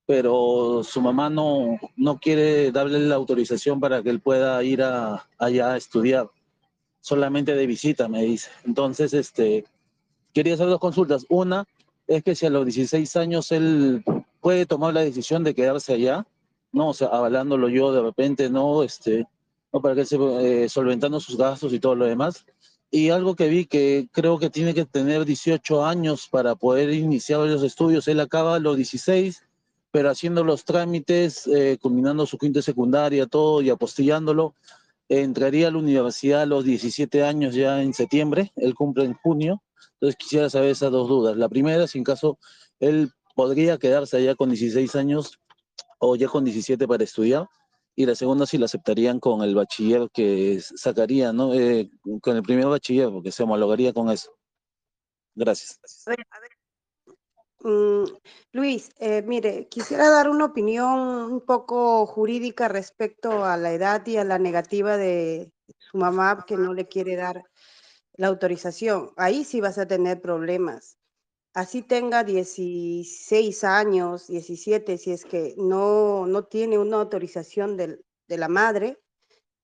[0.06, 5.28] pero su mamá no, no quiere darle la autorización para que él pueda ir a,
[5.38, 6.30] allá a estudiar,
[7.00, 8.50] solamente de visita, me dice.
[8.66, 9.66] Entonces, este,
[10.34, 11.26] quería hacer dos consultas.
[11.30, 11.66] Una
[12.08, 14.04] es que si a los 16 años él
[14.40, 16.26] puede tomar la decisión de quedarse allá,
[16.72, 19.28] no, o sea, avalándolo yo de repente, no, este,
[19.74, 22.46] no para que se eh, solventando sus gastos y todo lo demás.
[22.90, 27.40] Y algo que vi que creo que tiene que tener 18 años para poder iniciar
[27.40, 28.08] los estudios.
[28.08, 29.44] Él acaba a los 16,
[29.92, 34.56] pero haciendo los trámites, eh, culminando su quinta secundaria, todo y apostillándolo,
[35.08, 38.52] entraría a la universidad a los 17 años ya en septiembre.
[38.58, 39.62] Él cumple en junio.
[39.94, 41.38] Entonces quisiera saber esas dos dudas.
[41.38, 42.40] La primera, si en caso
[42.80, 45.40] él podría quedarse allá con 16 años
[46.00, 47.48] o ya con 17 para estudiar.
[47.96, 51.54] Y la segunda, si la aceptarían con el bachiller que sacaría, ¿no?
[51.54, 51.90] Eh,
[52.22, 54.32] con el primer bachiller, porque se homologaría con eso.
[55.36, 55.80] Gracias.
[57.64, 58.06] Mm,
[58.54, 61.00] Luis, eh, mire, quisiera dar una opinión
[61.32, 66.58] un poco jurídica respecto a la edad y a la negativa de su mamá que
[66.58, 67.44] no le quiere dar
[68.16, 69.12] la autorización.
[69.18, 70.98] Ahí sí vas a tener problemas
[71.54, 78.00] así tenga 16 años, 17, si es que no, no tiene una autorización de
[78.38, 79.00] la madre,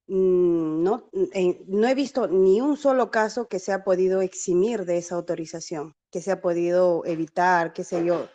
[0.08, 4.86] mm, no, eh, no he visto ni un solo caso que se ha podido eximir
[4.86, 8.30] de esa autorización, que se ha podido evitar, qué sé yo,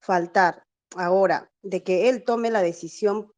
[0.00, 0.64] faltar.
[0.96, 3.32] Ahora, de que él tome la decisión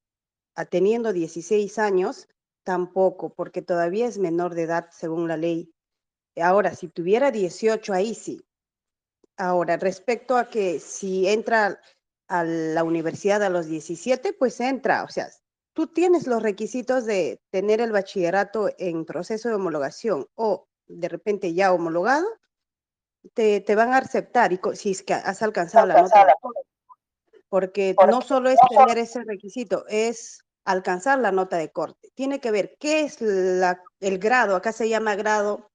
[0.57, 2.29] a- teniendo 16 años,
[2.65, 5.72] tampoco, porque todavía es menor de edad según la ley.
[6.41, 8.45] Ahora, si tuviera 18, ahí sí,
[9.39, 11.81] Ahora, respecto a que si entra
[12.29, 15.05] a la universidad a los 17, pues entra.
[15.05, 15.29] O sea,
[15.73, 21.55] tú tienes los requisitos de tener el bachillerato en proceso de homologación o de repente
[21.55, 22.27] ya homologado,
[23.35, 26.27] te, te van a aceptar y si es que has alcanzado la nota.
[26.27, 26.61] de corte.
[27.49, 32.11] Porque no solo es tener ese requisito, es alcanzar la nota de corte.
[32.15, 35.72] Tiene que ver qué es la- el grado, acá se llama grado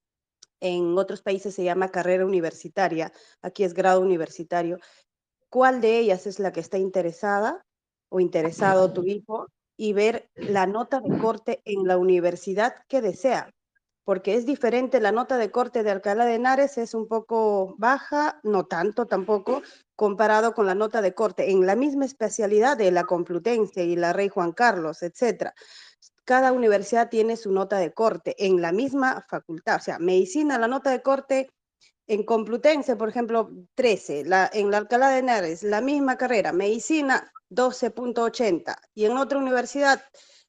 [0.60, 3.12] en otros países se llama carrera universitaria,
[3.42, 4.80] aquí es grado universitario.
[5.50, 7.66] ¿Cuál de ellas es la que está interesada
[8.10, 9.48] o interesado tu hijo?
[9.80, 13.54] Y ver la nota de corte en la universidad que desea,
[14.04, 18.40] porque es diferente, la nota de corte de Alcalá de Henares es un poco baja,
[18.42, 19.62] no tanto tampoco,
[19.96, 24.14] comparado con la nota de corte en la misma especialidad de la Complutense y la
[24.14, 25.54] Rey Juan Carlos, etcétera
[26.28, 29.78] cada universidad tiene su nota de corte en la misma facultad.
[29.78, 31.50] O sea, medicina, la nota de corte
[32.06, 37.32] en Complutense, por ejemplo, 13, la, en la Alcalá de Henares, la misma carrera, medicina
[37.50, 40.04] 12.80 y en otra universidad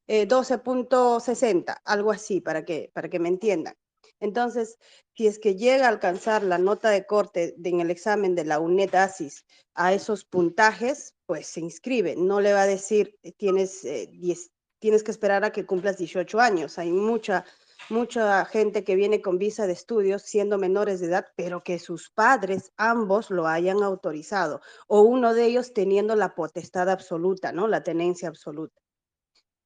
[0.09, 3.76] eh, 12.60, algo así, para que, para que me entiendan.
[4.18, 4.78] Entonces,
[5.14, 8.59] si es que llega a alcanzar la nota de corte en el examen de la
[8.59, 9.44] UNED ASIS
[9.74, 12.16] a esos puntajes, pues se inscribe.
[12.16, 15.98] No le va a decir, eh, tienes, eh, 10 tienes que esperar a que cumplas
[15.98, 16.78] 18 años.
[16.78, 17.44] Hay mucha,
[17.90, 22.10] mucha gente que viene con visa de estudios siendo menores de edad, pero que sus
[22.10, 27.68] padres ambos lo hayan autorizado, o uno de ellos teniendo la potestad absoluta, ¿no?
[27.68, 28.80] La tenencia absoluta.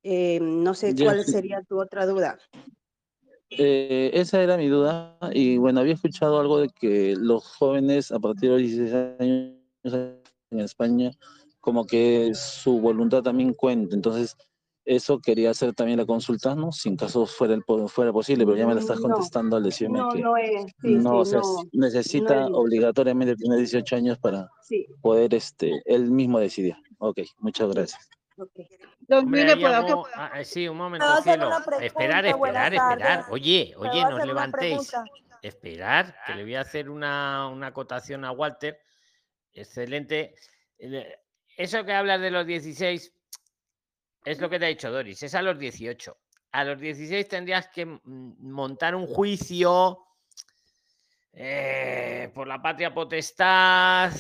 [0.03, 2.39] Eh, no sé cuál sería tu otra duda.
[3.51, 8.19] Eh, esa era mi duda y bueno, había escuchado algo de que los jóvenes a
[8.19, 11.11] partir de los 16 años en España,
[11.61, 13.95] como que su voluntad también cuenta.
[13.95, 14.37] Entonces,
[14.85, 16.73] eso quería hacer también la consulta, ¿no?
[16.73, 19.63] Si en caso fuera, el fuera posible, pero ya me la estás No, contestando al
[19.63, 23.37] decirme no, que no es, sí, no, sí, o sea, no, necesita no es- obligatoriamente
[23.37, 24.87] tener 18 años para Sí.
[25.01, 26.77] poder este, él mismo decidir.
[26.99, 28.09] Ok, muchas gracias.
[29.09, 31.51] Hombre, Mire, ahí ¿puedo ah, eh, sí, un momento, ¿Puedo hacer cielo.
[31.65, 31.85] pregunta?
[31.85, 33.25] Esperar, esperar, esperar.
[33.31, 34.93] Oye, ¿Puedo oye, no os hacer una levantéis.
[35.43, 38.79] Esperar, que le voy a hacer una, una acotación a Walter.
[39.53, 40.35] Excelente.
[40.79, 41.05] El-
[41.57, 43.13] Eso que hablas de los 16
[44.25, 46.17] es lo que te ha dicho Doris, es a los 18.
[46.53, 49.99] A los 16 tendrías que montar un juicio
[51.33, 54.13] eh, por la patria potestad.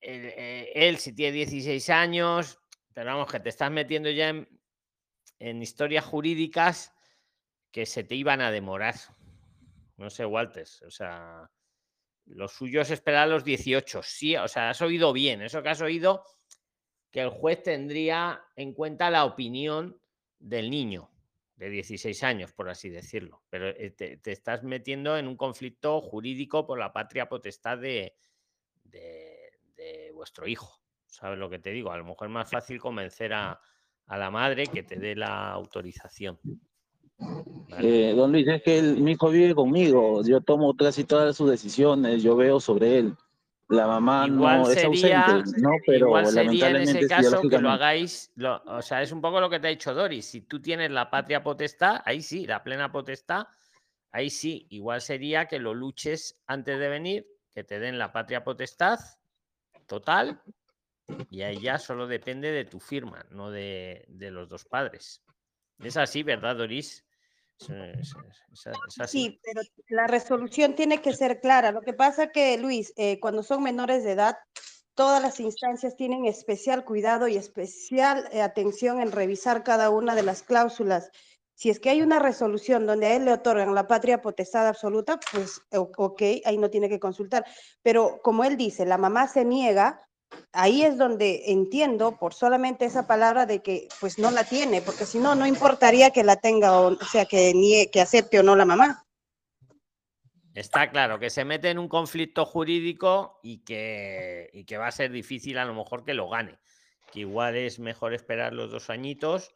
[0.00, 2.58] Él, eh, él, si tiene 16 años,
[2.96, 6.94] pero vamos, que te estás metiendo ya en, historias jurídicas
[7.70, 8.94] que se te iban a demorar.
[9.98, 11.50] No sé, Walter, o sea,
[12.24, 14.02] lo suyo es esperar a los 18.
[14.02, 15.42] Sí, o sea, has oído bien.
[15.42, 16.24] Eso que has oído,
[17.10, 19.98] que el juez tendría en cuenta la opinión
[20.38, 21.10] del niño
[21.56, 23.42] de 16 años, por así decirlo.
[23.48, 28.14] Pero eh, te, te estás metiendo en un conflicto jurídico por la patria potestad de,
[28.84, 30.80] de- de vuestro hijo.
[31.06, 31.90] ¿Sabes lo que te digo?
[31.92, 33.58] A lo mejor es más fácil convencer a,
[34.06, 36.38] a la madre que te dé la autorización.
[37.78, 41.50] Eh, don Luis, es que él- mi hijo vive conmigo, yo tomo casi todas sus
[41.50, 43.14] decisiones, yo veo sobre él.
[43.68, 45.70] La mamá Igual no es sería, ausente, ¿no?
[45.84, 49.40] Pero igual sería en ese caso que lo hagáis, lo- o sea, es un poco
[49.40, 52.62] lo que te ha dicho Doris, si tú tienes la patria potestad, ahí sí, la
[52.62, 53.46] plena potestad,
[54.12, 58.44] ahí sí, igual sería que lo luches antes de venir, que te den la patria
[58.44, 58.98] potestad
[59.86, 60.42] total,
[61.30, 65.22] y ahí ya solo depende de tu firma, no de, de los dos padres.
[65.78, 67.05] Es así, ¿verdad, Doris?
[67.58, 71.72] Sí, pero la resolución tiene que ser clara.
[71.72, 74.36] Lo que pasa que, Luis, eh, cuando son menores de edad,
[74.94, 80.22] todas las instancias tienen especial cuidado y especial eh, atención en revisar cada una de
[80.22, 81.10] las cláusulas.
[81.54, 85.18] Si es que hay una resolución donde a él le otorgan la patria potestad absoluta,
[85.32, 87.46] pues ok, ahí no tiene que consultar.
[87.82, 90.05] Pero como él dice, la mamá se niega,
[90.52, 95.04] ahí es donde entiendo por solamente esa palabra de que pues no la tiene, porque
[95.04, 98.56] si no, no importaría que la tenga, o, sea, que, nie- que acepte o no
[98.56, 99.04] la mamá.
[100.54, 104.92] Está claro que se mete en un conflicto jurídico y que, y que va a
[104.92, 106.58] ser difícil a lo mejor que lo gane.
[107.12, 109.54] Que igual es mejor esperar los dos añitos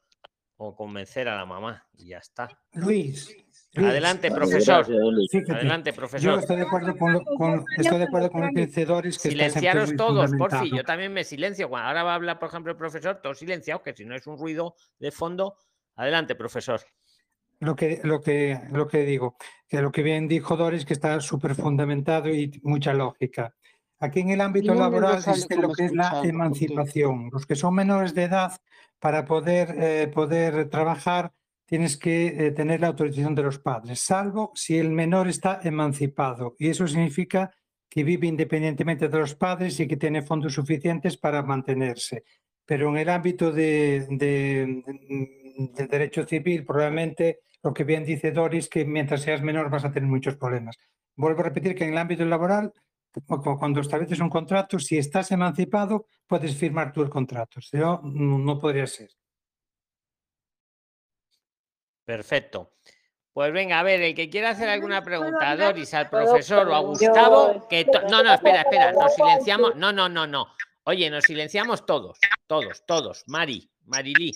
[0.63, 2.47] o convencer a la mamá y ya está.
[2.75, 3.35] Luis.
[3.73, 4.85] Luis, Adelante, profesor.
[5.31, 6.39] fíjate, Adelante, Yo profesor.
[6.41, 9.97] estoy de acuerdo con, lo- con- estoy de acuerdo con los vencedores que siempre Silenciaros
[9.97, 10.77] todos, por fin.
[10.77, 11.69] Yo también me silencio.
[11.71, 14.27] Cuando ahora va a hablar, por ejemplo, el profesor, todos silenciados, que si no es
[14.27, 15.57] un ruido de fondo.
[15.97, 16.81] Adelante, profesor.
[17.61, 19.37] Lo que, lo que, lo que digo,
[19.69, 23.55] que lo que bien dijo Doris, que está súper fundamentado y mucha lógica.
[24.01, 27.29] Aquí en el ámbito laboral existe lo que es la emancipación.
[27.33, 28.53] Los que son menores de edad,
[28.99, 31.33] para poder, eh, poder trabajar,
[31.67, 36.57] tienes que eh, tener la autorización de los padres, salvo si el menor está emancipado.
[36.59, 37.51] Y eso significa
[37.89, 42.25] que vive independientemente de los padres y que tiene fondos suficientes para mantenerse.
[42.65, 44.83] Pero en el ámbito de, de-
[45.75, 49.93] del derecho civil, probablemente lo que bien dice Doris, que mientras seas menor vas a
[49.93, 50.77] tener muchos problemas.
[51.17, 52.73] Vuelvo a repetir que en el ámbito laboral,
[53.27, 57.61] cuando estableces un contrato, si estás emancipado, puedes firmar tú el contrato.
[57.61, 59.11] Si no, podría ser.
[62.05, 62.73] Perfecto.
[63.33, 65.57] Pues venga, a ver, el que quiera hacer alguna pregunta a?
[65.57, 69.77] Doris, al profesor o a Yo- Gustavo, que no, no, espera, espera, nos silenciamos.
[69.77, 70.47] No, no, no, no.
[70.85, 72.19] Oye, nos silenciamos todos,
[72.49, 73.23] todos, todos.
[73.29, 74.33] Mari, Marilí.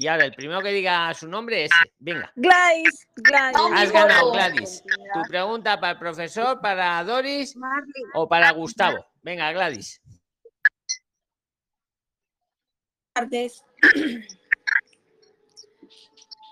[0.00, 1.70] Y ahora el primero que diga su nombre es.
[1.98, 3.58] Venga, Gladys, Gladys.
[3.74, 4.82] has ganado, Gladys.
[5.12, 7.54] Tu pregunta para el profesor, para Doris
[8.14, 9.04] o para Gustavo.
[9.20, 10.00] Venga, Gladys.
[13.12, 13.62] tardes.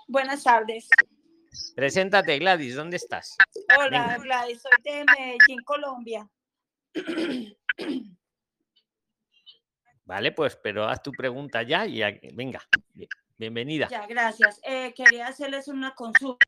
[0.07, 0.87] Buenas tardes.
[1.75, 3.35] Preséntate, Gladys, ¿dónde estás?
[3.79, 4.17] Hola, Venga.
[4.19, 6.29] Gladys, soy de Medellín, Colombia.
[10.05, 11.99] Vale, pues, pero haz tu pregunta ya y
[12.35, 12.61] venga,
[12.93, 13.09] bien-
[13.39, 13.87] bienvenida.
[13.89, 14.59] Ya, gracias.
[14.63, 16.45] Eh, quería hacerles una consulta.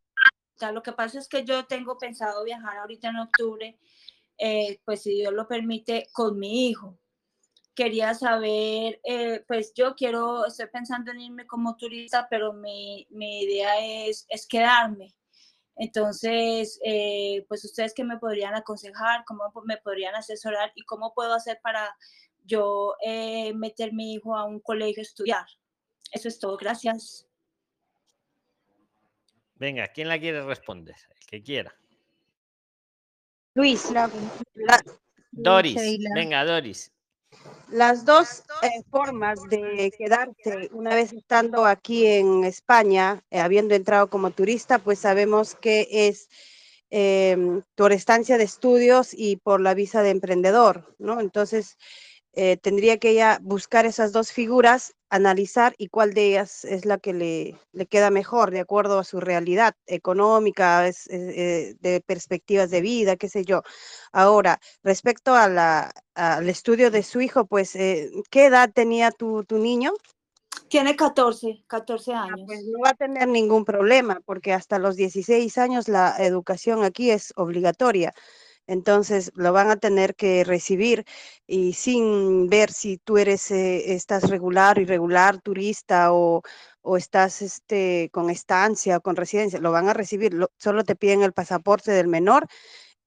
[0.72, 3.80] Lo que pasa es que yo tengo pensado viajar ahorita en octubre,
[4.38, 7.00] eh, pues si Dios lo permite, con mi hijo.
[7.74, 13.44] Quería saber, eh, pues yo quiero, estoy pensando en irme como turista, pero mi, mi
[13.44, 15.16] idea es, es quedarme.
[15.78, 16.80] Entonces,
[17.48, 21.96] pues ustedes qué me podrían aconsejar, cómo me podrían asesorar y cómo puedo hacer para
[22.44, 22.94] yo
[23.56, 25.46] meter mi hijo a un colegio a estudiar.
[26.12, 27.26] Eso es todo, gracias.
[29.56, 30.96] Venga, ¿quién la quiere responder?
[31.20, 31.74] El que quiera.
[33.54, 34.10] Luis, la-
[35.32, 35.80] Doris,
[36.14, 36.92] venga, Doris.
[37.70, 44.10] Las dos eh, formas de quedarte una vez estando aquí en España, eh, habiendo entrado
[44.10, 46.28] como turista, pues sabemos que es
[46.90, 51.22] em, por estancia de estudios y por la visa de emprendedor, ¿no?
[51.22, 51.78] Entonces,
[52.34, 56.98] eh, tendría que ella buscar esas dos figuras, analizar y cuál de ellas es la
[56.98, 62.02] que le, le queda mejor de acuerdo a su realidad económica, es- es, eh, de
[62.02, 63.62] perspectivas de vida, qué sé yo.
[64.14, 69.44] Ahora, respecto a la, al estudio de su hijo, pues, eh, ¿qué edad tenía tu,
[69.44, 69.92] tu niño?
[70.70, 72.40] Tiene 14, 14 años.
[72.46, 77.12] Pues no va a tener ningún problema, porque hasta los 16 años la educación aquí
[77.12, 78.14] es obligatoria.
[78.68, 81.06] Entonces lo van a tener que recibir
[81.48, 86.42] y sin ver si tú eres, eh, estás regular, irregular, turista o,
[86.82, 90.34] o estás este, con estancia o con residencia, lo van a recibir.
[90.34, 92.48] lo- solo te piden el pasaporte del menor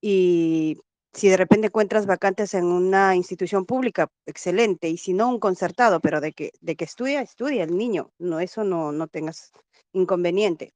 [0.01, 0.77] y
[1.13, 4.89] si de repente encuentras vacantes en una institución pública, excelente.
[4.89, 8.11] Y si no, un concertado, pero de que, de que estudia, estudia el niño.
[8.19, 9.51] No, eso no, no tengas
[9.93, 10.73] inconveniente.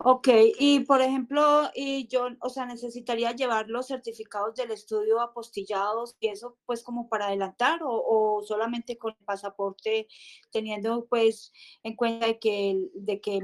[0.00, 0.28] Ok,
[0.60, 6.28] y por ejemplo, y yo, o sea, necesitaría llevar los certificados del estudio apostillados y
[6.28, 10.06] eso pues como para adelantar o, o solamente con el pasaporte
[10.52, 11.52] teniendo pues
[11.82, 13.40] en cuenta de que, de que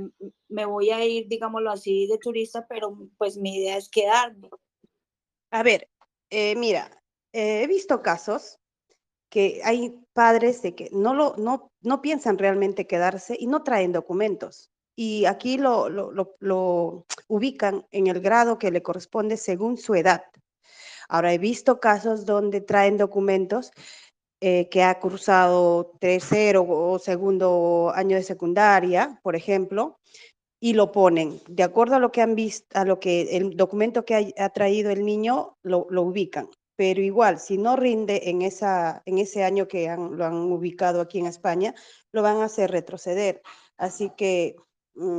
[0.48, 4.48] me voy a ir, digámoslo así, de turista, pero pues mi idea es quedarme.
[5.51, 5.90] A ver,
[6.31, 7.02] eh, mira,
[7.32, 8.60] eh, he visto casos
[9.28, 13.90] que hay padres de que no, lo, no, no piensan realmente quedarse y no traen
[13.90, 14.70] documentos.
[14.97, 19.95] Y aquí lo, lo, lo, lo ubican en el grado que le corresponde según su
[19.95, 20.23] edad.
[21.09, 23.73] Ahora, he visto casos donde traen documentos
[24.41, 29.99] eh, que ha cursado tercero o segundo año de secundaria, por ejemplo,
[30.61, 31.41] y lo ponen.
[31.49, 34.51] De acuerdo a lo que han visto, a lo que el documento que ha, ha
[34.51, 36.51] traído el niño, lo, lo, ubican.
[36.77, 41.01] Pero igual, si no rinde en, esa, en ese año que han, lo han ubicado
[41.01, 41.75] aquí en España,
[42.12, 43.41] lo van a hacer retroceder.
[43.79, 44.57] Así que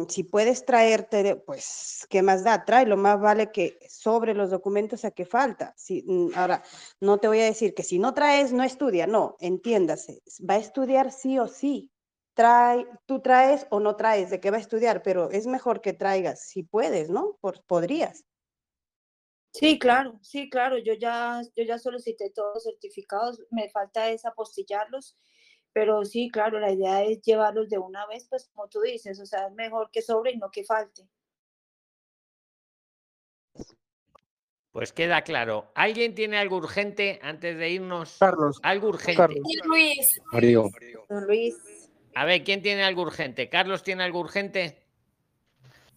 [0.08, 2.64] si puedes traerte, pues, ¿qué más da?
[2.64, 5.74] Trae, lo más vale que sobre los documentos a qué falta.
[5.76, 6.64] Si, mm, ahora,
[7.02, 10.60] no te voy a decir que si no traes, no estudia, no, entiéndase, va a
[10.60, 11.92] estudiar sí o sí.
[12.34, 15.94] Trae, tú traes o no traes de qué va a estudiar, pero es mejor que
[15.94, 17.38] traigas, si puedes, ¿no?
[17.42, 18.26] Por, podrías.
[19.52, 24.26] Sí, claro, sí, claro, yo ya, yo ya solicité todos los certificados, me falta es
[24.26, 25.18] apostillarlos,
[25.76, 29.26] pero sí, claro, la idea es llevarlos de una vez, pues como tú dices, o
[29.26, 31.06] sea, es mejor que sobre y no que falte.
[34.72, 35.74] Pues queda claro.
[35.76, 38.16] ¿Alguien tiene algo urgente antes de irnos?
[38.22, 38.58] Carlos.
[38.64, 39.18] Algo urgente.
[39.18, 39.44] Carlos.
[39.66, 40.22] Luis.
[40.32, 40.70] Mario.
[41.10, 41.58] Luis.
[42.16, 43.50] A ver, ¿quién tiene algo urgente?
[43.50, 44.82] ¿Carlos tiene algo urgente?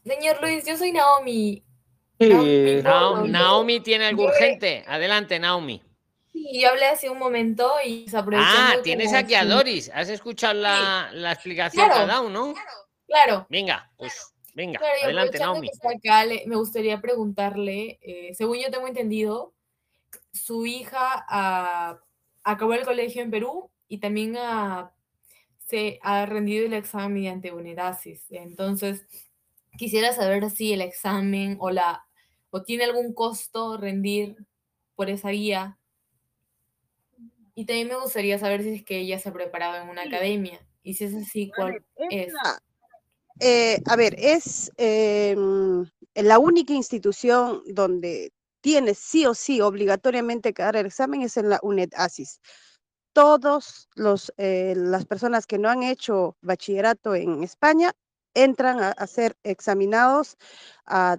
[0.05, 1.63] Señor Luis, yo soy Naomi.
[2.19, 2.81] Sí.
[2.83, 4.83] Naomi, Naomi tiene algo urgente.
[4.89, 5.88] Adelante, Naomi.
[6.51, 9.91] Sí, yo hablé hace un momento y se Ah, tienes aquí a Doris.
[9.95, 11.95] ¿Has escuchado la, la explicación Claro.
[11.95, 12.55] que ha dado, no?
[13.07, 13.47] Claro.
[13.51, 15.71] Venga, pues venga, Claro, y adelante, Naomi.
[15.97, 19.55] acá, le- me gustaría preguntarle, eh, según yo tengo entendido,
[20.33, 21.99] su hija ah,
[22.45, 24.93] acabó el colegio en Perú y también ah,
[25.67, 28.27] se ha rendido el examen mediante UNEDASIS.
[28.31, 29.07] Entonces,
[29.77, 32.05] quisiera saber si el examen o la
[32.51, 34.37] o tiene algún costo rendir
[34.95, 35.78] por esa guía.
[37.59, 40.65] Y también me gustaría saber si es que ella se ha preparado en una academia.
[40.85, 42.33] Y si es así, ¿cuál es?
[43.41, 45.35] Eh, a ver, es eh,
[46.15, 48.31] la única institución donde
[48.61, 52.41] tienes sí o sí obligatoriamente que dar el examen es en la UNED ASIS.
[53.13, 57.93] Todos los eh, las personas que no han hecho bachillerato en España
[58.35, 60.37] entran a, a ser examinados,
[60.87, 61.19] a,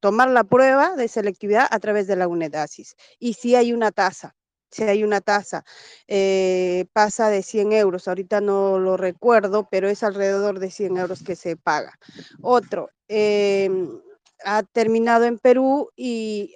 [0.00, 2.96] tomar la prueba de selectividad a través de la UNED ASIS.
[3.20, 4.34] Y si hay una tasa,
[4.70, 5.64] si hay una tasa,
[6.06, 11.22] eh, pasa de 100 euros, ahorita no lo recuerdo, pero es alrededor de 100 euros
[11.22, 11.98] que se paga.
[12.42, 14.00] Otro, em,
[14.44, 16.54] ha terminado en Perú y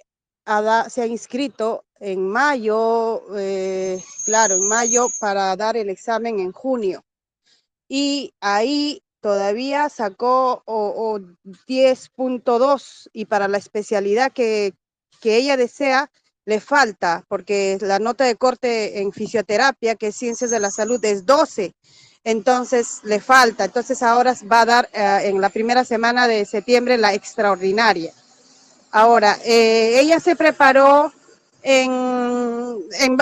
[0.89, 7.03] se ha inscrito en mayo, eh, claro, en mayo para dar el examen en junio.
[7.87, 11.19] Y ahí todavía sacó o
[11.67, 14.73] 10.2 y para la especialidad que,
[15.21, 16.11] que ella desea
[16.45, 21.03] le falta, porque la nota de corte en fisioterapia, que es ciencias de la salud,
[21.05, 21.73] es 12.
[22.23, 23.65] Entonces le falta.
[23.65, 28.13] Entonces ahora va a dar eh, en la primera semana de septiembre la extraordinaria.
[28.91, 31.11] Ahora, eh, ella se preparó
[31.63, 32.79] en,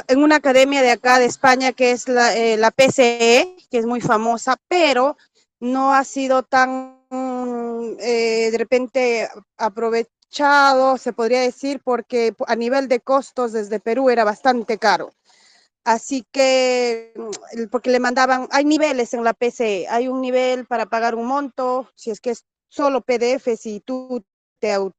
[0.08, 3.86] en, una academia de acá de España que es la, eh, la PCE, que es
[3.86, 5.18] muy famosa, pero
[5.60, 7.02] no ha sido tan
[8.00, 9.30] eh, de repente
[10.32, 15.12] aprovechado, se podría decir, porque a nivel de costos desde Perú era bastante caro.
[15.84, 20.86] Así que, mm, porque le mandaban, hay niveles en la PCE, hay un nivel para
[20.86, 24.24] pagar un monto, si es que es solo PDF, si tú
[24.60, 24.96] te auto,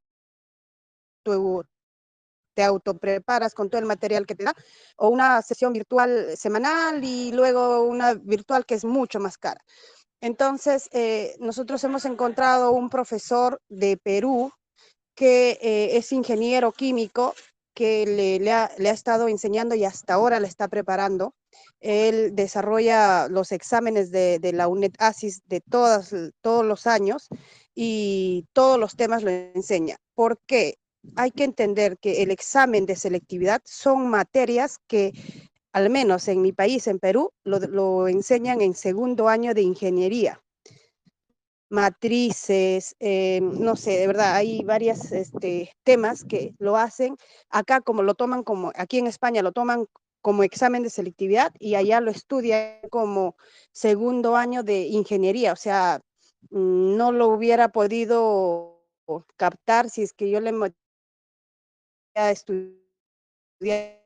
[2.55, 4.55] te autopreparas con todo el material que te da,
[4.97, 9.63] o una sesión virtual semanal y luego una virtual que es mucho más cara.
[10.21, 14.53] Entonces, eh, nosotros hemos encontrado un profesor de Perú
[15.15, 17.35] que eh, es ingeniero químico
[17.75, 21.35] que le, ha, estado enseñando y hasta ahora le está preparando.
[21.81, 26.13] Él desarrolla los exámenes de, la UNED ASIS de todos
[26.43, 27.29] los años
[27.75, 29.97] y todos los temas lo enseña.
[30.15, 30.79] ¿Por qué?
[31.17, 35.13] Hay que entender que el examen de selectividad son materias que
[35.73, 40.43] al menos en mi país, en Perú, lo, lo enseñan en segundo año de ingeniería.
[41.73, 47.17] Matrices, eh, no sé, de verdad, hay varios este, temas que lo hacen.
[47.49, 49.87] Acá como lo toman como, aquí en España lo toman
[50.21, 53.37] como examen de selectividad y allá lo estudian como
[53.73, 55.55] segundo año de ingeniería.
[55.55, 56.03] O sea,
[56.51, 58.85] no lo hubiera podido
[59.39, 60.53] captar si es que yo le
[62.15, 63.99] a estudiar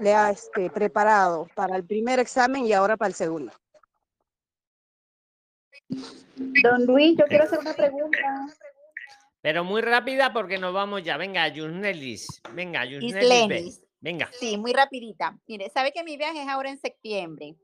[0.00, 3.52] le ha este, preparado para el primer examen y ahora para el segundo.
[5.88, 8.46] Don Luis, yo quiero hacer una pregunta.
[9.40, 11.16] Pero muy rápida porque nos vamos ya.
[11.16, 12.42] Venga, Yusnelis.
[12.54, 13.82] Venga, Yusnelis.
[14.00, 14.30] Venga.
[14.38, 15.38] Sí, muy rapidita.
[15.46, 17.56] Mire, sabe que mi viaje es ahora en septiembre,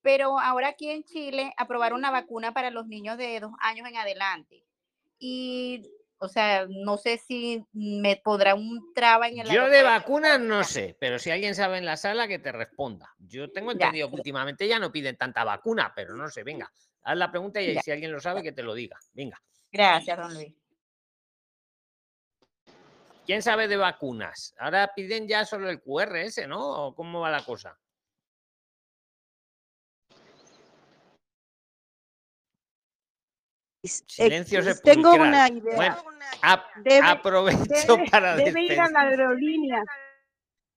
[0.00, 3.96] pero ahora aquí en Chile aprobaron una vacuna para los niños de dos años en
[3.96, 4.64] adelante.
[5.18, 5.82] Y,
[6.22, 10.62] o sea, no sé si me pondrá un traba en el Yo de vacunas no
[10.62, 13.12] sé, pero si alguien sabe en la sala que te responda.
[13.18, 13.86] Yo tengo Ya.
[13.86, 16.72] entendido que últimamente ya no piden tanta vacuna, pero no sé, venga.
[17.02, 17.82] Haz la pregunta y Ya.
[17.82, 18.96] si alguien lo sabe que te lo diga.
[19.12, 19.42] Venga.
[19.72, 20.54] Gracias, don Luis.
[23.26, 24.54] ¿Quién sabe de vacunas?
[24.58, 26.86] Ahora piden ya solo el QRS, ¿no?
[26.86, 27.76] ¿O cómo va la cosa?
[33.84, 35.74] Silencio tengo una idea.
[35.74, 35.96] Bueno,
[36.42, 37.64] ap- Debe- aprovecho
[37.96, 39.82] debe- para debe ir a la aerolínea.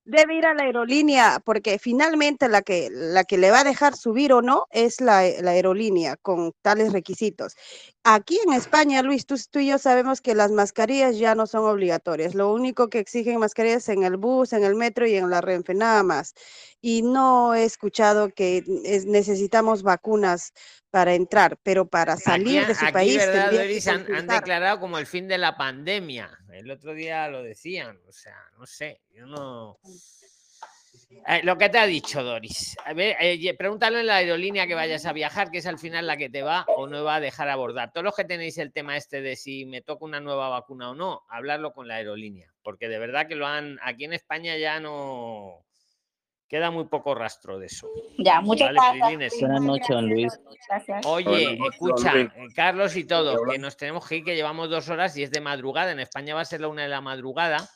[0.07, 3.95] Debe ir a la aerolínea porque finalmente la que, la que le va a dejar
[3.95, 7.56] subir o no es la, la aerolínea con tales requisitos.
[8.03, 11.65] Aquí en España, Luis, tú, tú y yo sabemos que las mascarillas ya no son
[11.65, 12.36] obligatorias.
[12.36, 15.73] Lo único que exigen mascarillas en el bus, en el metro y en la Renfe,
[15.73, 16.36] nada más.
[16.82, 20.53] Y no he escuchado que es- necesitamos vacunas
[20.91, 23.22] para entrar, pero para Aquí, salir de su aquí, país.
[23.88, 26.30] Han, han declarado como el fin de la pandemia.
[26.60, 27.99] El otro día lo decían.
[28.07, 29.80] O sea, no sé, yo no.
[31.27, 32.76] Eh, lo que te ha dicho Doris.
[32.86, 36.07] A ver, eh, pregúntale en la aerolínea que vayas a viajar, que es al final
[36.07, 37.91] la que te va o no va a dejar abordar.
[37.91, 40.95] Todos los que tenéis el tema este de si me toca una nueva vacuna o
[40.95, 42.53] no, hablarlo con la aerolínea.
[42.64, 43.80] Porque de verdad que lo han.
[43.82, 45.65] Aquí en España ya no.
[46.48, 47.90] Queda muy poco rastro de eso.
[48.20, 49.40] Ya, muchas Vale, gracias.
[49.42, 50.40] Buenas noches, don Luis.
[50.70, 51.06] Gracias.
[51.06, 52.28] Oye, noches, escucha, Luis.
[52.36, 55.32] eh, Carlos y todos, que nos tenemos que ir, que llevamos dos horas y es
[55.32, 55.92] de madrugada.
[55.92, 57.68] En España va a ser la una de la madrugada.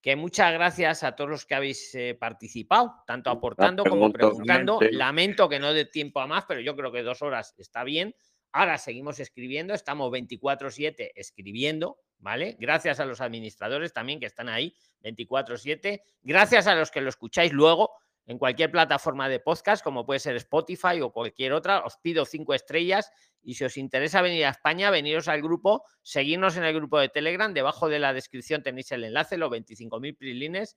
[0.00, 4.78] Que muchas gracias a todos los que habéis eh, participado, tanto aportando como pregunta, preguntando.
[4.92, 8.14] Lamento que no dé tiempo a más, pero yo creo que dos horas está bien.
[8.52, 12.54] Ahora seguimos escribiendo, estamos 24/7 escribiendo, ¿vale?
[12.60, 16.02] Gracias a los administradores también que están ahí 24/7.
[16.22, 17.90] Gracias a los que lo escucháis luego
[18.26, 21.84] en cualquier plataforma de podcast, como puede ser Spotify o cualquier otra.
[21.84, 23.10] Os pido cinco estrellas
[23.42, 27.10] y si os interesa venir a España, veniros al grupo, seguirnos en el grupo de
[27.10, 27.52] Telegram.
[27.52, 30.76] Debajo de la descripción tenéis el enlace, los 25.000 prilines.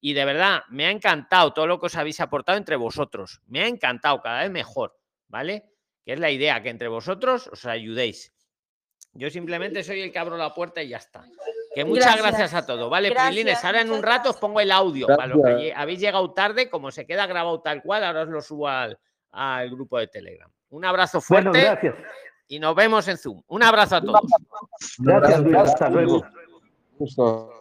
[0.00, 3.40] Y de verdad, me ha encantado todo lo que os habéis aportado entre vosotros.
[3.46, 4.96] Me ha encantado, cada vez mejor,
[5.28, 5.64] ¿vale?
[6.04, 8.32] Que es la idea, que entre vosotros os ayudéis.
[9.12, 11.24] Yo simplemente soy el que abro la puerta y ya está.
[11.78, 13.10] Que muchas gracias, a todos, ¿vale?
[13.10, 15.06] Gracias, Prilines, ahora en un rato os pongo el audio.
[15.06, 18.40] Para los que habéis llegado tarde, como se queda grabado tal cual, ahora os lo
[18.42, 18.98] subo al,
[19.30, 20.50] al grupo de Telegram.
[20.70, 21.94] Un abrazo Bueno, fuerte gracias.
[22.48, 23.42] y nos vemos en Zoom.
[23.46, 24.20] Un abrazo a todos.
[24.98, 25.56] Gracias, Luis.
[25.56, 26.26] Hasta luego.
[26.98, 27.52] Justo.